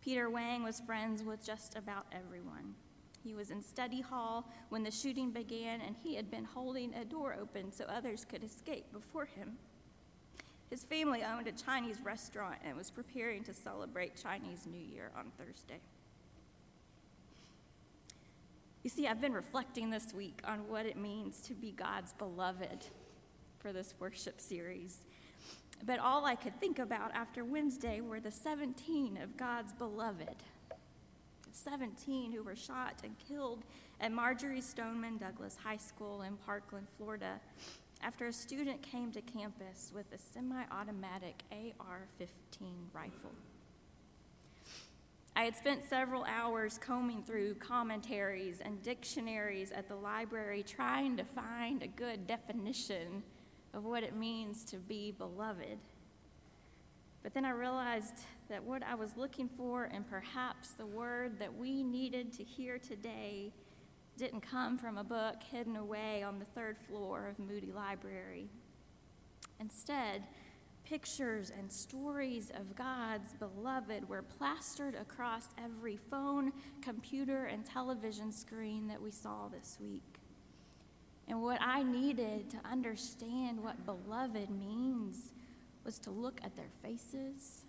Peter 0.00 0.28
Wang 0.28 0.64
was 0.64 0.80
friends 0.80 1.22
with 1.22 1.46
just 1.46 1.76
about 1.76 2.06
everyone. 2.10 2.74
He 3.22 3.36
was 3.36 3.52
in 3.52 3.62
study 3.62 4.00
hall 4.00 4.50
when 4.70 4.82
the 4.82 4.90
shooting 4.90 5.30
began, 5.30 5.80
and 5.80 5.94
he 6.02 6.16
had 6.16 6.28
been 6.28 6.44
holding 6.44 6.92
a 6.94 7.04
door 7.04 7.36
open 7.40 7.70
so 7.70 7.84
others 7.84 8.26
could 8.28 8.42
escape 8.42 8.92
before 8.92 9.26
him. 9.26 9.58
His 10.70 10.82
family 10.82 11.22
owned 11.22 11.46
a 11.46 11.52
Chinese 11.52 12.00
restaurant 12.02 12.56
and 12.64 12.76
was 12.76 12.90
preparing 12.90 13.44
to 13.44 13.54
celebrate 13.54 14.20
Chinese 14.20 14.66
New 14.66 14.92
Year 14.92 15.12
on 15.16 15.30
Thursday. 15.38 15.78
You 18.82 18.90
see, 18.90 19.06
I've 19.06 19.20
been 19.20 19.32
reflecting 19.32 19.90
this 19.90 20.12
week 20.12 20.40
on 20.44 20.68
what 20.68 20.86
it 20.86 20.96
means 20.96 21.40
to 21.42 21.54
be 21.54 21.70
God's 21.70 22.12
beloved 22.14 22.86
for 23.60 23.72
this 23.72 23.94
worship 24.00 24.40
series. 24.40 25.04
But 25.86 26.00
all 26.00 26.24
I 26.24 26.34
could 26.34 26.58
think 26.58 26.80
about 26.80 27.14
after 27.14 27.44
Wednesday 27.44 28.00
were 28.00 28.18
the 28.18 28.30
17 28.30 29.18
of 29.22 29.36
God's 29.36 29.72
beloved. 29.72 30.42
17 31.52 32.32
who 32.32 32.42
were 32.42 32.56
shot 32.56 33.02
and 33.04 33.14
killed 33.28 33.62
at 34.00 34.10
Marjory 34.10 34.60
Stoneman 34.60 35.16
Douglas 35.16 35.56
High 35.62 35.76
School 35.76 36.22
in 36.22 36.36
Parkland, 36.38 36.88
Florida, 36.96 37.40
after 38.02 38.26
a 38.26 38.32
student 38.32 38.82
came 38.82 39.12
to 39.12 39.20
campus 39.20 39.92
with 39.94 40.06
a 40.12 40.18
semi 40.18 40.64
automatic 40.72 41.44
AR 41.52 42.08
15 42.18 42.74
rifle. 42.92 43.30
I 45.34 45.44
had 45.44 45.56
spent 45.56 45.82
several 45.88 46.24
hours 46.24 46.78
combing 46.78 47.22
through 47.22 47.54
commentaries 47.54 48.60
and 48.60 48.82
dictionaries 48.82 49.72
at 49.72 49.88
the 49.88 49.94
library 49.94 50.62
trying 50.62 51.16
to 51.16 51.24
find 51.24 51.82
a 51.82 51.86
good 51.86 52.26
definition 52.26 53.22
of 53.72 53.84
what 53.84 54.02
it 54.02 54.14
means 54.14 54.62
to 54.66 54.76
be 54.76 55.10
beloved. 55.10 55.78
But 57.22 57.32
then 57.32 57.46
I 57.46 57.50
realized 57.50 58.24
that 58.50 58.62
what 58.62 58.82
I 58.82 58.94
was 58.94 59.16
looking 59.16 59.48
for, 59.48 59.84
and 59.84 60.08
perhaps 60.08 60.72
the 60.72 60.84
word 60.84 61.38
that 61.38 61.56
we 61.56 61.82
needed 61.82 62.32
to 62.34 62.44
hear 62.44 62.78
today, 62.78 63.52
didn't 64.18 64.42
come 64.42 64.76
from 64.76 64.98
a 64.98 65.04
book 65.04 65.36
hidden 65.50 65.76
away 65.76 66.22
on 66.22 66.38
the 66.38 66.44
third 66.44 66.76
floor 66.78 67.28
of 67.28 67.38
Moody 67.38 67.72
Library. 67.72 68.48
Instead, 69.58 70.24
pictures 70.84 71.52
and 71.56 71.70
stories 71.70 72.50
of 72.54 72.76
God's 72.76 73.32
beloved 73.34 74.08
were 74.08 74.22
plastered 74.22 74.94
across 74.94 75.48
every 75.62 75.96
phone, 75.96 76.52
computer, 76.82 77.46
and 77.46 77.64
television 77.64 78.32
screen 78.32 78.88
that 78.88 79.00
we 79.00 79.10
saw 79.10 79.48
this 79.48 79.78
week. 79.80 80.20
And 81.28 81.42
what 81.42 81.60
I 81.60 81.82
needed 81.82 82.50
to 82.50 82.58
understand 82.70 83.62
what 83.62 83.86
beloved 83.86 84.50
means 84.50 85.32
was 85.84 85.98
to 86.00 86.10
look 86.10 86.40
at 86.44 86.56
their 86.56 86.70
faces 86.82 87.64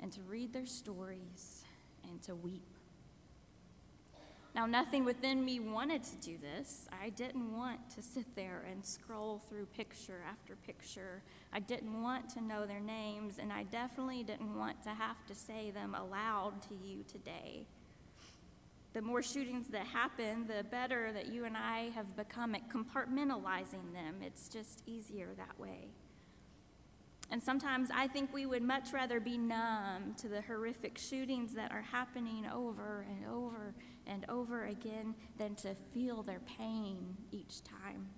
and 0.00 0.12
to 0.12 0.22
read 0.22 0.52
their 0.52 0.66
stories 0.66 1.64
and 2.08 2.22
to 2.22 2.34
weep. 2.34 2.75
Now, 4.56 4.64
nothing 4.64 5.04
within 5.04 5.44
me 5.44 5.60
wanted 5.60 6.02
to 6.04 6.16
do 6.16 6.38
this. 6.38 6.88
I 6.90 7.10
didn't 7.10 7.54
want 7.54 7.90
to 7.90 8.00
sit 8.00 8.24
there 8.34 8.64
and 8.70 8.82
scroll 8.82 9.42
through 9.50 9.66
picture 9.66 10.22
after 10.26 10.56
picture. 10.56 11.20
I 11.52 11.60
didn't 11.60 12.02
want 12.02 12.30
to 12.30 12.40
know 12.40 12.64
their 12.64 12.80
names, 12.80 13.34
and 13.38 13.52
I 13.52 13.64
definitely 13.64 14.22
didn't 14.22 14.56
want 14.56 14.82
to 14.84 14.88
have 14.88 15.26
to 15.26 15.34
say 15.34 15.72
them 15.72 15.94
aloud 15.94 16.62
to 16.70 16.74
you 16.74 17.04
today. 17.06 17.66
The 18.94 19.02
more 19.02 19.22
shootings 19.22 19.68
that 19.68 19.86
happen, 19.86 20.46
the 20.46 20.64
better 20.64 21.12
that 21.12 21.26
you 21.26 21.44
and 21.44 21.54
I 21.54 21.90
have 21.94 22.16
become 22.16 22.54
at 22.54 22.66
compartmentalizing 22.70 23.92
them. 23.92 24.22
It's 24.22 24.48
just 24.48 24.82
easier 24.86 25.34
that 25.36 25.60
way. 25.60 25.88
And 27.30 27.42
sometimes 27.42 27.90
I 27.92 28.06
think 28.06 28.32
we 28.32 28.46
would 28.46 28.62
much 28.62 28.94
rather 28.94 29.20
be 29.20 29.36
numb 29.36 30.14
to 30.16 30.28
the 30.28 30.40
horrific 30.40 30.96
shootings 30.96 31.52
that 31.54 31.72
are 31.72 31.82
happening 31.82 32.46
over 32.46 33.04
and 33.10 33.26
over 33.26 33.74
and 34.06 34.24
over 34.28 34.66
again 34.66 35.14
than 35.38 35.54
to 35.56 35.74
feel 35.92 36.22
their 36.22 36.40
pain 36.58 37.16
each 37.32 37.62
time. 37.64 38.08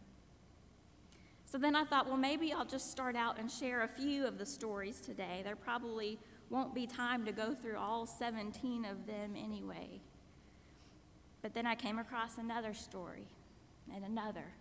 So 1.44 1.57
then 1.57 1.74
I 1.74 1.85
thought, 1.85 2.07
well, 2.07 2.18
maybe 2.18 2.53
I'll 2.53 2.66
just 2.66 2.90
start 2.90 3.16
out 3.16 3.38
and 3.38 3.51
share 3.51 3.83
a 3.83 3.88
few 3.88 4.27
of 4.27 4.37
the 4.37 4.44
stories 4.44 5.01
today. 5.01 5.40
There 5.42 5.57
probably 5.57 6.18
won't 6.51 6.74
be 6.74 6.87
time 6.87 7.24
to 7.24 7.33
go 7.33 7.55
through 7.55 7.79
all 7.79 8.07
17 8.07 8.85
of 8.85 9.07
them 9.07 9.35
anyway. 9.35 10.03
But 11.40 11.55
then 11.55 11.66
I 11.66 11.74
came 11.74 11.98
across 11.98 12.37
another 12.37 12.74
story, 12.74 13.29
and 13.94 14.05
another, 14.05 14.53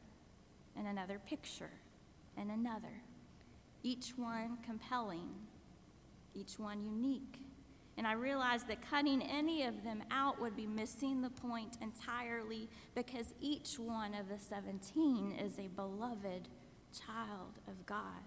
and 0.77 0.87
another 0.87 1.19
picture, 1.19 1.71
and 2.37 2.51
another. 2.51 3.01
Each 3.83 4.13
one 4.15 4.57
compelling, 4.63 5.29
each 6.33 6.59
one 6.59 6.83
unique. 6.83 7.39
And 7.97 8.05
I 8.05 8.13
realized 8.13 8.67
that 8.67 8.87
cutting 8.87 9.23
any 9.23 9.63
of 9.63 9.83
them 9.83 10.03
out 10.11 10.39
would 10.39 10.55
be 10.55 10.67
missing 10.67 11.21
the 11.21 11.31
point 11.31 11.77
entirely 11.81 12.69
because 12.93 13.33
each 13.41 13.79
one 13.79 14.13
of 14.13 14.29
the 14.29 14.37
17 14.37 15.33
is 15.43 15.57
a 15.57 15.67
beloved 15.67 16.47
child 16.93 17.59
of 17.67 17.85
God. 17.87 18.23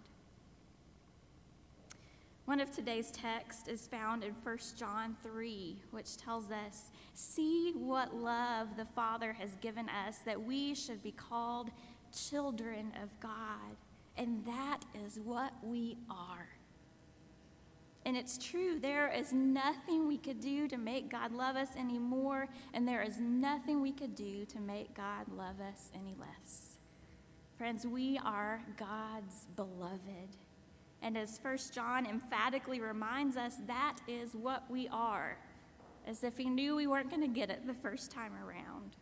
One 2.47 2.59
of 2.59 2.73
today's 2.73 3.13
texts 3.13 3.69
is 3.69 3.87
found 3.87 4.25
in 4.25 4.33
1 4.33 4.59
John 4.77 5.17
3, 5.23 5.77
which 5.93 6.17
tells 6.17 6.51
us, 6.51 6.91
See 7.15 7.73
what 7.77 8.13
love 8.13 8.77
the 8.77 8.85
Father 8.85 9.33
has 9.35 9.55
given 9.61 9.89
us 9.89 10.19
that 10.27 10.43
we 10.43 10.75
should 10.75 11.01
be 11.01 11.13
called 11.13 11.71
children 12.13 12.93
of 13.01 13.09
God. 13.21 13.77
And 14.17 14.45
that 14.47 14.81
is 15.07 15.21
what 15.21 15.53
we 15.63 15.97
are. 16.11 16.49
And 18.11 18.19
it's 18.19 18.39
true, 18.39 18.81
there 18.81 19.09
is 19.09 19.33
nothing 19.33 20.09
we 20.09 20.19
could 20.19 20.41
do 20.41 20.67
to 20.67 20.77
make 20.77 21.13
God 21.13 21.31
love 21.31 21.55
us 21.55 21.69
anymore, 21.79 22.49
and 22.75 22.89
there 22.89 23.03
is 23.03 23.21
nothing 23.21 23.81
we 23.81 23.93
could 23.93 24.17
do 24.17 24.45
to 24.47 24.59
make 24.59 24.95
God 24.95 25.29
love 25.37 25.61
us 25.61 25.93
any 25.95 26.17
less. 26.19 26.79
Friends, 27.57 27.87
we 27.87 28.19
are 28.25 28.65
God's 28.77 29.47
beloved. 29.55 30.37
And 31.01 31.17
as 31.17 31.39
First 31.39 31.73
John 31.73 32.05
emphatically 32.05 32.81
reminds 32.81 33.37
us, 33.37 33.55
that 33.69 33.99
is 34.09 34.35
what 34.35 34.69
we 34.69 34.89
are, 34.89 35.39
as 36.05 36.25
if 36.25 36.37
he 36.37 36.51
knew 36.51 36.75
we 36.75 36.89
weren't 36.89 37.11
going 37.11 37.23
to 37.23 37.29
get 37.29 37.49
it 37.49 37.65
the 37.65 37.75
first 37.75 38.11
time 38.11 38.33
around. 38.45 38.97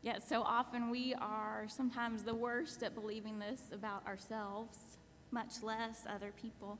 Yet 0.00 0.22
so 0.22 0.42
often 0.42 0.90
we 0.90 1.12
are 1.14 1.66
sometimes 1.66 2.22
the 2.22 2.36
worst 2.36 2.84
at 2.84 2.94
believing 2.94 3.40
this 3.40 3.62
about 3.72 4.06
ourselves, 4.06 4.78
much 5.32 5.60
less 5.64 6.06
other 6.08 6.32
people. 6.40 6.78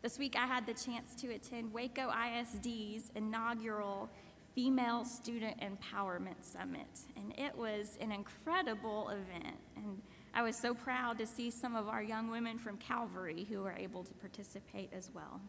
This 0.00 0.16
week 0.16 0.36
I 0.38 0.46
had 0.46 0.64
the 0.64 0.74
chance 0.74 1.16
to 1.16 1.32
attend 1.32 1.72
Waco 1.72 2.08
ISD's 2.08 3.10
inaugural 3.16 4.08
Female 4.54 5.04
Student 5.04 5.60
Empowerment 5.60 6.42
Summit, 6.42 6.86
and 7.16 7.34
it 7.36 7.56
was 7.56 7.98
an 8.00 8.12
incredible 8.12 9.08
event. 9.08 9.56
And 9.74 10.00
I 10.32 10.42
was 10.42 10.54
so 10.54 10.72
proud 10.72 11.18
to 11.18 11.26
see 11.26 11.50
some 11.50 11.74
of 11.74 11.88
our 11.88 12.00
young 12.00 12.30
women 12.30 12.58
from 12.58 12.76
Calvary 12.76 13.44
who 13.50 13.60
were 13.60 13.74
able 13.76 14.04
to 14.04 14.14
participate 14.14 14.92
as 14.92 15.10
well. 15.12 15.40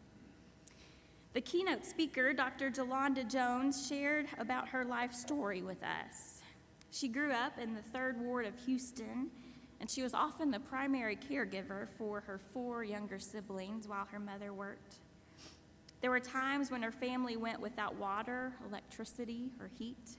The 1.34 1.42
keynote 1.42 1.86
speaker, 1.86 2.34
Dr. 2.34 2.72
Jolanda 2.72 3.30
Jones, 3.30 3.88
shared 3.88 4.26
about 4.40 4.70
her 4.70 4.84
life 4.84 5.14
story 5.14 5.62
with 5.62 5.84
us. 5.84 6.42
She 6.90 7.08
grew 7.08 7.32
up 7.32 7.60
in 7.60 7.76
the 7.76 7.84
third 7.84 8.20
ward 8.20 8.48
of 8.48 8.58
Houston, 8.66 9.30
and 9.80 9.90
she 9.90 10.04
was 10.04 10.14
often 10.14 10.52
the 10.52 10.60
primary 10.60 11.16
caregiver 11.16 11.88
for 11.98 12.22
her 12.22 12.40
four 12.54 12.84
younger 12.84 13.20
siblings 13.20 13.88
while 13.88 14.06
her 14.06 14.20
mother 14.20 14.54
worked. 14.54 14.96
There 16.02 16.12
were 16.12 16.20
times 16.20 16.72
when 16.72 16.82
her 16.82 16.92
family 16.92 17.38
went 17.38 17.60
without 17.60 17.96
water, 17.96 18.54
electricity, 18.68 19.52
or 19.60 19.70
heat. 19.78 20.18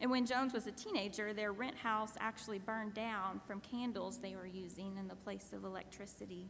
And 0.00 0.10
when 0.10 0.26
Jones 0.26 0.52
was 0.52 0.66
a 0.66 0.72
teenager, 0.72 1.32
their 1.32 1.52
rent 1.52 1.76
house 1.76 2.12
actually 2.18 2.58
burned 2.58 2.94
down 2.94 3.40
from 3.46 3.60
candles 3.60 4.18
they 4.18 4.34
were 4.34 4.46
using 4.46 4.96
in 4.98 5.08
the 5.08 5.14
place 5.14 5.52
of 5.54 5.64
electricity. 5.64 6.48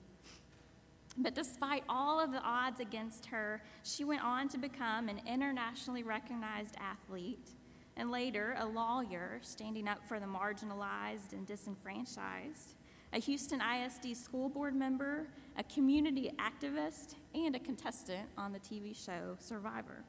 But 1.19 1.35
despite 1.35 1.85
all 1.89 2.21
of 2.21 2.33
the 2.33 2.43
odds 2.43 2.81
against 2.81 3.27
her, 3.27 3.63
she 3.83 4.05
went 4.05 4.23
on 4.23 4.49
to 4.49 4.59
become 4.59 5.09
an 5.09 5.21
internationally 5.27 6.03
recognized 6.03 6.77
athlete 6.79 7.49
and 7.97 8.11
later 8.11 8.57
a 8.59 8.67
lawyer 8.67 9.39
standing 9.43 9.89
up 9.89 10.07
for 10.07 10.21
the 10.21 10.27
marginalized 10.27 11.33
and 11.33 11.47
disenfranchised, 11.47 12.75
a 13.13 13.19
Houston 13.19 13.61
ISD 13.61 14.17
school 14.17 14.49
board 14.49 14.75
member, 14.75 15.29
a 15.57 15.65
community 15.65 16.33
activist, 16.39 17.15
and 17.35 17.57
a 17.57 17.59
contestant 17.59 18.29
on 18.37 18.53
the 18.53 18.59
TV 18.59 18.95
show 18.95 19.37
Survivor. 19.39 20.05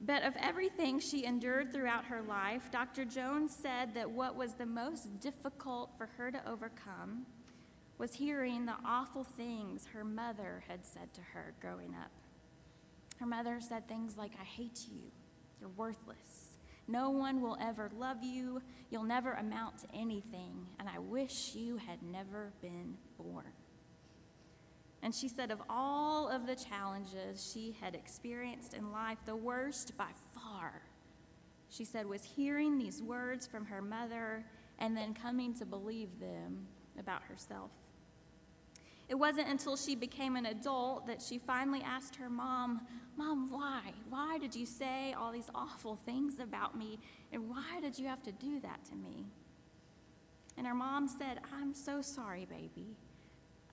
But 0.00 0.22
of 0.24 0.36
everything 0.38 1.00
she 1.00 1.24
endured 1.24 1.72
throughout 1.72 2.04
her 2.04 2.22
life, 2.22 2.70
Dr. 2.70 3.04
Jones 3.04 3.56
said 3.56 3.94
that 3.94 4.10
what 4.10 4.36
was 4.36 4.54
the 4.54 4.66
most 4.66 5.20
difficult 5.20 5.96
for 5.96 6.06
her 6.18 6.30
to 6.30 6.48
overcome 6.48 7.24
was 7.98 8.14
hearing 8.14 8.66
the 8.66 8.76
awful 8.84 9.24
things 9.24 9.86
her 9.94 10.04
mother 10.04 10.62
had 10.68 10.84
said 10.84 11.14
to 11.14 11.22
her 11.32 11.54
growing 11.60 11.94
up. 11.94 12.10
Her 13.18 13.26
mother 13.26 13.58
said 13.58 13.88
things 13.88 14.18
like, 14.18 14.32
I 14.38 14.44
hate 14.44 14.80
you. 14.90 15.10
You're 15.60 15.70
worthless. 15.70 16.56
No 16.88 17.10
one 17.10 17.40
will 17.40 17.56
ever 17.60 17.90
love 17.98 18.22
you. 18.22 18.62
You'll 18.90 19.04
never 19.04 19.32
amount 19.32 19.78
to 19.78 19.86
anything. 19.94 20.66
And 20.78 20.88
I 20.88 20.98
wish 20.98 21.54
you 21.54 21.78
had 21.78 22.02
never 22.02 22.52
been 22.60 22.96
born. 23.18 23.52
And 25.02 25.14
she 25.14 25.28
said, 25.28 25.50
of 25.50 25.60
all 25.68 26.28
of 26.28 26.46
the 26.46 26.56
challenges 26.56 27.50
she 27.52 27.76
had 27.80 27.94
experienced 27.94 28.74
in 28.74 28.92
life, 28.92 29.18
the 29.24 29.36
worst 29.36 29.96
by 29.96 30.10
far, 30.34 30.82
she 31.68 31.84
said, 31.84 32.06
was 32.06 32.24
hearing 32.24 32.78
these 32.78 33.02
words 33.02 33.46
from 33.46 33.66
her 33.66 33.82
mother 33.82 34.44
and 34.78 34.96
then 34.96 35.14
coming 35.14 35.54
to 35.54 35.66
believe 35.66 36.20
them 36.20 36.66
about 36.98 37.22
herself. 37.22 37.70
It 39.08 39.14
wasn't 39.14 39.48
until 39.48 39.76
she 39.76 39.94
became 39.94 40.34
an 40.36 40.46
adult 40.46 41.06
that 41.06 41.22
she 41.22 41.38
finally 41.38 41.82
asked 41.82 42.16
her 42.16 42.28
mom, 42.28 42.80
Mom, 43.16 43.50
why? 43.50 43.80
Why 44.10 44.36
did 44.38 44.54
you 44.54 44.66
say 44.66 45.14
all 45.14 45.32
these 45.32 45.48
awful 45.54 45.96
things 45.96 46.38
about 46.38 46.76
me? 46.76 46.98
And 47.32 47.48
why 47.48 47.80
did 47.80 47.98
you 47.98 48.06
have 48.08 48.22
to 48.24 48.32
do 48.32 48.60
that 48.60 48.84
to 48.86 48.96
me? 48.96 49.26
And 50.58 50.66
her 50.66 50.74
mom 50.74 51.08
said, 51.08 51.40
I'm 51.52 51.72
so 51.72 52.02
sorry, 52.02 52.46
baby. 52.46 52.96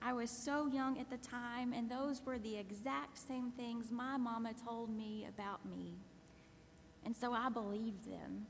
I 0.00 0.12
was 0.12 0.30
so 0.30 0.66
young 0.66 0.98
at 0.98 1.10
the 1.10 1.16
time, 1.16 1.72
and 1.72 1.90
those 1.90 2.22
were 2.24 2.38
the 2.38 2.56
exact 2.56 3.18
same 3.18 3.50
things 3.50 3.90
my 3.90 4.16
mama 4.16 4.52
told 4.66 4.94
me 4.94 5.26
about 5.28 5.64
me. 5.66 5.94
And 7.04 7.16
so 7.16 7.32
I 7.32 7.48
believed 7.48 8.04
them. 8.04 8.46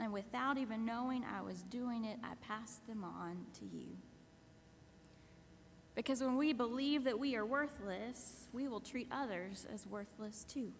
And 0.00 0.12
without 0.12 0.56
even 0.56 0.84
knowing 0.84 1.24
I 1.24 1.42
was 1.42 1.62
doing 1.64 2.04
it, 2.04 2.18
I 2.22 2.34
passed 2.46 2.86
them 2.86 3.04
on 3.04 3.38
to 3.58 3.64
you. 3.64 3.88
Because 5.98 6.20
when 6.20 6.36
we 6.36 6.52
believe 6.52 7.02
that 7.04 7.18
we 7.18 7.34
are 7.34 7.44
worthless, 7.44 8.46
we 8.52 8.68
will 8.68 8.78
treat 8.78 9.08
others 9.10 9.66
as 9.74 9.84
worthless 9.84 10.44
too. 10.44 10.70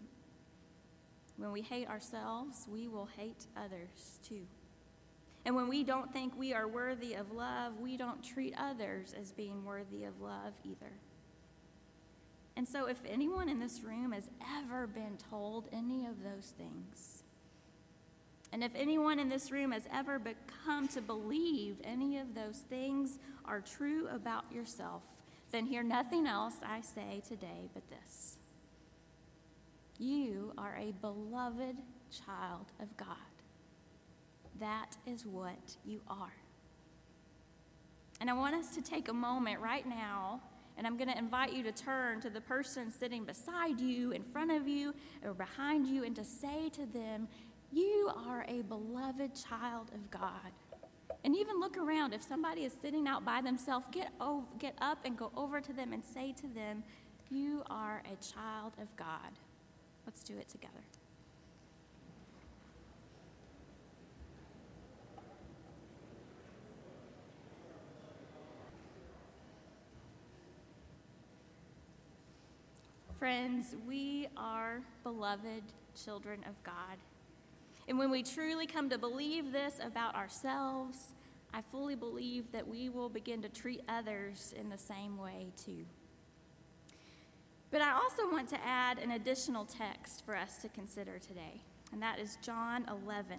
When 1.37 1.51
we 1.51 1.61
hate 1.61 1.89
ourselves, 1.89 2.69
we 2.71 2.87
will 2.87 3.09
hate 3.17 3.49
others 3.57 4.21
too. 4.25 4.47
And 5.45 5.57
when 5.57 5.67
we 5.67 5.83
don't 5.83 6.13
think 6.13 6.39
we 6.39 6.55
are 6.55 6.69
worthy 6.69 7.15
of 7.15 7.33
love, 7.33 7.81
we 7.81 7.97
don't 7.97 8.23
treat 8.23 8.55
others 8.57 9.13
as 9.21 9.33
being 9.33 9.65
worthy 9.65 10.05
of 10.05 10.21
love 10.21 10.53
either. 10.63 10.93
And 12.57 12.69
so, 12.69 12.87
if 12.87 12.99
anyone 13.05 13.49
in 13.49 13.59
this 13.59 13.83
room 13.83 14.13
has 14.13 14.31
ever 14.57 14.87
been 14.87 15.17
told 15.29 15.69
any 15.73 16.07
of 16.07 16.23
those 16.23 16.55
things, 16.57 17.18
and 18.53 18.65
if 18.65 18.73
anyone 18.75 19.19
in 19.19 19.29
this 19.29 19.51
room 19.51 19.73
has 19.73 19.85
ever 19.93 20.19
become 20.19 20.89
to 20.89 21.03
believe 21.03 21.77
any 21.85 22.19
of 22.19 22.35
those 22.35 22.59
things 22.69 23.19
are 23.45 23.61
true 23.61 24.09
about 24.09 24.51
yourself, 24.53 25.03
then 25.51 25.67
hear 25.67 25.83
nothing 25.83 26.27
else 26.27 26.55
I 26.65 26.81
say 26.81 27.23
today 27.27 27.69
but 27.75 27.83
this. 27.89 28.37
You 29.99 30.53
are 30.57 30.79
a 30.79 30.93
beloved 30.93 31.77
child 32.11 32.67
of 32.81 32.97
God. 32.97 33.17
That 34.61 34.97
is 35.07 35.27
what 35.27 35.77
you 35.85 36.01
are. 36.09 36.33
And 38.21 38.29
I 38.29 38.33
want 38.33 38.55
us 38.55 38.75
to 38.75 38.83
take 38.83 39.09
a 39.09 39.13
moment 39.13 39.61
right 39.61 39.87
now, 39.87 40.41
and 40.77 40.87
I'm 40.87 40.97
going 40.97 41.11
to 41.11 41.19
invite 41.19 41.53
you 41.53 41.63
to 41.65 41.73
turn 41.73 42.21
to 42.21 42.31
the 42.31 42.41
person 42.41 42.91
sitting 42.91 43.25
beside 43.25 43.81
you, 43.81 44.13
in 44.13 44.25
front 44.25 44.51
of 44.51 44.67
you, 44.67 44.95
or 45.25 45.35
behind 45.35 45.87
you, 45.87 46.05
and 46.05 46.17
to 46.17 46.25
say 46.25 46.69
to 46.71 46.87
them, 46.87 47.29
You 47.73 48.11
are 48.27 48.45
a 48.49 48.63
beloved 48.63 49.33
child 49.35 49.91
of 49.95 50.11
God. 50.11 50.53
And 51.25 51.37
even 51.37 51.61
look 51.61 51.77
around. 51.77 52.15
If 52.15 52.23
somebody 52.23 52.65
is 52.65 52.73
sitting 52.81 53.07
out 53.07 53.25
by 53.25 53.43
themselves, 53.43 53.87
get, 53.93 54.13
over, 54.21 54.47
get 54.59 54.75
up 54.81 54.99
and 55.05 55.17
go 55.17 55.31
over 55.37 55.61
to 55.61 55.73
them 55.73 55.93
and 55.93 56.03
say 56.05 56.33
to 56.41 56.47
them, 56.47 56.83
You 57.29 57.63
are 57.69 58.03
a 58.07 58.17
child 58.25 58.73
of 58.81 58.95
God. 58.97 59.33
Let's 60.07 60.23
do 60.23 60.37
it 60.39 60.49
together. 60.49 60.73
Friends, 73.19 73.75
we 73.87 74.29
are 74.37 74.81
beloved 75.03 75.65
children 76.03 76.39
of 76.49 76.63
God. 76.63 76.97
And 77.89 77.99
when 77.99 78.11
we 78.11 78.23
truly 78.23 78.67
come 78.67 78.91
to 78.91 78.99
believe 78.99 79.51
this 79.51 79.81
about 79.83 80.15
ourselves, 80.15 81.15
I 81.55 81.63
fully 81.63 81.95
believe 81.95 82.53
that 82.53 82.69
we 82.69 82.91
will 82.91 83.09
begin 83.09 83.41
to 83.43 83.49
treat 83.49 83.81
others 83.89 84.55
in 84.57 84.69
the 84.69 84.77
same 84.77 85.17
way 85.17 85.49
too. 85.57 85.87
But 87.71 87.81
I 87.81 87.93
also 87.93 88.31
want 88.31 88.49
to 88.51 88.65
add 88.65 88.99
an 88.99 89.13
additional 89.13 89.65
text 89.65 90.25
for 90.25 90.37
us 90.37 90.59
to 90.59 90.69
consider 90.69 91.19
today, 91.19 91.63
and 91.91 92.03
that 92.03 92.19
is 92.19 92.39
John 92.43 92.87
11 92.89 93.39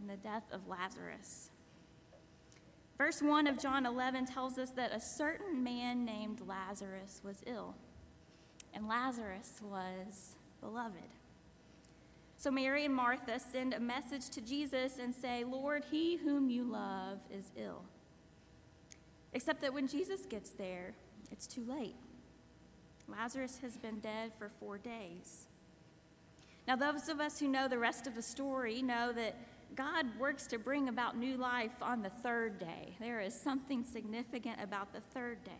and 0.00 0.08
the 0.08 0.16
death 0.16 0.46
of 0.52 0.68
Lazarus. 0.68 1.50
Verse 2.96 3.20
1 3.20 3.46
of 3.48 3.58
John 3.58 3.84
11 3.84 4.26
tells 4.26 4.58
us 4.58 4.70
that 4.70 4.92
a 4.92 5.00
certain 5.00 5.62
man 5.62 6.04
named 6.04 6.40
Lazarus 6.46 7.20
was 7.24 7.42
ill 7.46 7.74
and 8.74 8.88
Lazarus 8.88 9.60
was 9.62 10.36
beloved. 10.60 11.17
So 12.40 12.52
Mary 12.52 12.84
and 12.84 12.94
Martha 12.94 13.40
send 13.40 13.74
a 13.74 13.80
message 13.80 14.28
to 14.30 14.40
Jesus 14.40 15.00
and 15.00 15.12
say, 15.12 15.42
Lord, 15.42 15.84
he 15.90 16.16
whom 16.16 16.48
you 16.48 16.62
love 16.62 17.18
is 17.36 17.50
ill. 17.56 17.82
Except 19.32 19.60
that 19.60 19.74
when 19.74 19.88
Jesus 19.88 20.24
gets 20.24 20.50
there, 20.50 20.94
it's 21.32 21.48
too 21.48 21.64
late. 21.68 21.96
Lazarus 23.08 23.58
has 23.60 23.76
been 23.76 23.98
dead 23.98 24.30
for 24.38 24.48
four 24.48 24.78
days. 24.78 25.48
Now, 26.68 26.76
those 26.76 27.08
of 27.08 27.18
us 27.18 27.40
who 27.40 27.48
know 27.48 27.66
the 27.66 27.78
rest 27.78 28.06
of 28.06 28.14
the 28.14 28.22
story 28.22 28.82
know 28.82 29.10
that 29.12 29.34
God 29.74 30.06
works 30.18 30.46
to 30.48 30.58
bring 30.58 30.88
about 30.88 31.16
new 31.16 31.36
life 31.36 31.82
on 31.82 32.02
the 32.02 32.10
third 32.10 32.60
day. 32.60 32.94
There 33.00 33.20
is 33.20 33.34
something 33.34 33.84
significant 33.84 34.62
about 34.62 34.92
the 34.92 35.00
third 35.00 35.42
day. 35.42 35.50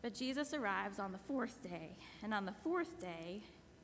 But 0.00 0.14
Jesus 0.14 0.54
arrives 0.54 0.98
on 0.98 1.12
the 1.12 1.18
fourth 1.18 1.62
day, 1.62 1.90
and 2.22 2.32
on 2.32 2.46
the 2.46 2.54
fourth 2.62 2.98
day, 2.98 3.42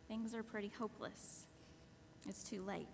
things 0.08 0.34
are 0.34 0.42
pretty 0.42 0.72
hopeless. 0.78 1.46
It's 2.28 2.42
too 2.42 2.62
late. 2.62 2.86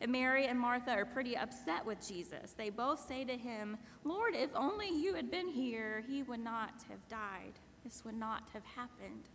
And 0.00 0.12
Mary 0.12 0.46
and 0.46 0.58
Martha 0.58 0.90
are 0.90 1.06
pretty 1.06 1.36
upset 1.36 1.84
with 1.84 2.06
Jesus. 2.06 2.52
They 2.56 2.70
both 2.70 3.00
say 3.06 3.24
to 3.24 3.36
him, 3.36 3.78
Lord, 4.04 4.34
if 4.34 4.50
only 4.54 4.88
you 4.88 5.14
had 5.14 5.30
been 5.30 5.48
here, 5.48 6.04
he 6.06 6.22
would 6.22 6.40
not 6.40 6.84
have 6.90 7.08
died. 7.08 7.54
This 7.82 8.04
would 8.04 8.16
not 8.16 8.42
have 8.52 8.64
happened. 8.64 9.28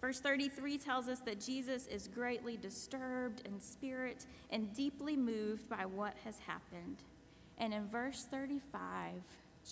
Verse 0.00 0.20
33 0.20 0.78
tells 0.78 1.08
us 1.08 1.20
that 1.20 1.40
Jesus 1.40 1.86
is 1.86 2.08
greatly 2.08 2.56
disturbed 2.56 3.42
in 3.44 3.60
spirit 3.60 4.26
and 4.50 4.72
deeply 4.74 5.16
moved 5.16 5.68
by 5.68 5.84
what 5.86 6.14
has 6.24 6.38
happened. 6.38 7.02
And 7.58 7.74
in 7.74 7.86
verse 7.88 8.24
35, 8.30 9.12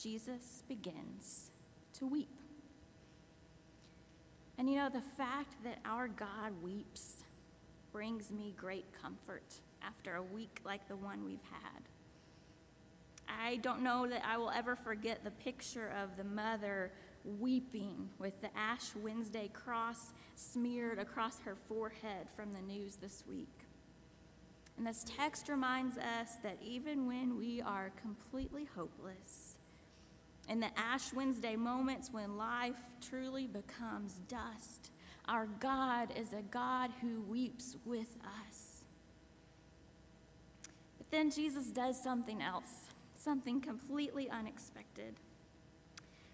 Jesus 0.03 0.62
begins 0.68 1.51
to 1.95 2.07
weep. 2.07 2.28
And 4.59 4.68
you 4.68 4.76
know, 4.76 4.89
the 4.89 5.03
fact 5.16 5.55
that 5.64 5.78
our 5.84 6.09
God 6.09 6.53
weeps 6.62 7.22
brings 7.97 8.30
me 8.30 8.53
great 8.59 8.84
comfort 8.92 9.55
after 9.80 10.16
a 10.16 10.22
week 10.22 10.61
like 10.66 10.86
the 10.86 10.97
one 10.97 11.24
we've 11.24 11.40
had. 11.51 11.82
I 13.26 13.57
don't 13.57 13.80
know 13.80 14.07
that 14.07 14.22
I 14.22 14.36
will 14.36 14.51
ever 14.51 14.76
forget 14.76 15.24
the 15.24 15.30
picture 15.30 15.90
of 16.03 16.14
the 16.18 16.24
mother 16.24 16.92
weeping 17.24 18.11
with 18.18 18.38
the 18.42 18.51
Ash 18.55 18.94
Wednesday 18.97 19.49
cross 19.51 20.12
smeared 20.34 20.99
across 20.99 21.38
her 21.40 21.57
forehead 21.57 22.28
from 22.36 22.53
the 22.53 22.61
news 22.61 22.97
this 22.97 23.24
week. 23.26 23.64
And 24.76 24.86
this 24.86 25.03
text 25.16 25.49
reminds 25.49 25.97
us 25.97 26.34
that 26.42 26.59
even 26.62 27.07
when 27.07 27.38
we 27.38 27.62
are 27.62 27.92
completely 28.03 28.68
hopeless, 28.76 29.57
in 30.51 30.61
the 30.61 30.68
Ash 30.78 31.14
Wednesday 31.14 31.57
moments 31.57 32.11
when 32.12 32.36
life 32.36 32.76
truly 33.01 33.47
becomes 33.47 34.20
dust, 34.28 34.90
our 35.29 35.47
God 35.61 36.12
is 36.16 36.33
a 36.33 36.43
God 36.51 36.91
who 37.01 37.20
weeps 37.22 37.77
with 37.85 38.16
us. 38.24 38.85
But 40.99 41.11
then 41.11 41.31
Jesus 41.31 41.66
does 41.66 42.01
something 42.01 42.43
else, 42.43 42.91
something 43.14 43.61
completely 43.61 44.31
unexpected. 44.31 45.14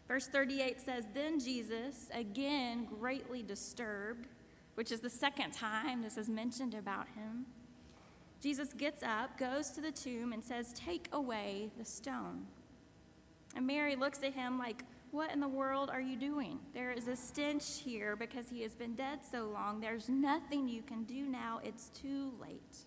Verse 0.09 0.27
38 0.27 0.81
says, 0.81 1.05
Then 1.15 1.41
Jesus, 1.41 2.09
again 2.13 2.87
greatly 3.01 3.43
disturbed, 3.43 4.27
which 4.75 4.93
is 4.93 5.01
the 5.01 5.11
second 5.11 5.53
time 5.53 6.03
this 6.03 6.17
is 6.17 6.29
mentioned 6.29 6.75
about 6.75 7.09
him, 7.09 7.47
Jesus 8.43 8.73
gets 8.73 9.05
up, 9.05 9.39
goes 9.39 9.71
to 9.71 9.81
the 9.81 9.93
tomb, 9.93 10.33
and 10.33 10.43
says, 10.43 10.73
Take 10.73 11.09
away 11.13 11.71
the 11.79 11.85
stone. 11.85 12.47
And 13.55 13.67
Mary 13.67 13.95
looks 13.95 14.23
at 14.25 14.35
him 14.35 14.59
like, 14.59 14.83
What 15.13 15.31
in 15.31 15.41
the 15.41 15.49
world 15.49 15.91
are 15.91 16.01
you 16.01 16.17
doing? 16.17 16.59
There 16.75 16.91
is 16.91 17.07
a 17.07 17.15
stench 17.15 17.81
here 17.85 18.17
because 18.17 18.49
he 18.49 18.63
has 18.63 18.75
been 18.75 18.95
dead 18.95 19.21
so 19.31 19.45
long. 19.45 19.79
There's 19.79 20.09
nothing 20.09 20.69
you 20.69 20.83
can 20.83 21.05
do 21.05 21.27
now. 21.29 21.61
It's 21.63 21.91
too 21.91 22.33
late. 22.41 22.79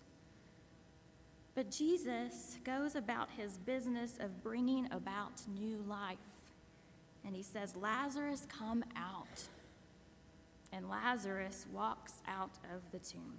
But 1.54 1.70
Jesus 1.70 2.58
goes 2.64 2.96
about 2.96 3.30
his 3.30 3.56
business 3.58 4.18
of 4.20 4.42
bringing 4.42 4.88
about 4.92 5.40
new 5.48 5.78
life. 5.88 6.18
And 7.24 7.34
he 7.34 7.42
says, 7.44 7.76
Lazarus, 7.76 8.46
come 8.50 8.84
out. 8.96 9.48
and 10.72 10.88
Lazarus 10.88 11.66
walks 11.72 12.14
out 12.28 12.50
of 12.74 12.82
the 12.92 12.98
tomb. 12.98 13.34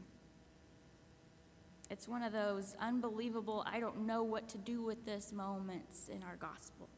It's 1.89 2.07
one 2.07 2.23
of 2.23 2.33
those 2.33 2.75
unbelievable, 2.81 3.63
I 3.65 3.79
don't 3.79 4.05
know 4.05 4.23
what 4.23 4.49
to 4.49 4.57
do 4.57 4.81
with 4.81 5.05
this 5.05 5.31
moments 5.31 6.09
in 6.09 6.23
our 6.23 6.35
gospel. 6.35 6.89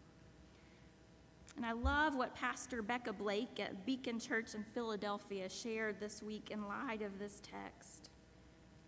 And 1.60 1.66
I 1.66 1.74
love 1.74 2.16
what 2.16 2.34
Pastor 2.36 2.82
Becca 2.82 3.12
Blake 3.12 3.60
at 3.60 3.86
Beacon 3.86 4.18
Church 4.18 4.56
in 4.56 4.64
Philadelphia 4.64 5.50
shared 5.50 6.00
this 6.00 6.24
week 6.24 6.52
in 6.52 6.66
light 6.66 7.02
of 7.02 7.20
this 7.20 7.42
text. 7.42 8.12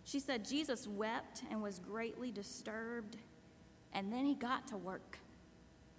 She 0.04 0.18
said, 0.18 0.42
Jesus 0.42 0.88
wept 0.88 1.42
and 1.50 1.62
was 1.62 1.78
greatly 1.78 2.30
disturbed, 2.30 3.18
and 3.92 4.10
then 4.10 4.24
he 4.24 4.34
got 4.34 4.66
to 4.68 4.78
work, 4.78 5.18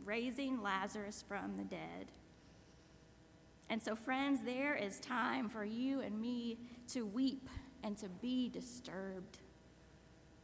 raising 0.03 0.63
Lazarus 0.63 1.23
from 1.27 1.57
the 1.57 1.63
dead. 1.63 2.07
And 3.69 3.79
so, 3.79 3.95
friends, 3.95 4.39
there 4.43 4.73
is 4.73 4.99
time 4.99 5.49
for 5.49 5.63
you 5.63 5.99
and 5.99 6.19
me 6.19 6.57
to 6.87 7.05
weep 7.05 7.51
and 7.83 7.95
to 7.99 8.09
be 8.09 8.49
disturbed. 8.49 9.37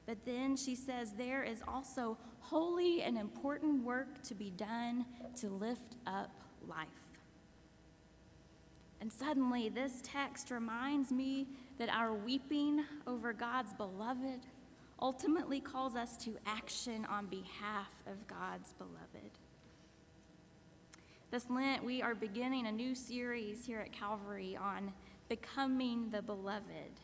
But 0.10 0.26
then 0.26 0.57
she 0.57 0.74
says 0.74 1.12
there 1.12 1.43
is 1.43 1.62
also 1.68 2.18
holy 2.39 3.03
and 3.03 3.16
important 3.16 3.84
work 3.84 4.24
to 4.24 4.34
be 4.34 4.49
done 4.49 5.05
to 5.36 5.49
lift 5.49 5.97
up 6.07 6.32
life. 6.68 6.88
And 9.01 9.14
suddenly, 9.14 9.70
this 9.70 10.01
text 10.01 10.49
reminds 10.49 11.12
me 11.12 11.49
that 11.78 11.89
our 11.89 12.16
weeping 12.16 12.86
over 13.05 13.34
God's 13.34 13.72
beloved 13.74 14.47
ultimately 14.99 15.60
calls 15.60 15.95
us 15.95 16.18
to 16.26 16.39
action 16.43 17.05
on 17.05 17.28
behalf 17.28 17.91
of 18.07 18.26
God's 18.26 18.74
beloved. 18.74 19.38
This 21.30 21.51
Lent, 21.51 21.84
we 21.86 22.01
are 22.01 22.16
beginning 22.16 22.66
a 22.66 22.72
new 22.72 22.95
series 22.95 23.64
here 23.64 23.82
at 23.82 23.91
Calvary 23.91 24.57
on 24.60 24.91
becoming 25.28 26.10
the 26.10 26.24
beloved. 26.24 26.99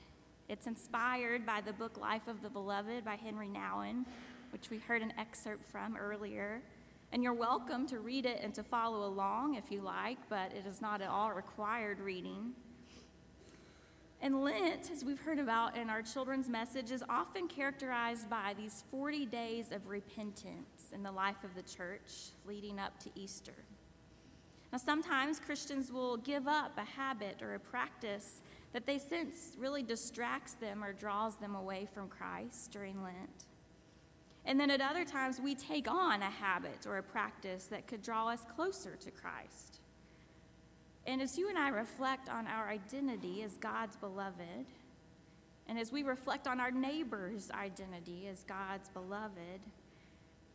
It's 0.48 0.68
inspired 0.68 1.44
by 1.44 1.62
the 1.62 1.74
book 1.74 2.00
Life 2.00 2.28
of 2.28 2.44
the 2.44 2.52
Beloved 2.52 3.04
by 3.04 3.16
Henri 3.16 3.48
Nouwen, 3.48 4.06
which 4.52 4.70
we 4.70 4.78
heard 4.78 5.02
an 5.02 5.12
excerpt 5.18 5.66
from 5.66 5.98
earlier. 5.98 6.62
And 7.12 7.24
you're 7.24 7.34
welcome 7.34 7.88
to 7.88 7.98
read 7.98 8.28
it 8.28 8.42
and 8.44 8.54
to 8.54 8.62
follow 8.62 9.08
along 9.08 9.56
if 9.56 9.72
you 9.72 9.82
like, 9.82 10.20
but 10.30 10.52
it 10.52 10.68
is 10.68 10.82
not 10.82 11.02
at 11.02 11.10
all 11.10 11.32
required 11.34 12.00
reading. 12.00 12.52
And 14.22 14.44
Lent, 14.44 14.92
as 14.92 15.04
we've 15.04 15.20
heard 15.20 15.40
about 15.40 15.76
in 15.76 15.90
our 15.90 16.04
children's 16.04 16.48
message, 16.48 16.92
is 16.92 17.04
often 17.10 17.48
characterized 17.48 18.30
by 18.30 18.54
these 18.56 18.84
40 18.92 19.26
days 19.26 19.72
of 19.72 19.88
repentance 19.88 20.92
in 20.94 21.02
the 21.02 21.12
life 21.12 21.44
of 21.44 21.56
the 21.56 21.64
church 21.64 22.30
leading 22.46 22.80
up 22.80 23.00
to 23.00 23.10
Easter. 23.16 23.56
Now, 24.72 24.78
sometimes 24.78 25.40
Christians 25.40 25.92
will 25.92 26.18
give 26.18 26.48
up 26.48 26.78
a 26.78 26.84
habit 26.84 27.42
or 27.42 27.56
a 27.56 27.60
practice 27.60 28.42
that 28.76 28.86
they 28.86 29.00
sense 29.00 29.54
really 29.58 29.82
distracts 29.82 30.52
them 30.56 30.84
or 30.84 30.92
draws 30.92 31.38
them 31.38 31.56
away 31.56 31.88
from 31.94 32.10
Christ 32.10 32.74
during 32.74 33.02
Lent. 33.02 33.46
And 34.44 34.60
then 34.60 34.70
at 34.70 34.82
other 34.82 35.06
times, 35.06 35.40
we 35.40 35.56
take 35.56 35.90
on 35.90 36.22
a 36.22 36.30
habit 36.30 36.86
or 36.86 36.98
a 36.98 37.04
practice 37.04 37.68
that 37.68 37.88
could 37.88 38.02
draw 38.02 38.28
us 38.28 38.42
closer 38.54 38.98
to 38.98 39.12
Christ. 39.12 39.80
And 41.08 41.22
as 41.22 41.38
you 41.38 41.48
and 41.48 41.58
I 41.58 41.70
reflect 41.70 42.28
on 42.28 42.48
our 42.48 42.68
identity 42.68 43.44
as 43.44 43.54
God's 43.56 43.96
beloved, 43.96 44.66
and 45.70 45.80
as 45.80 45.94
we 45.94 46.04
reflect 46.04 46.46
on 46.46 46.60
our 46.60 46.72
neighbor's 46.72 47.50
identity 47.52 48.28
as 48.28 48.44
God's 48.44 48.90
beloved, 48.90 49.62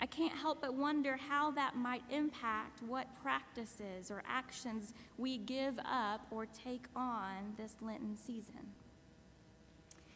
I 0.00 0.06
can't 0.06 0.36
help 0.36 0.62
but 0.62 0.74
wonder 0.74 1.16
how 1.16 1.50
that 1.52 1.76
might 1.76 2.02
impact 2.10 2.82
what 2.82 3.06
practices 3.22 4.10
or 4.10 4.22
actions 4.26 4.94
we 5.18 5.36
give 5.36 5.78
up 5.84 6.26
or 6.30 6.46
take 6.46 6.86
on 6.96 7.54
this 7.58 7.76
Lenten 7.82 8.16
season. 8.16 8.72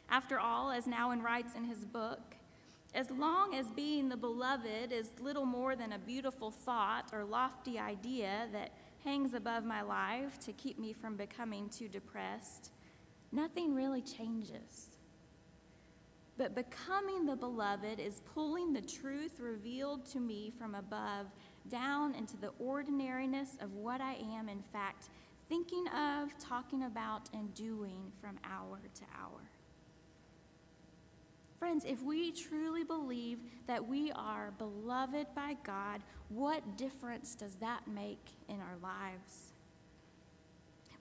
After 0.09 0.39
all, 0.39 0.71
as 0.71 0.87
Nouwen 0.87 1.23
writes 1.23 1.55
in 1.55 1.65
his 1.65 1.85
book, 1.85 2.37
as 2.95 3.11
long 3.11 3.55
as 3.55 3.71
being 3.71 4.09
the 4.09 4.17
beloved 4.17 4.93
is 4.93 5.11
little 5.21 5.45
more 5.45 5.77
than 5.77 5.93
a 5.93 5.99
beautiful 5.99 6.51
thought 6.51 7.11
or 7.13 7.25
lofty 7.25 7.79
idea 7.79 8.49
that 8.53 8.71
hangs 9.05 9.35
above 9.35 9.65
my 9.65 9.83
life 9.83 10.39
to 10.39 10.53
keep 10.53 10.79
me 10.79 10.93
from 10.95 11.17
becoming 11.17 11.69
too 11.69 11.89
depressed, 11.89 12.71
nothing 13.33 13.75
really 13.75 14.01
changes. 14.01 14.94
But 16.37 16.55
becoming 16.55 17.27
the 17.27 17.37
beloved 17.37 18.01
is 18.01 18.21
pulling 18.35 18.73
the 18.73 18.81
truth 18.81 19.39
revealed 19.39 20.05
to 20.07 20.21
me 20.21 20.53
from 20.59 20.75
above 20.75 21.27
down 21.69 22.15
into 22.15 22.37
the 22.37 22.51
ordinariness 22.59 23.57
of 23.61 23.73
what 23.75 24.01
I 24.01 24.15
am, 24.37 24.49
in 24.49 24.61
fact, 24.61 25.11
thinking 25.49 25.87
of, 25.89 26.37
talking 26.39 26.85
about, 26.85 27.29
and 27.33 27.55
doing 27.55 28.13
from 28.21 28.39
hour 28.45 28.81
to 28.95 29.03
hour. 29.17 29.49
Friends, 31.57 31.85
if 31.85 32.03
we 32.03 32.33
truly 32.33 32.83
believe 32.83 33.39
that 33.69 33.87
we 33.87 34.11
are 34.13 34.53
beloved 34.59 35.29
by 35.37 35.57
God, 35.65 36.03
what 36.29 36.77
difference 36.77 37.35
does 37.37 37.55
that 37.57 37.87
make 37.87 38.33
in 38.49 38.57
our 38.57 38.77
lives? 38.83 39.53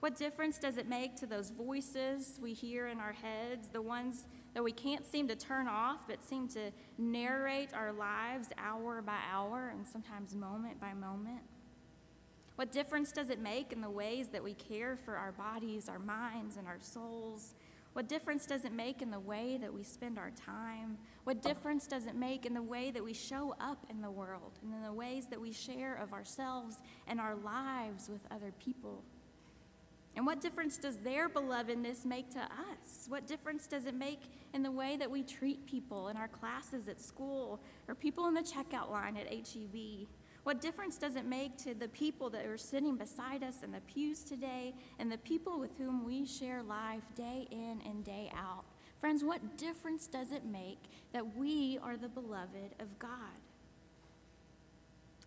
What 0.00 0.16
difference 0.16 0.58
does 0.58 0.76
it 0.76 0.88
make 0.88 1.16
to 1.16 1.26
those 1.26 1.50
voices 1.50 2.38
we 2.40 2.52
hear 2.52 2.86
in 2.86 3.00
our 3.00 3.14
heads, 3.14 3.68
the 3.68 3.82
ones 3.82 4.26
that 4.54 4.62
we 4.62 4.72
can't 4.72 5.04
seem 5.04 5.28
to 5.28 5.36
turn 5.36 5.68
off 5.68 6.06
but 6.06 6.22
seem 6.22 6.48
to 6.48 6.70
narrate 6.96 7.74
our 7.74 7.92
lives 7.92 8.48
hour 8.56 9.02
by 9.02 9.18
hour 9.30 9.72
and 9.74 9.86
sometimes 9.86 10.34
moment 10.34 10.80
by 10.80 10.94
moment? 10.94 11.42
What 12.56 12.70
difference 12.70 13.10
does 13.10 13.30
it 13.30 13.40
make 13.40 13.72
in 13.72 13.80
the 13.80 13.90
ways 13.90 14.28
that 14.28 14.42
we 14.42 14.54
care 14.54 14.96
for 14.96 15.16
our 15.16 15.32
bodies, 15.32 15.88
our 15.88 15.98
minds, 15.98 16.56
and 16.56 16.68
our 16.68 16.78
souls? 16.80 17.54
What 17.94 18.08
difference 18.08 18.46
does 18.46 18.64
it 18.64 18.72
make 18.72 19.02
in 19.02 19.10
the 19.10 19.20
way 19.20 19.56
that 19.56 19.72
we 19.72 19.82
spend 19.82 20.18
our 20.18 20.30
time? 20.30 20.98
What 21.24 21.42
difference 21.42 21.86
does 21.86 22.06
it 22.06 22.14
make 22.14 22.46
in 22.46 22.54
the 22.54 22.62
way 22.62 22.90
that 22.90 23.02
we 23.02 23.12
show 23.12 23.54
up 23.60 23.86
in 23.88 24.00
the 24.00 24.10
world 24.10 24.58
and 24.62 24.72
in 24.72 24.82
the 24.82 24.92
ways 24.92 25.26
that 25.30 25.40
we 25.40 25.52
share 25.52 25.94
of 25.94 26.12
ourselves 26.12 26.80
and 27.06 27.20
our 27.20 27.36
lives 27.36 28.08
with 28.08 28.20
other 28.30 28.52
people? 28.58 29.04
And 30.16 30.24
what 30.24 30.40
difference 30.40 30.78
does 30.78 30.98
their 30.98 31.28
belovedness 31.28 32.04
make 32.04 32.30
to 32.30 32.40
us? 32.40 33.06
What 33.08 33.26
difference 33.26 33.66
does 33.66 33.86
it 33.86 33.94
make 33.94 34.20
in 34.52 34.62
the 34.62 34.70
way 34.70 34.96
that 34.96 35.10
we 35.10 35.24
treat 35.24 35.66
people 35.66 36.08
in 36.08 36.16
our 36.16 36.28
classes 36.28 36.86
at 36.86 37.00
school 37.00 37.60
or 37.88 37.94
people 37.94 38.26
in 38.28 38.34
the 38.34 38.42
checkout 38.42 38.90
line 38.90 39.16
at 39.16 39.26
HEB? 39.26 40.06
What 40.44 40.60
difference 40.60 40.98
does 40.98 41.16
it 41.16 41.24
make 41.24 41.56
to 41.58 41.74
the 41.74 41.88
people 41.88 42.30
that 42.30 42.44
are 42.44 42.58
sitting 42.58 42.96
beside 42.96 43.42
us 43.42 43.62
in 43.62 43.72
the 43.72 43.80
pews 43.80 44.22
today 44.22 44.74
and 44.98 45.10
the 45.10 45.18
people 45.18 45.58
with 45.58 45.76
whom 45.78 46.04
we 46.04 46.26
share 46.26 46.62
life 46.62 47.02
day 47.16 47.48
in 47.50 47.80
and 47.84 48.04
day 48.04 48.30
out? 48.36 48.64
Friends, 49.00 49.24
what 49.24 49.56
difference 49.56 50.06
does 50.06 50.32
it 50.32 50.44
make 50.44 50.78
that 51.12 51.36
we 51.36 51.78
are 51.82 51.96
the 51.96 52.08
beloved 52.08 52.74
of 52.78 52.98
God? 52.98 53.10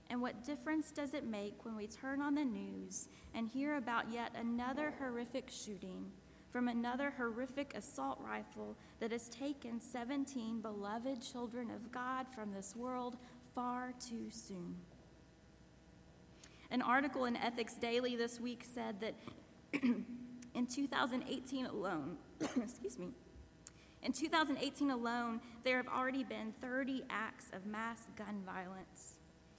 And 0.10 0.22
what 0.22 0.46
difference 0.46 0.92
does 0.92 1.14
it 1.14 1.26
make 1.26 1.66
when 1.66 1.76
we 1.76 1.88
turn 1.88 2.22
on 2.22 2.36
the 2.36 2.46
news 2.46 3.10
and 3.34 3.48
hear 3.48 3.76
about 3.76 4.12
yet 4.12 4.32
another 4.36 4.94
horrific 5.00 5.50
shooting 5.50 6.12
from 6.50 6.70
another 6.70 7.14
horrific 7.18 7.76
assault 7.76 8.20
rifle 8.24 8.78
that 9.00 9.12
has 9.12 9.28
taken 9.28 9.82
17 9.82 10.62
beloved 10.62 11.22
children 11.22 11.70
of 11.72 11.92
God 11.92 12.26
from 12.34 12.54
this 12.54 12.74
world 12.76 13.18
far 13.54 13.94
too 14.00 14.30
soon? 14.30 14.76
An 16.72 16.82
article 16.82 17.26
in 17.26 17.36
Ethics 17.36 17.76
Daily 17.76 18.16
this 18.16 18.40
week 18.40 18.64
said 18.74 19.02
that 19.02 19.16
in 19.84 20.66
2018 20.66 21.66
alone, 21.66 22.18
excuse 22.42 22.98
me, 22.98 23.10
in 24.04 24.14
2018 24.14 24.92
alone, 24.92 25.42
there 25.64 25.78
have 25.78 25.88
already 25.88 26.24
been 26.24 26.54
30 26.62 27.04
acts 27.10 27.48
of 27.52 27.66
mass 27.66 28.04
gun 28.18 28.42
violence 28.46 29.18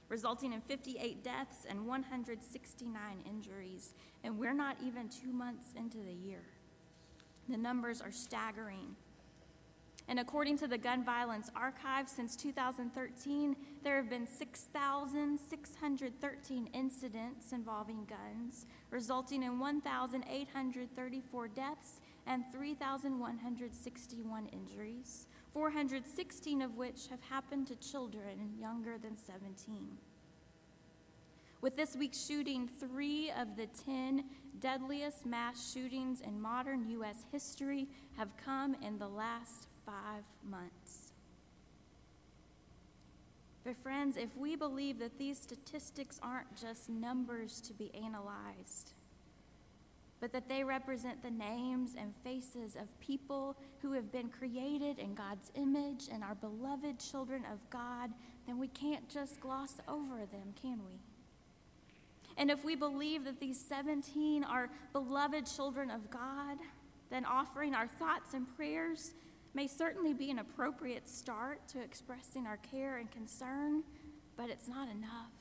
resulting 0.09 0.53
in 0.53 0.61
58 0.61 1.23
deaths 1.23 1.67
and 1.69 1.87
169 1.87 2.95
injuries. 3.29 3.95
And 4.25 4.39
we're 4.39 4.55
not 4.55 4.77
even 4.85 5.09
two 5.09 5.33
months 5.33 5.69
into 5.77 5.99
the 5.99 6.13
year. 6.13 6.43
The 7.49 7.57
numbers 7.57 8.01
are 8.01 8.13
staggering. 8.13 8.97
And 10.09 10.19
according 10.19 10.59
to 10.59 10.67
the 10.67 10.79
Gun 10.79 11.05
Violence 11.05 11.51
Archive, 11.55 12.09
since 12.09 12.35
2013, 12.35 13.55
there 13.85 13.97
have 13.97 14.09
been 14.09 14.27
6,613 14.27 16.71
incidents 16.73 17.53
involving 17.53 18.07
guns, 18.07 18.65
resulting 18.91 19.43
in 19.43 19.59
1,834 19.59 21.49
deaths 21.49 22.01
and 22.27 22.43
3,161 22.51 24.47
injuries. 24.47 25.27
416 25.59 26.63
of 26.63 26.77
which 26.77 27.09
have 27.11 27.21
happened 27.21 27.67
to 27.67 27.75
children 27.75 28.53
younger 28.61 28.97
than 28.97 29.17
17. 29.17 29.89
With 31.61 31.75
this 31.75 31.97
week's 31.97 32.25
shooting, 32.25 32.69
three 32.69 33.33
of 33.37 33.57
the 33.57 33.67
10 33.85 34.23
deadliest 34.61 35.27
mass 35.27 35.73
shootings 35.73 36.21
in 36.21 36.41
modern 36.41 36.89
U.S. 36.91 37.27
history 37.33 37.89
have 38.17 38.37
come 38.37 38.77
in 38.87 38.99
the 38.99 39.09
last 39.09 39.67
five 39.85 40.23
months. 40.49 41.11
But, 43.65 43.77
friends, 43.79 44.17
if 44.17 44.37
we 44.37 44.55
believe 44.55 45.01
that 45.01 45.19
these 45.19 45.41
statistics 45.41 46.21
aren't 46.23 46.55
just 46.55 46.89
numbers 46.89 47.61
to 47.63 47.73
be 47.73 47.93
analyzed, 47.97 48.93
but 50.21 50.33
that 50.33 50.49
they 50.49 50.65
represent 50.65 51.23
the 51.23 51.31
names 51.31 51.95
and 51.99 52.15
faces 52.17 52.75
of 52.75 53.01
people 53.01 53.57
who 53.81 53.93
have 53.93 54.11
been 54.11 54.29
created 54.29 54.99
in 54.99 55.15
God's 55.15 55.51
image 55.55 56.09
and 56.13 56.25
are 56.25 56.35
beloved 56.35 56.99
children 56.99 57.45
of 57.53 57.59
God, 57.71 58.11
then 58.47 58.59
we 58.59 58.69
can't 58.69 59.09
just 59.09 59.41
gloss 59.41 59.75
over 59.87 60.27
them, 60.27 60.55
can 60.61 60.81
we? 60.85 61.01
And 62.37 62.51
if 62.51 62.65
we 62.65 62.75
believe 62.75 63.25
that 63.25 63.41
these 63.41 63.61
17 63.61 64.45
are 64.45 64.71
beloved 64.93 65.47
children 65.47 65.91
of 65.91 66.11
God, 66.11 66.59
then 67.11 67.25
offering 67.25 67.75
our 67.75 67.89
thoughts 67.89 68.35
and 68.35 68.47
prayers 68.57 69.15
may 69.55 69.67
certainly 69.67 70.13
be 70.13 70.31
an 70.31 70.39
appropriate 70.39 71.09
start 71.09 71.67
to 71.69 71.81
expressing 71.81 72.47
our 72.47 72.59
care 72.59 72.99
and 72.99 73.11
concern, 73.11 73.83
but 74.37 74.51
it's 74.51 74.69
not 74.69 74.89
enough. 74.89 75.38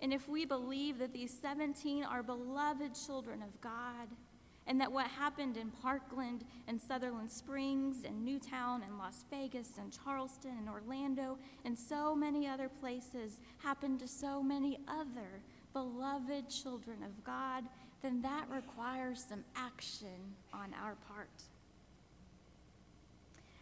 And 0.00 0.12
if 0.12 0.28
we 0.28 0.44
believe 0.44 0.98
that 0.98 1.12
these 1.12 1.36
17 1.40 2.04
are 2.04 2.22
beloved 2.22 2.92
children 2.94 3.42
of 3.42 3.60
God, 3.60 4.08
and 4.66 4.80
that 4.80 4.90
what 4.90 5.06
happened 5.06 5.56
in 5.56 5.70
Parkland 5.70 6.44
and 6.66 6.80
Sutherland 6.80 7.30
Springs 7.30 8.04
and 8.04 8.24
Newtown 8.24 8.82
and 8.82 8.98
Las 8.98 9.24
Vegas 9.30 9.78
and 9.78 9.96
Charleston 10.04 10.56
and 10.58 10.68
Orlando 10.68 11.38
and 11.64 11.78
so 11.78 12.16
many 12.16 12.48
other 12.48 12.68
places 12.68 13.40
happened 13.58 14.00
to 14.00 14.08
so 14.08 14.42
many 14.42 14.78
other 14.88 15.40
beloved 15.72 16.50
children 16.50 17.02
of 17.04 17.22
God, 17.22 17.64
then 18.02 18.22
that 18.22 18.46
requires 18.50 19.24
some 19.28 19.44
action 19.54 20.34
on 20.52 20.74
our 20.82 20.96
part. 21.06 21.44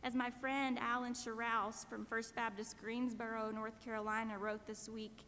As 0.03 0.15
my 0.15 0.31
friend 0.31 0.79
Alan 0.81 1.15
Sherouse 1.15 1.89
from 1.89 2.05
First 2.05 2.35
Baptist 2.35 2.77
Greensboro, 2.79 3.51
North 3.51 3.83
Carolina, 3.85 4.39
wrote 4.39 4.67
this 4.67 4.89
week, 4.89 5.25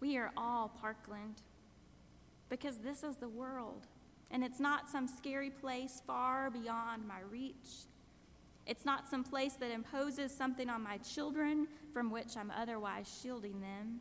we 0.00 0.16
are 0.16 0.30
all 0.36 0.68
Parkland 0.80 1.42
because 2.48 2.78
this 2.78 3.02
is 3.02 3.16
the 3.16 3.28
world, 3.28 3.86
and 4.30 4.44
it's 4.44 4.60
not 4.60 4.88
some 4.88 5.08
scary 5.08 5.50
place 5.50 6.02
far 6.06 6.50
beyond 6.50 7.06
my 7.06 7.20
reach. 7.30 7.86
It's 8.66 8.84
not 8.84 9.08
some 9.08 9.22
place 9.22 9.54
that 9.54 9.70
imposes 9.70 10.32
something 10.32 10.68
on 10.68 10.82
my 10.82 10.98
children 10.98 11.68
from 11.92 12.10
which 12.10 12.36
I'm 12.36 12.50
otherwise 12.50 13.20
shielding 13.22 13.60
them. 13.60 14.00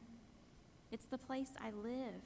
It's 0.91 1.05
the 1.05 1.17
place 1.17 1.49
I 1.59 1.71
live. 1.71 2.21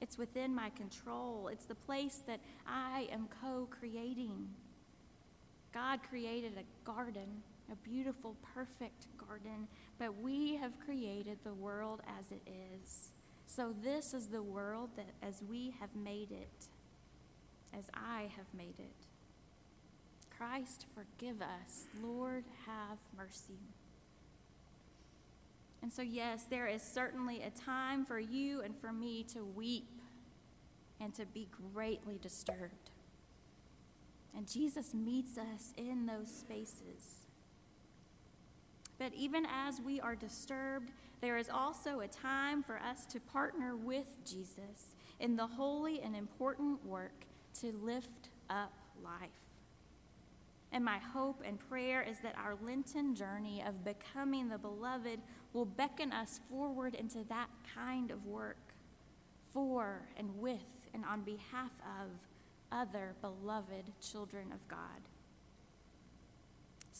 It's 0.00 0.18
within 0.18 0.54
my 0.54 0.70
control. 0.70 1.48
It's 1.52 1.64
the 1.64 1.74
place 1.74 2.22
that 2.26 2.40
I 2.66 3.08
am 3.12 3.28
co 3.40 3.68
creating. 3.70 4.48
God 5.72 6.00
created 6.08 6.52
a 6.58 6.86
garden, 6.86 7.42
a 7.70 7.76
beautiful, 7.76 8.36
perfect 8.54 9.06
garden, 9.18 9.68
but 9.98 10.20
we 10.20 10.56
have 10.56 10.72
created 10.84 11.38
the 11.44 11.54
world 11.54 12.00
as 12.18 12.30
it 12.30 12.42
is. 12.46 13.12
So, 13.46 13.74
this 13.82 14.12
is 14.12 14.28
the 14.28 14.42
world 14.42 14.90
that 14.96 15.12
as 15.22 15.42
we 15.48 15.74
have 15.80 15.94
made 15.94 16.32
it, 16.32 16.66
as 17.76 17.84
I 17.94 18.30
have 18.36 18.46
made 18.56 18.78
it. 18.78 19.06
Christ, 20.36 20.86
forgive 20.94 21.40
us. 21.40 21.86
Lord, 22.02 22.44
have 22.66 22.98
mercy. 23.16 23.60
And 25.82 25.92
so, 25.92 26.02
yes, 26.02 26.44
there 26.50 26.66
is 26.66 26.82
certainly 26.82 27.42
a 27.42 27.50
time 27.50 28.04
for 28.04 28.18
you 28.18 28.60
and 28.62 28.76
for 28.76 28.92
me 28.92 29.24
to 29.34 29.44
weep 29.44 29.88
and 31.00 31.14
to 31.14 31.24
be 31.26 31.48
greatly 31.72 32.18
disturbed. 32.18 32.90
And 34.36 34.50
Jesus 34.50 34.92
meets 34.92 35.38
us 35.38 35.72
in 35.76 36.06
those 36.06 36.28
spaces. 36.28 37.25
But 38.98 39.12
even 39.14 39.46
as 39.46 39.80
we 39.80 40.00
are 40.00 40.16
disturbed, 40.16 40.90
there 41.20 41.36
is 41.36 41.48
also 41.48 42.00
a 42.00 42.08
time 42.08 42.62
for 42.62 42.78
us 42.78 43.04
to 43.06 43.20
partner 43.20 43.76
with 43.76 44.16
Jesus 44.24 44.94
in 45.20 45.36
the 45.36 45.46
holy 45.46 46.00
and 46.00 46.16
important 46.16 46.84
work 46.84 47.24
to 47.60 47.72
lift 47.82 48.30
up 48.50 48.72
life. 49.02 49.30
And 50.72 50.84
my 50.84 50.98
hope 50.98 51.42
and 51.46 51.58
prayer 51.70 52.02
is 52.02 52.18
that 52.20 52.36
our 52.36 52.56
Lenten 52.62 53.14
journey 53.14 53.62
of 53.66 53.84
becoming 53.84 54.48
the 54.48 54.58
beloved 54.58 55.20
will 55.52 55.64
beckon 55.64 56.12
us 56.12 56.40
forward 56.50 56.94
into 56.94 57.24
that 57.28 57.48
kind 57.74 58.10
of 58.10 58.26
work 58.26 58.74
for 59.52 60.02
and 60.18 60.38
with 60.38 60.60
and 60.92 61.04
on 61.04 61.22
behalf 61.22 61.70
of 62.00 62.10
other 62.72 63.14
beloved 63.20 63.92
children 64.00 64.52
of 64.52 64.66
God. 64.68 65.00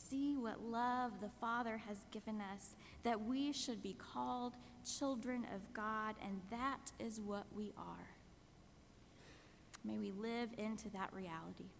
See 0.08 0.36
what 0.36 0.62
love 0.62 1.12
the 1.20 1.28
Father 1.40 1.80
has 1.88 1.98
given 2.12 2.40
us, 2.40 2.76
that 3.02 3.24
we 3.24 3.52
should 3.52 3.82
be 3.82 3.94
called 3.94 4.52
children 4.98 5.46
of 5.54 5.72
God, 5.72 6.14
and 6.22 6.40
that 6.50 6.92
is 7.00 7.20
what 7.20 7.46
we 7.56 7.72
are. 7.76 8.08
May 9.84 9.98
we 9.98 10.12
live 10.12 10.50
into 10.58 10.88
that 10.90 11.12
reality. 11.12 11.70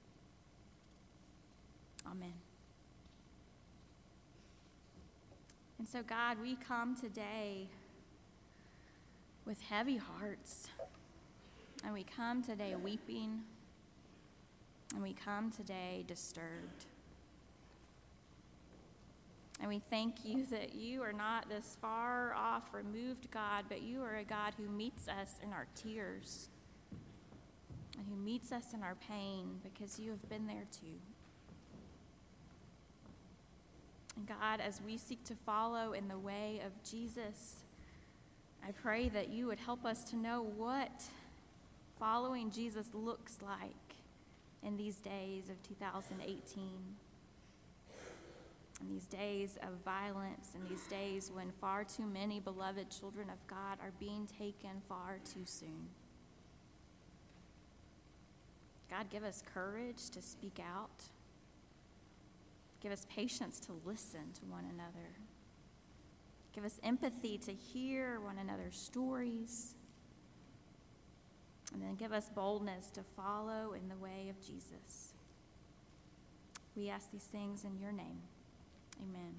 Amen. 2.11 2.33
And 5.79 5.89
so, 5.89 6.03
God, 6.03 6.39
we 6.41 6.57
come 6.57 6.97
today 6.97 7.69
with 9.45 9.61
heavy 9.61 9.99
hearts, 9.99 10.69
and 11.85 11.93
we 11.93 12.05
come 12.05 12.43
today 12.43 12.75
weeping, 12.75 13.43
and 14.95 15.03
we 15.03 15.13
come 15.13 15.53
today 15.53 16.05
disturbed. 16.09 16.87
And 19.61 19.69
we 19.69 19.79
thank 19.79 20.25
you 20.25 20.45
that 20.47 20.75
you 20.75 21.03
are 21.03 21.13
not 21.13 21.49
this 21.49 21.79
far 21.81 22.35
off, 22.35 22.75
removed 22.75 23.31
God, 23.31 23.65
but 23.69 23.83
you 23.83 24.03
are 24.03 24.17
a 24.17 24.25
God 24.25 24.53
who 24.59 24.69
meets 24.69 25.09
us 25.09 25.39
in 25.43 25.53
our 25.53 25.67
tears 25.75 26.51
and 27.97 28.07
who 28.09 28.17
meets 28.17 28.53
us 28.53 28.75
in 28.75 28.83
our 28.83 28.95
pain 28.95 29.61
because 29.63 29.99
you 29.99 30.11
have 30.11 30.29
been 30.29 30.47
there 30.47 30.67
too. 30.71 30.99
And 34.17 34.27
God, 34.27 34.61
as 34.61 34.81
we 34.85 34.99
seek 34.99 35.25
to 35.25 35.35
follow 35.35 35.93
in 35.93 36.09
the 36.09 36.19
way 36.19 36.61
of 36.65 36.73
Jesus, 36.89 37.63
I 38.67 38.73
pray 38.73 39.09
that 39.11 39.29
you 39.29 39.47
would 39.47 39.59
help 39.59 39.85
us 39.85 40.05
to 40.11 40.17
know 40.17 40.47
what 40.57 41.03
following 41.99 42.51
Jesus 42.51 42.89
looks 42.93 43.39
like 43.43 43.97
in 44.63 44.77
these 44.77 44.97
days 44.97 45.49
of 45.49 45.63
2018. 45.63 47.06
In 48.81 48.89
these 48.89 49.07
days 49.07 49.57
of 49.63 49.83
violence, 49.85 50.51
in 50.55 50.69
these 50.69 50.87
days 50.87 51.31
when 51.35 51.51
far 51.51 51.85
too 51.85 52.07
many 52.07 52.41
beloved 52.41 52.91
children 52.91 53.31
of 53.31 53.47
God 53.47 53.79
are 53.81 53.93
being 53.99 54.29
taken 54.39 54.83
far 54.89 55.19
too 55.25 55.45
soon. 55.45 55.89
God, 58.91 59.11
give 59.11 59.25
us 59.25 59.43
courage 59.53 60.11
to 60.11 60.23
speak 60.23 60.61
out. 60.61 61.05
Give 62.81 62.93
us 62.93 63.07
patience 63.09 63.59
to 63.61 63.73
listen 63.85 64.33
to 64.35 64.45
one 64.47 64.65
another. 64.65 65.17
Give 66.55 66.65
us 66.65 66.79
empathy 66.83 67.39
to 67.39 67.53
hear 67.53 68.21
one 68.21 68.39
another's 68.39 68.77
stories. 68.77 69.75
And 71.73 71.83
then 71.83 71.97
give 71.97 72.13
us 72.13 72.29
boldness 72.29 72.89
to 72.91 73.03
follow 73.03 73.73
in 73.73 73.89
the 73.89 73.97
way 73.97 74.29
of 74.31 74.41
Jesus. 74.41 75.15
We 76.77 76.89
ask 76.89 77.11
these 77.11 77.25
things 77.25 77.65
in 77.65 77.77
your 77.79 77.93
name. 77.93 78.21
Amen. 79.03 79.35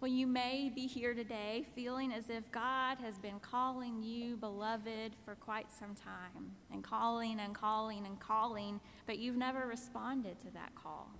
Well, 0.00 0.10
you 0.10 0.26
may 0.26 0.72
be 0.74 0.86
here 0.86 1.12
today 1.12 1.66
feeling 1.74 2.10
as 2.10 2.30
if 2.30 2.50
God 2.50 2.98
has 3.02 3.18
been 3.18 3.38
calling 3.38 4.02
you, 4.02 4.36
beloved, 4.36 5.12
for 5.26 5.34
quite 5.34 5.70
some 5.70 5.94
time, 5.94 6.52
and 6.72 6.82
calling 6.82 7.38
and 7.38 7.54
calling 7.54 8.06
and 8.06 8.18
calling, 8.18 8.80
but 9.06 9.18
you've 9.18 9.36
never 9.36 9.66
responded 9.66 10.40
to 10.40 10.50
that 10.54 10.74
call. 10.74 11.10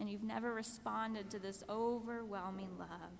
And 0.00 0.10
you've 0.10 0.24
never 0.24 0.52
responded 0.52 1.30
to 1.30 1.38
this 1.38 1.62
overwhelming 1.68 2.70
love. 2.80 3.12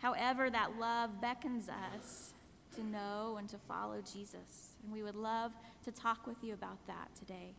However, 0.00 0.50
that 0.50 0.78
love 0.78 1.22
beckons 1.22 1.70
us 1.70 2.34
to 2.74 2.84
know 2.84 3.36
and 3.38 3.48
to 3.48 3.56
follow 3.56 4.02
Jesus. 4.02 4.76
And 4.84 4.92
we 4.92 5.02
would 5.02 5.16
love 5.16 5.52
to 5.84 5.90
talk 5.90 6.26
with 6.26 6.44
you 6.44 6.52
about 6.52 6.86
that 6.86 7.08
today. 7.18 7.54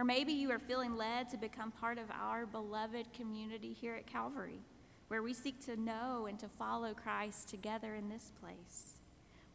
Or 0.00 0.04
maybe 0.04 0.32
you 0.32 0.50
are 0.50 0.58
feeling 0.58 0.96
led 0.96 1.28
to 1.28 1.36
become 1.36 1.70
part 1.70 1.98
of 1.98 2.10
our 2.10 2.46
beloved 2.46 3.12
community 3.12 3.76
here 3.78 3.94
at 3.94 4.06
Calvary 4.06 4.62
where 5.08 5.22
we 5.22 5.34
seek 5.34 5.62
to 5.66 5.76
know 5.76 6.24
and 6.24 6.38
to 6.38 6.48
follow 6.48 6.94
Christ 6.94 7.50
together 7.50 7.94
in 7.94 8.08
this 8.08 8.32
place. 8.40 8.94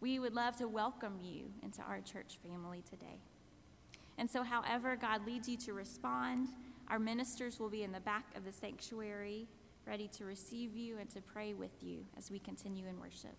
We 0.02 0.20
would 0.20 0.36
love 0.36 0.56
to 0.58 0.68
welcome 0.68 1.18
you 1.20 1.46
into 1.64 1.82
our 1.82 2.00
church 2.00 2.38
family 2.48 2.84
today. 2.88 3.22
And 4.20 4.30
so, 4.30 4.44
however 4.44 4.96
God 4.96 5.26
leads 5.26 5.50
you 5.50 5.58
to 5.58 5.74
respond, 5.74 6.50
our 6.90 7.00
ministers 7.00 7.60
will 7.60 7.70
be 7.70 7.82
in 7.82 7.92
the 7.92 8.00
back 8.00 8.26
of 8.38 8.46
the 8.46 8.52
sanctuary, 8.52 9.48
ready 9.88 10.08
to 10.10 10.26
receive 10.26 10.76
you 10.76 11.00
and 11.00 11.10
to 11.10 11.22
pray 11.22 11.56
with 11.56 11.82
you 11.82 12.06
as 12.20 12.30
we 12.30 12.38
continue 12.38 12.86
in 12.86 13.00
worship. 13.00 13.36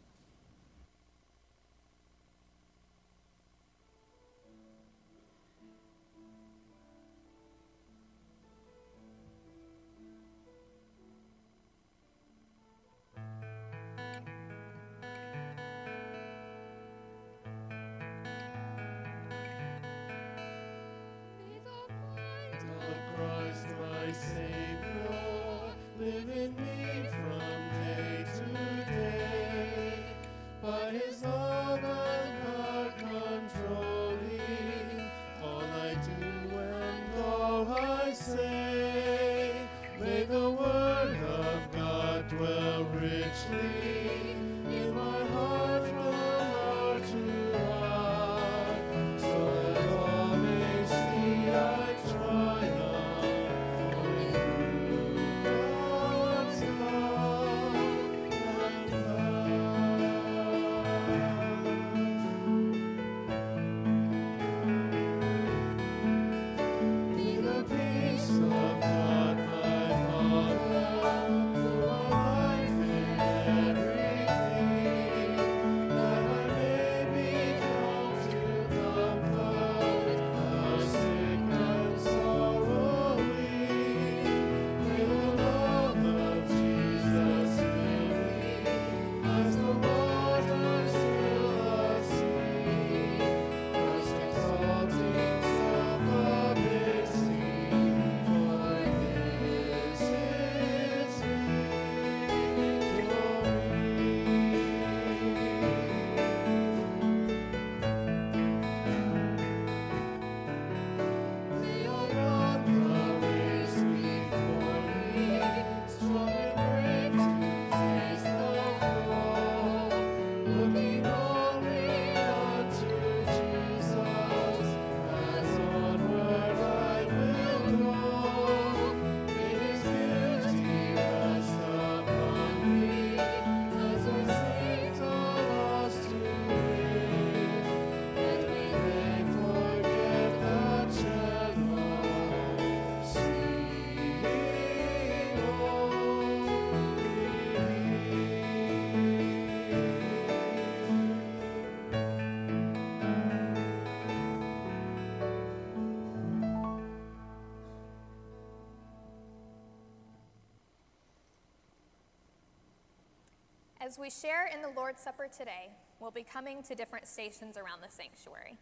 As 163.86 164.00
we 164.00 164.10
share 164.10 164.48
in 164.52 164.62
the 164.62 164.70
Lord's 164.70 165.00
Supper 165.00 165.28
today, 165.28 165.70
we'll 166.00 166.10
be 166.10 166.24
coming 166.24 166.60
to 166.64 166.74
different 166.74 167.06
stations 167.06 167.56
around 167.56 167.82
the 167.82 167.88
sanctuary. 167.88 168.58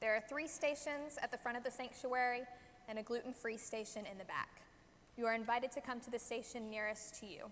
There 0.00 0.16
are 0.16 0.22
three 0.26 0.46
stations 0.46 1.18
at 1.22 1.30
the 1.30 1.36
front 1.36 1.58
of 1.58 1.64
the 1.64 1.70
sanctuary 1.70 2.44
and 2.88 2.98
a 2.98 3.02
gluten 3.02 3.34
free 3.34 3.58
station 3.58 4.06
in 4.10 4.16
the 4.16 4.24
back. 4.24 4.62
You 5.18 5.26
are 5.26 5.34
invited 5.34 5.70
to 5.72 5.82
come 5.82 6.00
to 6.00 6.10
the 6.10 6.18
station 6.18 6.70
nearest 6.70 7.20
to 7.20 7.26
you. 7.26 7.50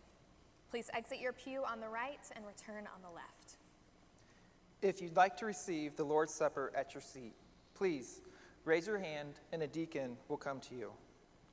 Please 0.70 0.88
exit 0.94 1.20
your 1.20 1.34
pew 1.34 1.64
on 1.70 1.80
the 1.80 1.88
right 1.88 2.30
and 2.34 2.46
return 2.46 2.86
on 2.86 3.02
the 3.02 3.14
left. 3.14 3.58
If 4.80 5.02
you'd 5.02 5.16
like 5.16 5.36
to 5.36 5.44
receive 5.44 5.96
the 5.96 6.04
Lord's 6.04 6.32
Supper 6.32 6.72
at 6.74 6.94
your 6.94 7.02
seat, 7.02 7.34
please 7.74 8.22
raise 8.64 8.86
your 8.86 8.98
hand 8.98 9.34
and 9.52 9.62
a 9.62 9.66
deacon 9.66 10.16
will 10.28 10.38
come 10.38 10.60
to 10.60 10.74
you. 10.74 10.92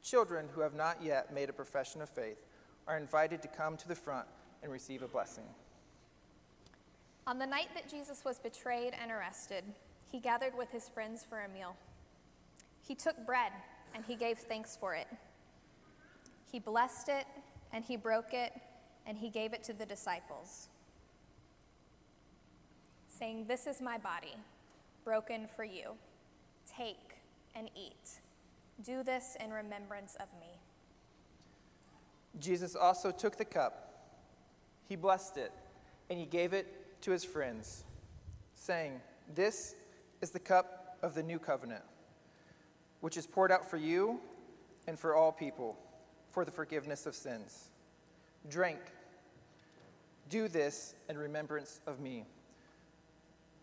Children 0.01 0.47
who 0.53 0.61
have 0.61 0.73
not 0.73 1.03
yet 1.03 1.33
made 1.33 1.49
a 1.49 1.53
profession 1.53 2.01
of 2.01 2.07
faith 2.07 2.45
are 2.87 2.97
invited 2.97 3.41
to 3.41 3.49
come 3.49 3.75
to 3.75 3.89
the 3.89 3.95
front 3.95 4.27
and 4.63 4.71
receive 4.71 5.03
a 5.03 5.07
blessing. 5.07 5.43
On 7.27 7.37
the 7.37 7.45
night 7.45 7.69
that 7.75 7.87
Jesus 7.87 8.23
was 8.25 8.39
betrayed 8.39 8.93
and 8.99 9.11
arrested, 9.11 9.63
he 10.11 10.19
gathered 10.19 10.57
with 10.57 10.71
his 10.71 10.89
friends 10.89 11.23
for 11.27 11.41
a 11.41 11.49
meal. 11.49 11.75
He 12.87 12.95
took 12.95 13.25
bread 13.25 13.51
and 13.93 14.03
he 14.05 14.15
gave 14.15 14.39
thanks 14.39 14.75
for 14.75 14.95
it. 14.95 15.07
He 16.51 16.59
blessed 16.59 17.09
it 17.09 17.25
and 17.71 17.83
he 17.83 17.95
broke 17.95 18.33
it 18.33 18.53
and 19.05 19.17
he 19.17 19.29
gave 19.29 19.53
it 19.53 19.63
to 19.65 19.73
the 19.73 19.85
disciples, 19.85 20.69
saying, 23.07 23.45
This 23.47 23.67
is 23.67 23.81
my 23.81 23.97
body, 23.97 24.35
broken 25.03 25.47
for 25.55 25.63
you. 25.63 25.91
Take 26.77 27.17
and 27.55 27.69
eat. 27.75 28.19
Do 28.83 29.03
this 29.03 29.35
in 29.43 29.51
remembrance 29.51 30.15
of 30.19 30.27
me. 30.39 30.59
Jesus 32.39 32.75
also 32.75 33.11
took 33.11 33.37
the 33.37 33.45
cup. 33.45 33.82
He 34.87 34.95
blessed 34.95 35.37
it 35.37 35.51
and 36.09 36.19
he 36.19 36.25
gave 36.25 36.53
it 36.53 37.01
to 37.01 37.11
his 37.11 37.23
friends, 37.23 37.83
saying, 38.53 39.01
This 39.33 39.75
is 40.21 40.31
the 40.31 40.39
cup 40.39 40.97
of 41.01 41.15
the 41.15 41.23
new 41.23 41.39
covenant, 41.39 41.83
which 43.01 43.17
is 43.17 43.27
poured 43.27 43.51
out 43.51 43.69
for 43.69 43.77
you 43.77 44.19
and 44.87 44.97
for 44.97 45.15
all 45.15 45.31
people 45.31 45.77
for 46.31 46.45
the 46.45 46.51
forgiveness 46.51 47.05
of 47.05 47.15
sins. 47.15 47.69
Drink. 48.49 48.79
Do 50.29 50.47
this 50.47 50.95
in 51.09 51.17
remembrance 51.17 51.79
of 51.85 51.99
me. 51.99 52.25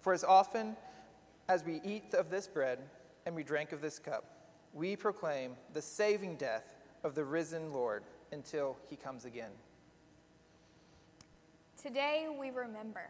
For 0.01 0.13
as 0.13 0.25
often 0.25 0.77
as 1.49 1.65
we 1.65 1.81
eat 1.85 2.15
of 2.15 2.31
this 2.31 2.47
bread 2.47 2.79
and 3.27 3.35
we 3.35 3.43
drink 3.43 3.73
of 3.73 3.81
this 3.81 3.99
cup, 3.99 4.25
we 4.73 4.97
proclaim 4.97 5.57
the 5.73 5.83
saving 5.83 6.37
death 6.37 6.77
of 7.03 7.15
the 7.15 7.25
risen 7.25 7.73
Lord 7.73 8.05
until 8.31 8.77
he 8.89 8.97
comes 8.97 9.25
again. 9.25 9.51
Today 11.83 12.27
we 12.39 12.51
remember. 12.51 13.09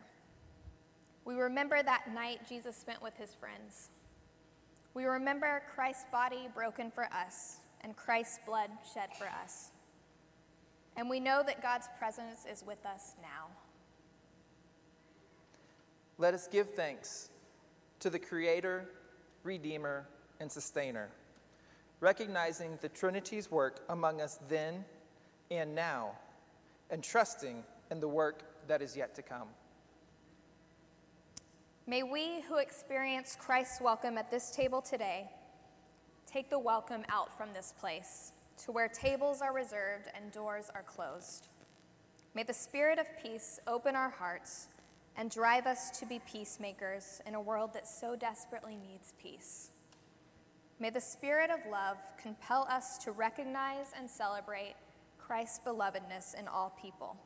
We 1.24 1.34
remember 1.34 1.82
that 1.82 2.14
night 2.14 2.48
Jesus 2.48 2.76
spent 2.76 3.02
with 3.02 3.16
his 3.16 3.34
friends. 3.34 3.88
We 4.94 5.06
remember 5.06 5.62
Christ's 5.74 6.04
body 6.12 6.48
broken 6.54 6.88
for 6.88 7.04
us 7.12 7.56
and 7.80 7.96
Christ's 7.96 8.38
blood 8.46 8.70
shed 8.94 9.08
for 9.18 9.26
us. 9.42 9.72
And 10.96 11.10
we 11.10 11.18
know 11.18 11.42
that 11.44 11.60
God's 11.60 11.88
presence 11.98 12.44
is 12.50 12.62
with 12.64 12.84
us 12.86 13.14
now. 13.20 13.48
Let 16.16 16.34
us 16.34 16.46
give 16.46 16.74
thanks 16.74 17.30
to 17.98 18.08
the 18.08 18.20
Creator, 18.20 18.88
Redeemer, 19.42 20.06
and 20.38 20.50
Sustainer, 20.50 21.08
recognizing 21.98 22.78
the 22.82 22.88
Trinity's 22.88 23.50
work 23.50 23.80
among 23.88 24.20
us 24.20 24.38
then 24.48 24.84
and 25.50 25.74
now, 25.74 26.12
and 26.88 27.02
trusting 27.02 27.64
in 27.90 28.00
the 28.00 28.08
work 28.08 28.42
that 28.68 28.82
is 28.82 28.96
yet 28.96 29.14
to 29.16 29.22
come. 29.22 29.48
May 31.86 32.02
we 32.02 32.42
who 32.48 32.58
experience 32.58 33.36
Christ's 33.38 33.80
welcome 33.80 34.16
at 34.16 34.30
this 34.30 34.50
table 34.50 34.80
today 34.80 35.28
take 36.26 36.48
the 36.48 36.58
welcome 36.58 37.04
out 37.08 37.36
from 37.36 37.52
this 37.52 37.74
place 37.80 38.32
to 38.64 38.70
where 38.70 38.88
tables 38.88 39.40
are 39.42 39.52
reserved 39.52 40.06
and 40.14 40.30
doors 40.30 40.70
are 40.74 40.84
closed. 40.84 41.48
May 42.34 42.44
the 42.44 42.54
Spirit 42.54 43.00
of 43.00 43.06
peace 43.20 43.58
open 43.66 43.96
our 43.96 44.10
hearts 44.10 44.68
and 45.16 45.30
drive 45.30 45.66
us 45.66 45.90
to 45.98 46.06
be 46.06 46.20
peacemakers 46.30 47.20
in 47.26 47.34
a 47.34 47.40
world 47.40 47.72
that 47.74 47.88
so 47.88 48.14
desperately 48.14 48.76
needs 48.76 49.14
peace. 49.20 49.70
May 50.78 50.90
the 50.90 51.00
Spirit 51.00 51.50
of 51.50 51.58
love 51.70 51.96
compel 52.22 52.68
us 52.70 52.98
to 52.98 53.10
recognize 53.10 53.86
and 53.98 54.08
celebrate 54.08 54.76
Christ's 55.18 55.60
belovedness 55.66 56.38
in 56.38 56.46
all 56.46 56.72
people. 56.80 57.16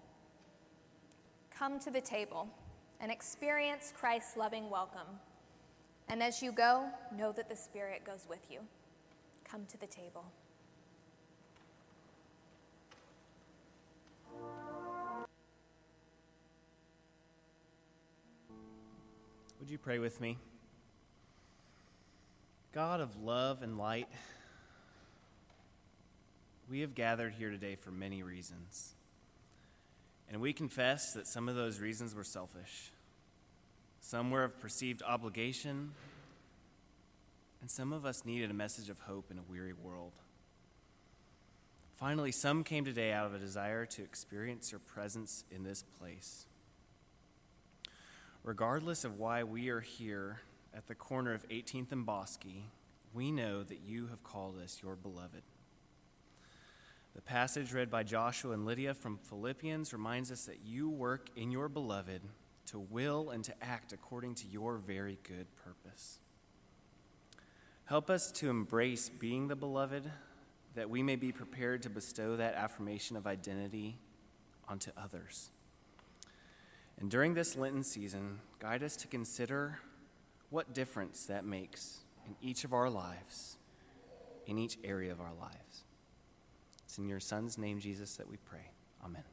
Come 1.56 1.78
to 1.80 1.90
the 1.90 2.00
table 2.00 2.48
and 3.00 3.12
experience 3.12 3.92
Christ's 3.96 4.36
loving 4.36 4.68
welcome. 4.70 5.20
And 6.08 6.20
as 6.20 6.42
you 6.42 6.50
go, 6.50 6.86
know 7.16 7.30
that 7.30 7.48
the 7.48 7.54
Spirit 7.54 8.04
goes 8.04 8.26
with 8.28 8.50
you. 8.50 8.58
Come 9.44 9.64
to 9.66 9.78
the 9.78 9.86
table. 9.86 10.24
Would 19.60 19.70
you 19.70 19.78
pray 19.78 20.00
with 20.00 20.20
me? 20.20 20.36
God 22.72 23.00
of 23.00 23.22
love 23.22 23.62
and 23.62 23.78
light, 23.78 24.08
we 26.68 26.80
have 26.80 26.96
gathered 26.96 27.34
here 27.34 27.50
today 27.50 27.76
for 27.76 27.92
many 27.92 28.24
reasons. 28.24 28.94
And 30.30 30.40
we 30.40 30.52
confess 30.52 31.12
that 31.12 31.26
some 31.26 31.48
of 31.48 31.54
those 31.54 31.80
reasons 31.80 32.14
were 32.14 32.24
selfish. 32.24 32.92
Some 34.00 34.30
were 34.30 34.44
of 34.44 34.58
perceived 34.60 35.02
obligation, 35.02 35.92
and 37.60 37.70
some 37.70 37.92
of 37.92 38.04
us 38.04 38.24
needed 38.26 38.50
a 38.50 38.54
message 38.54 38.90
of 38.90 39.00
hope 39.00 39.30
in 39.30 39.38
a 39.38 39.42
weary 39.50 39.72
world. 39.72 40.12
Finally, 41.96 42.32
some 42.32 42.64
came 42.64 42.84
today 42.84 43.12
out 43.12 43.24
of 43.24 43.34
a 43.34 43.38
desire 43.38 43.86
to 43.86 44.02
experience 44.02 44.72
your 44.72 44.80
presence 44.80 45.44
in 45.50 45.62
this 45.62 45.82
place. 45.98 46.46
Regardless 48.42 49.04
of 49.04 49.18
why 49.18 49.42
we 49.42 49.70
are 49.70 49.80
here 49.80 50.40
at 50.76 50.86
the 50.88 50.94
corner 50.94 51.32
of 51.32 51.48
18th 51.48 51.92
and 51.92 52.04
Bosque, 52.04 52.44
we 53.14 53.30
know 53.30 53.62
that 53.62 53.80
you 53.86 54.08
have 54.08 54.22
called 54.22 54.60
us 54.62 54.80
your 54.82 54.96
beloved. 54.96 55.42
The 57.14 57.22
passage 57.22 57.72
read 57.72 57.90
by 57.90 58.02
Joshua 58.02 58.52
and 58.52 58.66
Lydia 58.66 58.92
from 58.92 59.18
Philippians 59.18 59.92
reminds 59.92 60.32
us 60.32 60.46
that 60.46 60.60
you 60.64 60.88
work 60.88 61.28
in 61.36 61.52
your 61.52 61.68
beloved 61.68 62.22
to 62.66 62.78
will 62.78 63.30
and 63.30 63.44
to 63.44 63.54
act 63.62 63.92
according 63.92 64.34
to 64.36 64.48
your 64.48 64.78
very 64.78 65.18
good 65.22 65.46
purpose. 65.64 66.18
Help 67.84 68.10
us 68.10 68.32
to 68.32 68.50
embrace 68.50 69.08
being 69.08 69.46
the 69.46 69.54
beloved, 69.54 70.10
that 70.74 70.90
we 70.90 71.02
may 71.02 71.14
be 71.14 71.30
prepared 71.30 71.82
to 71.82 71.90
bestow 71.90 72.36
that 72.36 72.54
affirmation 72.54 73.16
of 73.16 73.26
identity 73.26 73.96
onto 74.68 74.90
others. 74.96 75.50
And 76.98 77.10
during 77.10 77.34
this 77.34 77.56
Lenten 77.56 77.84
season, 77.84 78.40
guide 78.58 78.82
us 78.82 78.96
to 78.96 79.06
consider 79.06 79.78
what 80.50 80.74
difference 80.74 81.26
that 81.26 81.44
makes 81.44 82.00
in 82.26 82.34
each 82.40 82.64
of 82.64 82.72
our 82.72 82.90
lives, 82.90 83.56
in 84.46 84.58
each 84.58 84.78
area 84.82 85.12
of 85.12 85.20
our 85.20 85.34
lives. 85.38 85.63
It's 86.94 87.00
in 87.00 87.08
your 87.08 87.18
Son's 87.18 87.58
name, 87.58 87.80
Jesus, 87.80 88.14
that 88.18 88.30
we 88.30 88.36
pray. 88.36 88.70
Amen. 89.04 89.24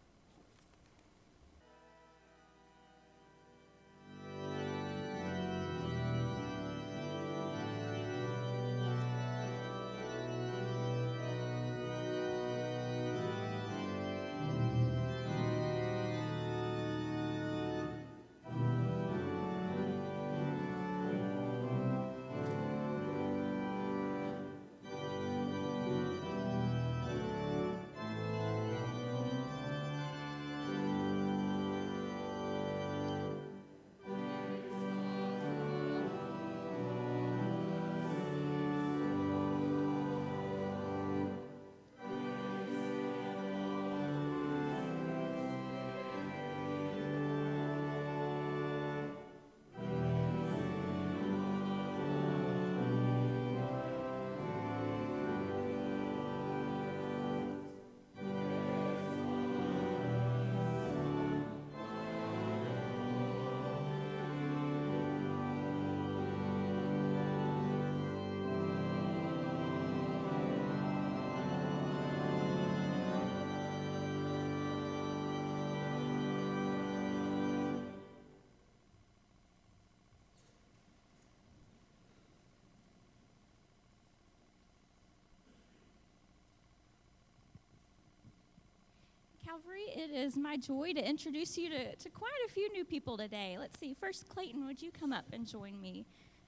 Calvary. 89.52 89.84
It 89.94 90.12
is 90.12 90.38
my 90.38 90.56
joy 90.56 90.94
to 90.94 91.06
introduce 91.06 91.58
you 91.58 91.70
to, 91.72 91.94
to 91.94 92.10
quite 92.10 92.32
a 92.48 92.52
few 92.54 92.72
new 92.72 92.86
people 92.86 93.18
today. 93.18 93.58
Let's 93.60 93.78
see. 93.78 93.94
First, 93.94 94.30
Clayton, 94.30 94.66
would 94.66 94.82
you 94.82 94.92
come 94.92 95.12
up 95.12 95.26
and 95.34 95.46
join 95.46 95.82
me? 95.82 96.06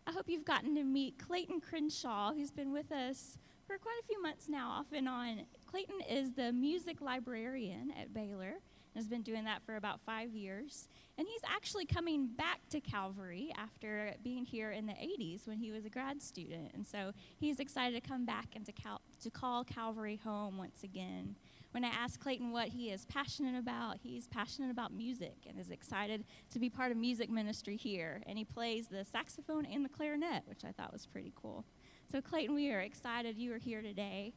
I 0.07 0.13
hope 0.13 0.29
you've 0.29 0.45
gotten 0.45 0.73
to 0.75 0.85
meet 0.85 1.19
Clayton 1.19 1.59
Crenshaw, 1.59 2.33
who's 2.33 2.51
been 2.51 2.71
with 2.71 2.93
us 2.93 3.37
for 3.67 3.77
quite 3.77 3.99
a 4.01 4.07
few 4.07 4.21
months 4.21 4.47
now, 4.47 4.69
off 4.69 4.85
and 4.93 5.09
on. 5.09 5.41
Clayton 5.65 5.99
is 6.09 6.31
the 6.31 6.53
music 6.53 7.01
librarian 7.01 7.91
at 7.99 8.13
Baylor 8.13 8.53
and 8.95 8.95
has 8.95 9.09
been 9.09 9.21
doing 9.21 9.43
that 9.43 9.61
for 9.63 9.75
about 9.75 9.99
five 9.99 10.33
years. 10.33 10.87
And 11.17 11.27
he's 11.27 11.41
actually 11.45 11.85
coming 11.85 12.27
back 12.27 12.61
to 12.69 12.79
Calvary 12.79 13.51
after 13.57 14.13
being 14.23 14.45
here 14.45 14.71
in 14.71 14.85
the 14.85 14.93
80s 14.93 15.45
when 15.45 15.57
he 15.57 15.71
was 15.71 15.83
a 15.83 15.89
grad 15.89 16.21
student. 16.21 16.71
And 16.73 16.87
so 16.87 17.11
he's 17.37 17.59
excited 17.59 18.01
to 18.01 18.07
come 18.07 18.25
back 18.25 18.47
and 18.55 18.65
to, 18.65 18.71
Cal- 18.71 19.01
to 19.23 19.29
call 19.29 19.65
Calvary 19.65 20.21
home 20.23 20.57
once 20.57 20.83
again. 20.83 21.35
When 21.73 21.83
I 21.83 21.87
asked 21.87 22.19
Clayton 22.19 22.51
what 22.51 22.67
he 22.67 22.91
is 22.91 23.03
passionate 23.05 23.57
about, 23.57 23.97
he's 24.03 24.27
passionate 24.27 24.69
about 24.69 24.93
music 24.93 25.37
and 25.49 25.59
is 25.59 25.71
excited 25.71 26.23
to 26.51 26.59
be 26.59 26.69
part 26.69 26.91
of 26.91 26.97
music 26.97 27.31
ministry 27.31 27.75
here. 27.75 28.21
And 28.27 28.37
he 28.37 28.45
plays 28.45 28.89
the 28.89 29.03
saxophone 29.03 29.65
and 29.65 29.83
the 29.83 29.89
clarinet, 29.89 30.43
which 30.45 30.63
I 30.63 30.71
thought 30.71 30.93
was 30.93 31.07
pretty 31.07 31.33
cool. 31.35 31.65
So, 32.11 32.21
Clayton, 32.21 32.53
we 32.53 32.69
are 32.69 32.81
excited 32.81 33.39
you 33.39 33.51
are 33.55 33.57
here 33.57 33.81
today. 33.81 34.33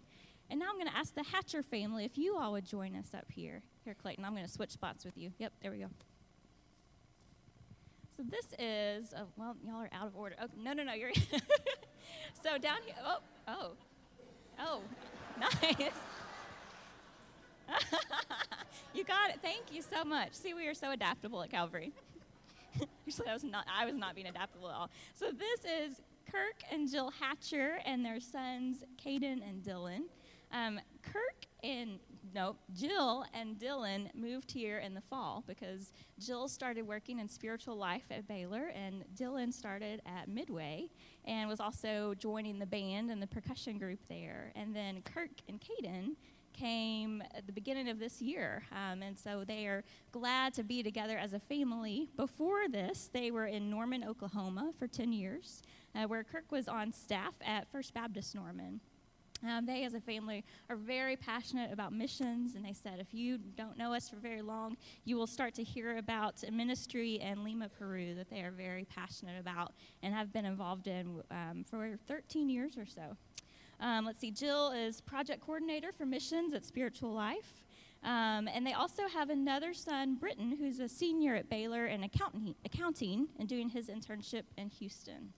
And 0.49 0.59
now 0.59 0.66
I'm 0.70 0.76
going 0.76 0.87
to 0.87 0.97
ask 0.97 1.14
the 1.14 1.24
Hatcher 1.24 1.62
family 1.62 2.07
if 2.07 2.16
you 2.16 2.39
all 2.39 2.53
would 2.53 2.64
join 2.64 2.97
us 2.97 3.12
up 3.12 3.30
here. 3.30 3.61
Here, 3.84 3.95
Clayton, 3.95 4.24
I'm 4.24 4.32
going 4.32 4.47
to 4.47 4.51
switch 4.51 4.70
spots 4.70 5.05
with 5.05 5.18
you. 5.18 5.30
Yep, 5.37 5.53
there 5.61 5.72
we 5.72 5.80
go. 5.80 5.89
So 8.16 8.22
this 8.22 8.47
is, 8.59 9.12
oh, 9.14 9.26
well, 9.37 9.57
y'all 9.62 9.82
are 9.82 9.91
out 9.93 10.07
of 10.07 10.16
order. 10.16 10.37
Oh, 10.41 10.47
no, 10.57 10.72
no, 10.72 10.84
no, 10.84 10.95
you're. 10.95 11.12
so 12.43 12.57
down 12.57 12.78
here, 12.87 12.95
oh, 13.05 13.18
oh, 13.47 13.72
oh, 14.59 14.80
nice. 15.39 15.93
you 18.95 19.05
got 19.05 19.31
it. 19.31 19.39
Thank 19.43 19.73
you 19.73 19.83
so 19.83 20.05
much. 20.05 20.33
See, 20.33 20.55
we 20.55 20.67
are 20.67 20.75
so 20.75 20.91
adaptable 20.93 21.43
at 21.43 21.51
Calvary. 21.51 21.93
Actually, 23.09 23.29
I 23.29 23.35
was 23.35 23.45
not. 23.45 23.67
I 23.73 23.85
was 23.87 23.95
not 23.95 24.14
being 24.14 24.27
adaptable 24.27 24.69
at 24.69 24.75
all. 24.75 24.91
So 25.14 25.31
this 25.31 25.61
is 25.64 26.01
Kirk 26.31 26.62
and 26.71 26.91
Jill 26.91 27.11
Hatcher 27.11 27.79
and 27.85 28.05
their 28.05 28.21
sons 28.21 28.85
Caden 29.05 29.49
and 29.49 29.62
Dylan. 29.62 30.03
Um, 30.53 30.81
Kirk 31.03 31.47
and 31.62 31.99
no, 32.35 32.57
Jill 32.75 33.25
and 33.33 33.59
Dylan 33.59 34.14
moved 34.14 34.51
here 34.53 34.79
in 34.79 34.95
the 34.95 35.01
fall 35.01 35.43
because 35.47 35.93
Jill 36.19 36.49
started 36.49 36.87
working 36.87 37.19
in 37.19 37.29
spiritual 37.29 37.77
life 37.77 38.05
at 38.11 38.29
Baylor, 38.29 38.73
and 38.75 39.05
Dylan 39.14 39.53
started 39.53 40.03
at 40.05 40.29
Midway 40.29 40.89
and 41.25 41.49
was 41.49 41.61
also 41.61 42.14
joining 42.19 42.59
the 42.59 42.67
band 42.67 43.11
and 43.11 43.23
the 43.23 43.27
percussion 43.27 43.79
group 43.79 44.01
there. 44.09 44.53
And 44.55 44.75
then 44.75 45.03
Kirk 45.03 45.31
and 45.49 45.61
Caden 45.61 46.17
came 46.57 47.23
at 47.35 47.47
the 47.47 47.53
beginning 47.53 47.89
of 47.89 47.99
this 47.99 48.21
year. 48.21 48.65
Um, 48.73 49.03
and 49.03 49.19
so 49.19 49.45
they 49.47 49.67
are 49.67 49.85
glad 50.13 50.55
to 50.55 50.63
be 50.63 50.83
together 50.83 51.19
as 51.19 51.33
a 51.33 51.41
family. 51.41 52.09
Before 52.17 52.69
this, 52.69 53.11
they 53.13 53.31
were 53.31 53.47
in 53.47 53.71
Norman, 53.71 54.05
Oklahoma 54.05 54.73
for 54.79 54.87
10 54.87 55.13
years, 55.13 55.63
uh, 55.95 56.05
where 56.05 56.25
Kirk 56.25 56.51
was 56.51 56.69
on 56.69 56.93
staff 56.93 57.35
at 57.45 57.69
First 57.69 57.95
Baptist 57.95 58.35
Norman. 58.35 58.81
Um, 59.47 59.67
they, 59.67 59.85
as 59.85 59.95
a 59.95 60.01
family, 60.01 60.45
are 60.71 60.77
very 60.77 61.17
passionate 61.17 61.73
about 61.73 61.93
missions, 61.93 62.55
and 62.55 62.65
they 62.65 62.73
said 62.73 63.01
if 63.01 63.13
you 63.13 63.39
don't 63.39 63.77
know 63.77 63.93
us 63.93 64.09
for 64.09 64.17
very 64.17 64.43
long, 64.43 64.77
you 65.05 65.17
will 65.17 65.27
start 65.27 65.55
to 65.55 65.63
hear 65.63 65.99
about 65.99 66.43
ministry 66.51 67.21
in 67.21 67.45
Lima, 67.45 67.69
Peru 67.69 68.15
that 68.15 68.31
they 68.31 68.41
are 68.41 68.51
very 68.51 68.85
passionate 68.85 69.39
about 69.39 69.75
and 70.03 70.15
have 70.15 70.33
been 70.33 70.45
involved 70.47 70.87
in 70.87 71.23
um, 71.31 71.65
for 71.69 71.99
13 72.07 72.49
years 72.49 72.79
or 72.79 72.87
so. 72.87 73.17
Um, 73.81 74.05
let's 74.05 74.20
see, 74.20 74.31
Jill 74.31 74.72
is 74.72 75.01
project 75.01 75.41
coordinator 75.41 75.93
for 75.93 76.07
missions 76.07 76.55
at 76.55 76.64
Spiritual 76.64 77.12
Life. 77.12 77.62
Um, 78.05 78.49
and 78.49 78.66
they 78.66 78.72
also 78.72 79.09
have 79.09 79.31
another 79.31 79.74
son, 79.74 80.14
Britton, 80.14 80.57
who's 80.59 80.79
a 80.81 80.89
senior 80.89 81.35
at 81.35 81.49
Baylor 81.49 81.87
in 81.87 82.05
accounting, 82.05 82.55
accounting 82.64 83.29
and 83.39 83.49
doing 83.49 83.68
his 83.68 83.89
internship 83.89 84.45
in 84.57 84.68
Houston. 84.68 85.33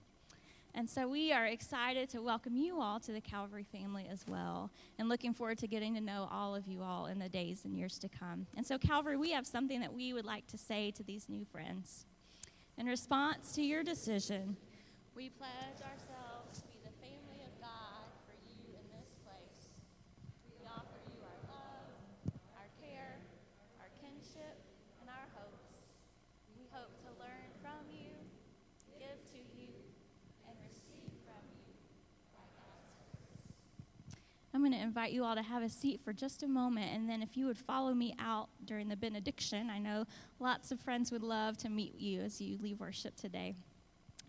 And 0.75 0.87
so 0.87 1.07
we 1.07 1.33
are 1.33 1.47
excited 1.47 2.09
to 2.09 2.21
welcome 2.21 2.55
you 2.55 2.79
all 2.79 2.99
to 2.99 3.11
the 3.11 3.21
Calvary 3.21 3.65
family 3.69 4.07
as 4.09 4.23
well, 4.27 4.69
and 4.99 5.09
looking 5.09 5.33
forward 5.33 5.57
to 5.59 5.67
getting 5.67 5.95
to 5.95 6.01
know 6.01 6.29
all 6.31 6.55
of 6.55 6.67
you 6.67 6.83
all 6.83 7.07
in 7.07 7.17
the 7.17 7.27
days 7.27 7.65
and 7.65 7.75
years 7.75 7.97
to 7.99 8.07
come. 8.07 8.45
And 8.55 8.65
so, 8.65 8.77
Calvary, 8.77 9.17
we 9.17 9.31
have 9.31 9.47
something 9.47 9.79
that 9.81 9.91
we 9.91 10.13
would 10.13 10.25
like 10.25 10.45
to 10.47 10.57
say 10.59 10.91
to 10.91 11.03
these 11.03 11.27
new 11.27 11.43
friends. 11.43 12.05
In 12.77 12.85
response 12.85 13.51
to 13.53 13.63
your 13.63 13.83
decision, 13.83 14.57
we 15.15 15.29
pledge 15.29 15.81
ourselves 15.81 16.61
to 16.61 16.67
be 16.67 16.77
the 16.85 16.93
family 17.01 17.41
of 17.43 17.51
God 17.59 18.05
for 18.29 18.37
you 18.47 18.71
in 18.77 18.85
this 18.93 19.09
place. 19.25 19.73
We 20.47 20.63
offer 20.69 21.01
you 21.11 21.17
our 21.19 21.41
love, 21.49 21.91
our 22.55 22.69
care, 22.79 23.19
our 23.81 23.89
kinship, 23.99 24.55
and 25.01 25.09
our 25.09 25.27
hopes. 25.35 25.81
We 26.55 26.69
hope 26.71 26.93
to 27.03 27.11
learn 27.19 27.51
from 27.59 27.83
you, 27.91 28.15
give 28.95 29.19
to 29.35 29.39
you, 29.59 29.75
and 30.47 30.55
receive 30.63 31.11
from 31.27 31.43
you 31.67 31.75
by 32.31 32.47
God's 32.55 32.87
grace. 32.95 33.43
I'm 34.55 34.58
going 34.69 34.79
to 34.79 34.87
invite 34.87 35.11
you 35.11 35.23
all 35.23 35.35
to 35.35 35.41
have 35.41 35.63
a 35.63 35.69
seat 35.69 35.99
for 36.03 36.13
just 36.13 36.43
a 36.43 36.47
moment, 36.47 36.93
and 36.93 37.09
then 37.09 37.23
if 37.23 37.35
you 37.35 37.47
would 37.47 37.57
follow 37.57 37.93
me 37.93 38.15
out 38.19 38.49
during 38.65 38.87
the 38.87 38.95
benediction, 38.95 39.69
I 39.69 39.79
know 39.79 40.05
lots 40.39 40.71
of 40.71 40.79
friends 40.79 41.11
would 41.11 41.23
love 41.23 41.57
to 41.59 41.69
meet 41.69 41.95
you 41.99 42.21
as 42.21 42.39
you 42.39 42.57
leave 42.61 42.79
worship 42.79 43.15
today. 43.15 43.55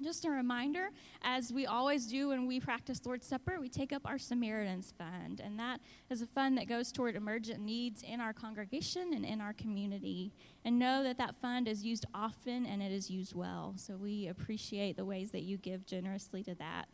Just 0.02 0.24
a 0.24 0.30
reminder, 0.30 0.88
as 1.22 1.52
we 1.52 1.66
always 1.66 2.06
do 2.06 2.28
when 2.28 2.46
we 2.46 2.58
practice 2.58 3.04
Lord's 3.04 3.26
Supper, 3.26 3.60
we 3.60 3.68
take 3.68 3.92
up 3.92 4.00
our 4.06 4.18
Samaritan's 4.18 4.94
Fund, 4.96 5.42
and 5.44 5.58
that 5.58 5.80
is 6.08 6.22
a 6.22 6.26
fund 6.26 6.56
that 6.56 6.68
goes 6.68 6.90
toward 6.90 7.16
emergent 7.16 7.60
needs 7.60 8.02
in 8.02 8.18
our 8.18 8.32
congregation 8.32 9.12
and 9.12 9.26
in 9.26 9.42
our 9.42 9.52
community. 9.52 10.32
And 10.64 10.78
know 10.78 11.02
that 11.02 11.18
that 11.18 11.36
fund 11.36 11.68
is 11.68 11.84
used 11.84 12.06
often 12.14 12.64
and 12.64 12.82
it 12.82 12.92
is 12.92 13.10
used 13.10 13.34
well. 13.34 13.74
So 13.76 13.98
we 13.98 14.28
appreciate 14.28 14.96
the 14.96 15.04
ways 15.04 15.32
that 15.32 15.42
you 15.42 15.58
give 15.58 15.84
generously 15.84 16.42
to 16.44 16.54
that. 16.54 16.86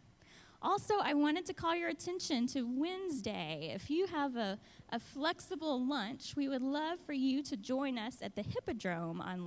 Also, 0.63 0.95
I 1.03 1.15
wanted 1.15 1.47
to 1.47 1.55
call 1.55 1.75
your 1.75 1.89
attention 1.89 2.47
to 2.49 2.63
Wednesday. 2.63 3.73
If 3.75 3.91
you 3.91 4.07
have 4.07 4.37
a, 4.37 4.59
a 4.91 5.01
flexible 5.01 5.85
lunch, 5.85 6.35
we 6.37 6.49
would 6.49 6.63
love 6.63 7.01
for 7.01 7.13
you 7.13 7.43
to 7.43 7.57
join 7.57 7.99
us 7.99 8.19
at 8.23 8.37
the 8.37 8.43
Hippodrome 8.43 9.21
on, 9.21 9.45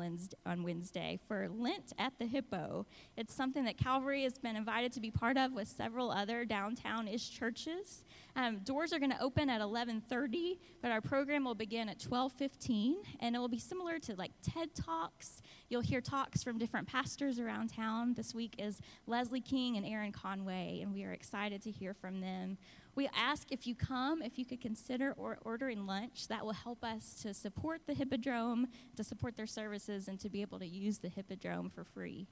Wednesday, 0.64 1.20
for 1.28 1.48
Lent 1.50 1.94
at 1.98 2.14
the 2.20 2.26
Hippo. 2.26 2.86
It's 3.16 3.34
something 3.34 3.64
that 3.66 3.78
Calvary 3.78 4.24
has 4.24 4.38
been 4.38 4.56
invited 4.56 4.92
to 4.94 5.00
be 5.00 5.12
part 5.12 5.38
of 5.38 5.54
with 5.54 5.68
several 5.68 6.12
other 6.12 6.44
downtown-ish 6.44 7.32
churches. 7.32 8.04
Um, 8.36 8.60
doors 8.60 8.92
are 8.92 9.00
going 9.00 9.12
to 9.12 9.22
open 9.22 9.50
at 9.50 9.62
11:30, 9.62 10.60
but 10.82 10.92
our 10.92 11.02
program 11.02 11.46
will 11.46 11.56
begin 11.56 11.90
at 11.90 12.00
12:15, 12.00 12.96
and 13.20 13.36
it 13.36 13.40
will 13.40 13.48
be 13.48 13.60
similar 13.60 13.98
to 14.00 14.16
like 14.16 14.32
TED 14.42 14.76
Talks. 14.76 15.42
You'll 15.70 15.82
hear 15.82 16.02
talks 16.02 16.44
from 16.44 16.58
different 16.58 16.88
pastors 16.88 17.40
around 17.40 17.70
town. 17.70 18.14
This 18.14 18.34
week 18.34 18.56
is 18.58 18.82
Leslie 19.08 19.42
King 19.42 19.78
and 19.78 19.86
Aaron 19.86 20.12
Conway, 20.12 20.80
and 20.82 20.94
we 20.94 21.04
are 21.04 21.14
excited 21.14 21.62
to 21.64 21.72
hear 21.72 21.94
from 21.94 22.22
them. 22.22 22.58
We 23.00 23.08
ask 23.16 23.54
if 23.54 23.66
you 23.66 23.76
come, 23.76 24.22
if 24.22 24.38
you 24.38 24.44
could 24.44 24.60
consider 24.60 25.14
or 25.16 25.38
ordering 25.46 25.86
lunch. 25.86 26.28
That 26.28 26.44
will 26.44 26.52
help 26.52 26.84
us 26.84 27.14
to 27.22 27.34
support 27.34 27.80
the 27.88 27.94
Hippodrome, 27.94 28.68
to 28.98 29.06
support 29.06 29.38
their 29.38 29.48
services, 29.48 30.10
and 30.10 30.20
to 30.20 30.28
be 30.28 30.42
able 30.42 30.60
to 30.60 30.68
use 30.68 30.98
the 30.98 31.08
Hippodrome 31.08 31.70
for 31.70 31.86
free. 31.86 32.28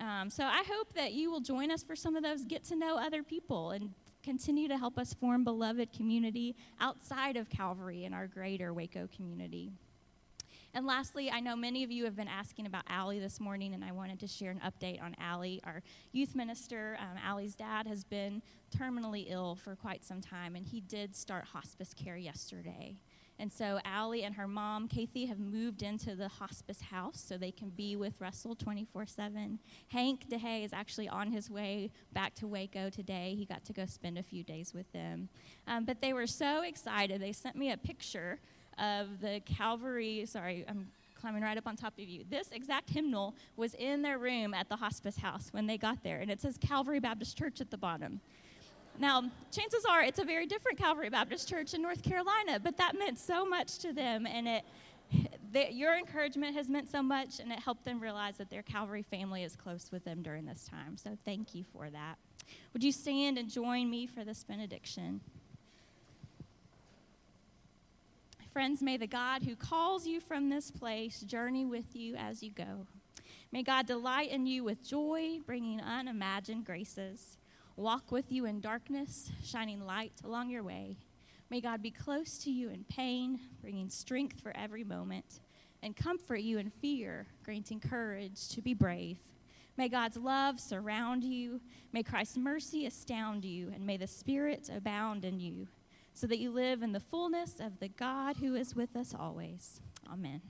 Um, 0.00 0.28
so 0.28 0.42
I 0.42 0.64
hope 0.66 0.94
that 0.94 1.12
you 1.12 1.30
will 1.30 1.38
join 1.38 1.70
us 1.70 1.84
for 1.84 1.94
some 1.94 2.16
of 2.16 2.24
those 2.24 2.44
get 2.44 2.64
to 2.64 2.74
know 2.74 2.98
other 2.98 3.22
people 3.22 3.70
and 3.70 3.94
continue 4.24 4.66
to 4.66 4.76
help 4.76 4.98
us 4.98 5.14
form 5.14 5.44
beloved 5.44 5.92
community 5.92 6.56
outside 6.80 7.36
of 7.36 7.48
Calvary 7.48 8.04
in 8.04 8.12
our 8.12 8.26
greater 8.26 8.74
Waco 8.74 9.08
community. 9.14 9.70
And 10.72 10.86
lastly, 10.86 11.30
I 11.30 11.40
know 11.40 11.56
many 11.56 11.82
of 11.82 11.90
you 11.90 12.04
have 12.04 12.14
been 12.14 12.28
asking 12.28 12.66
about 12.66 12.84
Allie 12.88 13.18
this 13.18 13.40
morning, 13.40 13.74
and 13.74 13.84
I 13.84 13.90
wanted 13.90 14.20
to 14.20 14.28
share 14.28 14.52
an 14.52 14.60
update 14.64 15.02
on 15.02 15.16
Allie. 15.18 15.60
Our 15.64 15.82
youth 16.12 16.36
minister, 16.36 16.96
um, 17.00 17.18
Allie's 17.24 17.56
dad, 17.56 17.88
has 17.88 18.04
been 18.04 18.40
terminally 18.76 19.26
ill 19.28 19.56
for 19.56 19.74
quite 19.74 20.04
some 20.04 20.20
time, 20.20 20.54
and 20.54 20.64
he 20.64 20.80
did 20.80 21.16
start 21.16 21.44
hospice 21.46 21.92
care 21.92 22.16
yesterday. 22.16 22.96
And 23.40 23.50
so 23.50 23.80
Allie 23.86 24.22
and 24.22 24.34
her 24.34 24.46
mom, 24.46 24.86
Kathy, 24.86 25.24
have 25.24 25.40
moved 25.40 25.82
into 25.82 26.14
the 26.14 26.28
hospice 26.28 26.82
house 26.82 27.18
so 27.26 27.36
they 27.36 27.50
can 27.50 27.70
be 27.70 27.96
with 27.96 28.12
Russell 28.20 28.54
24 28.54 29.06
7. 29.06 29.58
Hank 29.88 30.28
DeHay 30.28 30.62
is 30.62 30.74
actually 30.74 31.08
on 31.08 31.32
his 31.32 31.50
way 31.50 31.90
back 32.12 32.34
to 32.34 32.46
Waco 32.46 32.90
today. 32.90 33.34
He 33.36 33.46
got 33.46 33.64
to 33.64 33.72
go 33.72 33.86
spend 33.86 34.18
a 34.18 34.22
few 34.22 34.44
days 34.44 34.74
with 34.74 34.92
them. 34.92 35.30
Um, 35.66 35.86
but 35.86 36.02
they 36.02 36.12
were 36.12 36.26
so 36.26 36.62
excited. 36.62 37.22
They 37.22 37.32
sent 37.32 37.56
me 37.56 37.72
a 37.72 37.78
picture 37.78 38.38
of 38.80 39.20
the 39.20 39.40
Calvary, 39.44 40.24
sorry, 40.26 40.64
I'm 40.68 40.88
climbing 41.14 41.42
right 41.42 41.58
up 41.58 41.66
on 41.66 41.76
top 41.76 41.92
of 41.98 42.08
you. 42.08 42.24
This 42.30 42.50
exact 42.50 42.90
hymnal 42.90 43.34
was 43.56 43.74
in 43.74 44.02
their 44.02 44.18
room 44.18 44.54
at 44.54 44.68
the 44.68 44.76
hospice 44.76 45.18
house 45.18 45.48
when 45.50 45.66
they 45.66 45.76
got 45.76 46.02
there, 46.02 46.18
and 46.18 46.30
it 46.30 46.40
says 46.40 46.56
Calvary 46.58 46.98
Baptist 46.98 47.36
Church 47.36 47.60
at 47.60 47.70
the 47.70 47.76
bottom. 47.76 48.20
Now, 48.98 49.30
chances 49.52 49.84
are 49.84 50.02
it's 50.02 50.18
a 50.18 50.24
very 50.24 50.46
different 50.46 50.78
Calvary 50.78 51.10
Baptist 51.10 51.48
Church 51.48 51.74
in 51.74 51.82
North 51.82 52.02
Carolina, 52.02 52.58
but 52.58 52.76
that 52.78 52.98
meant 52.98 53.18
so 53.18 53.44
much 53.44 53.78
to 53.78 53.92
them, 53.92 54.26
and 54.26 54.48
it 54.48 54.64
your 55.72 55.96
encouragement 55.96 56.54
has 56.54 56.68
meant 56.68 56.88
so 56.88 57.02
much, 57.02 57.40
and 57.40 57.50
it 57.50 57.58
helped 57.58 57.84
them 57.84 57.98
realize 57.98 58.36
that 58.36 58.48
their 58.48 58.62
Calvary 58.62 59.02
family 59.02 59.42
is 59.42 59.56
close 59.56 59.90
with 59.90 60.04
them 60.04 60.22
during 60.22 60.46
this 60.46 60.68
time. 60.70 60.96
So, 60.96 61.18
thank 61.24 61.54
you 61.54 61.64
for 61.64 61.90
that. 61.90 62.16
Would 62.72 62.84
you 62.84 62.92
stand 62.92 63.36
and 63.36 63.50
join 63.50 63.90
me 63.90 64.06
for 64.06 64.24
this 64.24 64.44
benediction? 64.44 65.20
Friends, 68.52 68.82
may 68.82 68.96
the 68.96 69.06
God 69.06 69.44
who 69.44 69.54
calls 69.54 70.08
you 70.08 70.18
from 70.18 70.48
this 70.48 70.72
place 70.72 71.20
journey 71.20 71.64
with 71.64 71.94
you 71.94 72.16
as 72.16 72.42
you 72.42 72.50
go. 72.50 72.84
May 73.52 73.62
God 73.62 73.86
delight 73.86 74.32
in 74.32 74.44
you 74.44 74.64
with 74.64 74.82
joy, 74.82 75.38
bringing 75.46 75.80
unimagined 75.80 76.64
graces. 76.64 77.38
Walk 77.76 78.10
with 78.10 78.32
you 78.32 78.46
in 78.46 78.60
darkness, 78.60 79.30
shining 79.44 79.86
light 79.86 80.14
along 80.24 80.50
your 80.50 80.64
way. 80.64 80.96
May 81.48 81.60
God 81.60 81.80
be 81.80 81.92
close 81.92 82.38
to 82.38 82.50
you 82.50 82.70
in 82.70 82.84
pain, 82.88 83.38
bringing 83.62 83.88
strength 83.88 84.40
for 84.40 84.52
every 84.56 84.82
moment, 84.82 85.38
and 85.80 85.94
comfort 85.96 86.40
you 86.40 86.58
in 86.58 86.70
fear, 86.70 87.28
granting 87.44 87.78
courage 87.78 88.48
to 88.48 88.60
be 88.60 88.74
brave. 88.74 89.18
May 89.76 89.88
God's 89.88 90.16
love 90.16 90.58
surround 90.58 91.22
you. 91.22 91.60
May 91.92 92.02
Christ's 92.02 92.36
mercy 92.36 92.84
astound 92.86 93.44
you, 93.44 93.70
and 93.72 93.86
may 93.86 93.96
the 93.96 94.08
Spirit 94.08 94.68
abound 94.74 95.24
in 95.24 95.38
you, 95.38 95.68
so 96.20 96.26
that 96.26 96.38
you 96.38 96.50
live 96.50 96.82
in 96.82 96.92
the 96.92 97.00
fullness 97.00 97.60
of 97.60 97.80
the 97.80 97.88
God 97.88 98.36
who 98.36 98.54
is 98.54 98.76
with 98.76 98.94
us 98.94 99.14
always. 99.18 99.80
Amen. 100.12 100.42